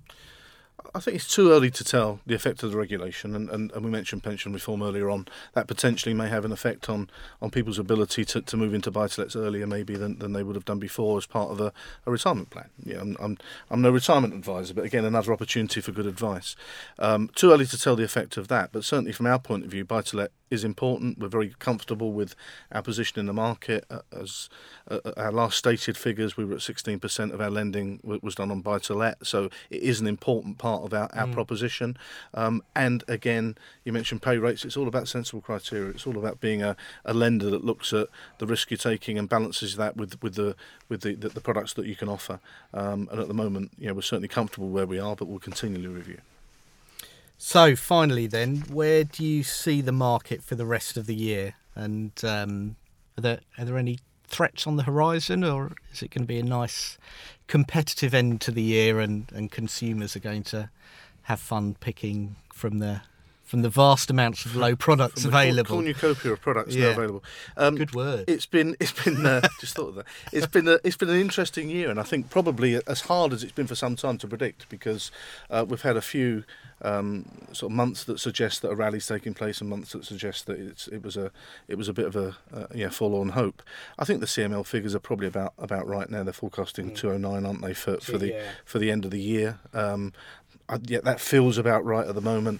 I 0.93 0.99
think 0.99 1.15
it's 1.15 1.33
too 1.33 1.51
early 1.51 1.71
to 1.71 1.83
tell 1.83 2.19
the 2.27 2.35
effect 2.35 2.61
of 2.61 2.71
the 2.71 2.77
regulation, 2.77 3.35
and, 3.35 3.49
and, 3.49 3.71
and 3.71 3.83
we 3.83 3.89
mentioned 3.89 4.23
pension 4.23 4.53
reform 4.53 4.83
earlier 4.83 5.09
on. 5.09 5.27
That 5.53 5.67
potentially 5.67 6.13
may 6.13 6.29
have 6.29 6.45
an 6.45 6.51
effect 6.51 6.89
on, 6.89 7.09
on 7.41 7.49
people's 7.49 7.79
ability 7.79 8.23
to, 8.25 8.41
to 8.41 8.57
move 8.57 8.73
into 8.73 8.91
buy-to-lets 8.91 9.35
earlier, 9.35 9.65
maybe 9.65 9.95
than, 9.95 10.19
than 10.19 10.33
they 10.33 10.43
would 10.43 10.55
have 10.55 10.65
done 10.65 10.79
before 10.79 11.17
as 11.17 11.25
part 11.25 11.49
of 11.49 11.59
a, 11.59 11.73
a 12.05 12.11
retirement 12.11 12.49
plan. 12.49 12.69
Yeah, 12.83 12.99
I'm, 13.01 13.17
I'm 13.19 13.37
I'm 13.69 13.81
no 13.81 13.89
retirement 13.89 14.33
advisor, 14.33 14.73
but 14.73 14.85
again, 14.85 15.05
another 15.05 15.33
opportunity 15.33 15.81
for 15.81 15.91
good 15.91 16.05
advice. 16.05 16.55
Um, 16.99 17.29
too 17.35 17.51
early 17.51 17.65
to 17.65 17.77
tell 17.79 17.95
the 17.95 18.03
effect 18.03 18.37
of 18.37 18.47
that, 18.49 18.71
but 18.71 18.85
certainly 18.85 19.11
from 19.11 19.25
our 19.25 19.39
point 19.39 19.65
of 19.65 19.71
view, 19.71 19.85
buy-to-let 19.85 20.31
is 20.49 20.63
important. 20.63 21.19
We're 21.19 21.27
very 21.27 21.55
comfortable 21.59 22.11
with 22.11 22.35
our 22.71 22.81
position 22.81 23.19
in 23.19 23.25
the 23.25 23.33
market. 23.33 23.85
Uh, 23.89 23.99
as 24.11 24.49
uh, 24.89 24.99
our 25.17 25.31
last 25.31 25.57
stated 25.57 25.97
figures, 25.97 26.37
we 26.37 26.45
were 26.45 26.55
at 26.55 26.59
16% 26.59 27.33
of 27.33 27.41
our 27.41 27.49
lending 27.49 27.99
was 28.03 28.35
done 28.35 28.51
on 28.51 28.61
buy 28.61 28.79
to 28.79 28.93
let, 28.93 29.25
so 29.25 29.49
it 29.69 29.81
is 29.81 29.99
an 29.99 30.07
important 30.07 30.57
part 30.57 30.83
of 30.83 30.93
our, 30.93 31.09
our 31.13 31.27
proposition. 31.27 31.97
Um, 32.33 32.63
and 32.75 33.03
again, 33.07 33.57
you 33.83 33.91
mentioned 33.91 34.21
pay 34.21 34.37
rates. 34.37 34.65
It's 34.65 34.77
all 34.77 34.87
about 34.87 35.07
sensible 35.07 35.41
criteria. 35.41 35.89
It's 35.89 36.07
all 36.07 36.17
about 36.17 36.39
being 36.39 36.61
a, 36.61 36.75
a 37.03 37.13
lender 37.13 37.49
that 37.49 37.63
looks 37.63 37.93
at 37.93 38.07
the 38.37 38.45
risk 38.45 38.71
you're 38.71 38.77
taking 38.77 39.17
and 39.17 39.27
balances 39.27 39.75
that 39.77 39.97
with 39.97 40.21
with 40.21 40.35
the 40.35 40.55
with 40.89 41.01
the, 41.01 41.15
the, 41.15 41.29
the 41.29 41.41
products 41.41 41.73
that 41.73 41.85
you 41.85 41.95
can 41.95 42.09
offer. 42.09 42.39
Um, 42.73 43.07
and 43.11 43.19
at 43.19 43.27
the 43.27 43.33
moment, 43.33 43.71
you 43.77 43.87
know, 43.87 43.93
we're 43.93 44.01
certainly 44.01 44.27
comfortable 44.27 44.69
where 44.69 44.85
we 44.85 44.99
are, 44.99 45.15
but 45.15 45.27
we'll 45.27 45.39
continually 45.39 45.87
review. 45.87 46.19
So 47.37 47.75
finally, 47.75 48.27
then, 48.27 48.63
where 48.71 49.03
do 49.03 49.23
you 49.23 49.43
see 49.43 49.81
the 49.81 49.91
market 49.91 50.41
for 50.41 50.55
the 50.55 50.65
rest 50.65 50.97
of 50.97 51.05
the 51.05 51.15
year? 51.15 51.55
And 51.75 52.11
um, 52.23 52.77
are 53.17 53.21
there 53.21 53.39
are 53.57 53.65
there 53.65 53.77
any 53.77 53.99
threats 54.27 54.65
on 54.65 54.77
the 54.77 54.83
horizon, 54.83 55.43
or 55.43 55.73
is 55.91 56.01
it 56.01 56.11
going 56.11 56.23
to 56.23 56.27
be 56.27 56.39
a 56.39 56.43
nice 56.43 56.97
competitive 57.47 58.13
end 58.13 58.41
to 58.41 58.51
the 58.51 58.61
year, 58.61 58.99
and, 58.99 59.29
and 59.33 59.51
consumers 59.51 60.15
are 60.15 60.19
going 60.19 60.43
to 60.43 60.69
have 61.23 61.39
fun 61.39 61.75
picking 61.79 62.35
from 62.53 62.79
the 62.79 63.01
from 63.45 63.61
the 63.61 63.69
vast 63.69 64.09
amounts 64.09 64.43
of 64.45 64.55
low 64.55 64.75
products 64.75 65.21
From 65.21 65.31
the 65.31 65.37
available? 65.37 65.75
cornucopia 65.77 66.33
of 66.33 66.41
products 66.41 66.75
Yeah. 66.75 66.87
now 66.87 66.91
available. 66.91 67.23
Um, 67.55 67.75
Good 67.75 67.93
word. 67.95 68.25
It's 68.27 68.45
been 68.47 68.75
it's 68.79 68.91
been 69.03 69.25
uh, 69.25 69.47
just 69.61 69.75
thought 69.75 69.89
of 69.89 69.95
that. 69.95 70.05
It's 70.33 70.47
been 70.47 70.67
a, 70.67 70.79
it's 70.83 70.97
been 70.97 71.09
an 71.09 71.21
interesting 71.21 71.69
year, 71.69 71.89
and 71.89 71.99
I 71.99 72.03
think 72.03 72.29
probably 72.29 72.81
as 72.87 73.01
hard 73.01 73.31
as 73.33 73.43
it's 73.43 73.51
been 73.53 73.67
for 73.67 73.75
some 73.75 73.95
time 73.95 74.17
to 74.17 74.27
predict 74.27 74.67
because 74.69 75.11
uh, 75.49 75.63
we've 75.67 75.83
had 75.83 75.95
a 75.95 76.01
few 76.01 76.43
um, 76.81 77.25
sort 77.53 77.71
of 77.71 77.75
months 77.75 78.03
that 78.03 78.19
suggest 78.19 78.61
that 78.61 78.69
a 78.69 78.75
rally's 78.75 79.07
taking 79.07 79.33
place, 79.33 79.61
and 79.61 79.69
months 79.69 79.93
that 79.93 80.05
suggest 80.05 80.45
that 80.47 80.59
it's 80.59 80.87
it 80.87 81.03
was 81.03 81.15
a 81.15 81.31
it 81.67 81.77
was 81.77 81.87
a 81.87 81.93
bit 81.93 82.05
of 82.07 82.15
a 82.15 82.35
uh, 82.53 82.65
yeah 82.73 82.89
forlorn 82.89 83.29
hope. 83.29 83.61
I 83.99 84.05
think 84.05 84.19
the 84.19 84.25
CML 84.25 84.65
figures 84.65 84.95
are 84.95 84.99
probably 84.99 85.27
about 85.27 85.53
about 85.57 85.87
right 85.87 86.09
now. 86.09 86.23
They're 86.23 86.33
forecasting 86.33 86.93
209, 86.95 87.45
aren't 87.45 87.61
they, 87.61 87.73
for 87.73 87.97
for 87.99 88.17
the 88.17 88.29
Yeah. 88.29 88.41
for 88.65 88.79
the 88.79 88.91
end 88.91 89.05
of 89.05 89.11
the 89.11 89.21
year. 89.21 89.59
Um, 89.73 90.13
I, 90.67 90.79
yeah, 90.83 90.99
that 91.03 91.19
feels 91.21 91.59
about 91.59 91.85
right 91.85 92.07
at 92.07 92.15
the 92.15 92.21
moment. 92.21 92.59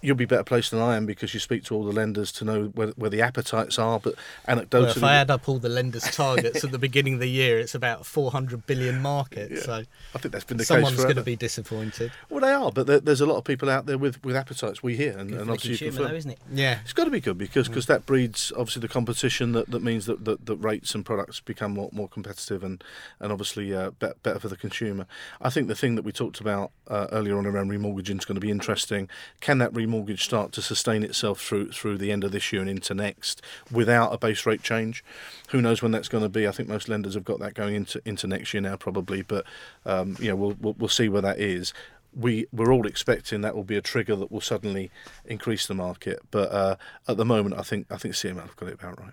You'll 0.00 0.16
be 0.16 0.24
better 0.24 0.44
placed 0.44 0.70
than 0.70 0.80
I 0.80 0.96
am 0.96 1.06
because 1.06 1.34
you 1.34 1.40
speak 1.40 1.64
to 1.64 1.74
all 1.74 1.84
the 1.84 1.92
lenders 1.92 2.32
to 2.32 2.44
know 2.44 2.64
where, 2.74 2.88
where 2.88 3.10
the 3.10 3.22
appetites 3.22 3.78
are. 3.78 3.98
But 3.98 4.14
anecdotally, 4.48 4.72
Well, 4.72 4.90
if 4.90 5.02
I 5.02 5.14
add 5.14 5.30
up 5.30 5.48
all 5.48 5.58
the 5.58 5.68
lenders' 5.68 6.04
targets 6.04 6.64
at 6.64 6.70
the 6.70 6.78
beginning 6.78 7.14
of 7.14 7.20
the 7.20 7.28
year, 7.28 7.58
it's 7.58 7.74
about 7.74 8.06
400 8.06 8.66
billion 8.66 9.00
market. 9.00 9.50
Yeah. 9.52 9.60
So 9.60 9.72
I 10.14 10.18
think 10.18 10.32
that's 10.32 10.44
been 10.44 10.56
the 10.56 10.64
someone's 10.64 10.96
case 10.96 11.04
going 11.04 11.16
to 11.16 11.22
be 11.22 11.36
disappointed. 11.36 12.12
Well, 12.28 12.40
they 12.40 12.52
are, 12.52 12.70
but 12.70 12.86
there, 12.86 13.00
there's 13.00 13.20
a 13.20 13.26
lot 13.26 13.36
of 13.36 13.44
people 13.44 13.68
out 13.68 13.86
there 13.86 13.98
with, 13.98 14.22
with 14.24 14.36
appetites 14.36 14.82
we 14.82 14.96
hear, 14.96 15.16
and, 15.16 15.30
and 15.30 15.50
obviously 15.50 15.72
you 15.72 15.78
consumer, 15.78 16.08
though, 16.08 16.14
isn't 16.14 16.30
it? 16.30 16.38
Yeah. 16.52 16.78
It's 16.82 16.92
got 16.92 17.04
to 17.04 17.10
be 17.10 17.20
good 17.20 17.38
because 17.38 17.68
cause 17.68 17.86
that 17.86 18.06
breeds 18.06 18.52
obviously 18.56 18.80
the 18.80 18.88
competition 18.88 19.52
that, 19.52 19.70
that 19.70 19.82
means 19.82 20.06
that, 20.06 20.24
that, 20.24 20.46
that 20.46 20.56
rates 20.56 20.94
and 20.94 21.04
products 21.04 21.40
become 21.40 21.72
more, 21.72 21.90
more 21.92 22.08
competitive 22.08 22.62
and 22.62 22.82
and 23.20 23.32
obviously 23.32 23.74
uh, 23.74 23.90
be, 23.92 24.08
better 24.22 24.38
for 24.38 24.48
the 24.48 24.56
consumer. 24.56 25.06
I 25.40 25.50
think 25.50 25.68
the 25.68 25.74
thing 25.74 25.94
that 25.96 26.02
we 26.02 26.12
talked 26.12 26.40
about 26.40 26.72
uh, 26.88 27.06
earlier 27.12 27.38
on 27.38 27.46
around 27.46 27.70
remortgaging 27.70 28.18
is 28.18 28.24
going 28.24 28.36
to 28.36 28.40
be 28.40 28.50
interesting. 28.50 29.08
Can 29.40 29.58
that 29.58 29.72
remortgage 29.76 30.20
start 30.20 30.52
to 30.52 30.62
sustain 30.62 31.02
itself 31.02 31.40
through 31.40 31.70
through 31.70 31.98
the 31.98 32.10
end 32.10 32.24
of 32.24 32.32
this 32.32 32.52
year 32.52 32.60
and 32.60 32.70
into 32.70 32.94
next 32.94 33.42
without 33.70 34.12
a 34.12 34.18
base 34.18 34.44
rate 34.46 34.62
change? 34.62 35.04
Who 35.50 35.62
knows 35.62 35.82
when 35.82 35.92
that's 35.92 36.08
going 36.08 36.24
to 36.24 36.28
be? 36.28 36.48
I 36.48 36.50
think 36.50 36.68
most 36.68 36.88
lenders 36.88 37.14
have 37.14 37.24
got 37.24 37.38
that 37.38 37.54
going 37.54 37.74
into 37.74 38.00
into 38.04 38.26
next 38.26 38.52
year 38.52 38.60
now 38.60 38.76
probably, 38.76 39.22
but 39.22 39.44
um, 39.84 40.16
you 40.18 40.28
know 40.28 40.36
we'll, 40.36 40.56
we'll 40.60 40.74
we'll 40.78 40.88
see 40.88 41.08
where 41.08 41.22
that 41.22 41.38
is 41.38 41.72
we 42.16 42.46
we're 42.50 42.72
all 42.72 42.86
expecting 42.86 43.42
that 43.42 43.54
will 43.54 43.64
be 43.64 43.76
a 43.76 43.82
trigger 43.82 44.16
that 44.16 44.32
will 44.32 44.40
suddenly 44.40 44.90
increase 45.26 45.66
the 45.66 45.74
market. 45.74 46.20
But 46.30 46.50
uh, 46.50 46.76
at 47.06 47.16
the 47.16 47.24
moment, 47.24 47.56
I 47.58 47.62
think 47.62 47.86
I 47.90 47.96
think 47.96 48.14
CML 48.14 48.40
have 48.40 48.56
got 48.56 48.70
it 48.70 48.74
about 48.74 48.98
right. 48.98 49.12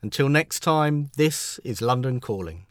Until 0.00 0.28
next 0.28 0.60
time, 0.60 1.10
this 1.16 1.58
is 1.64 1.82
London 1.82 2.20
Calling. 2.20 2.67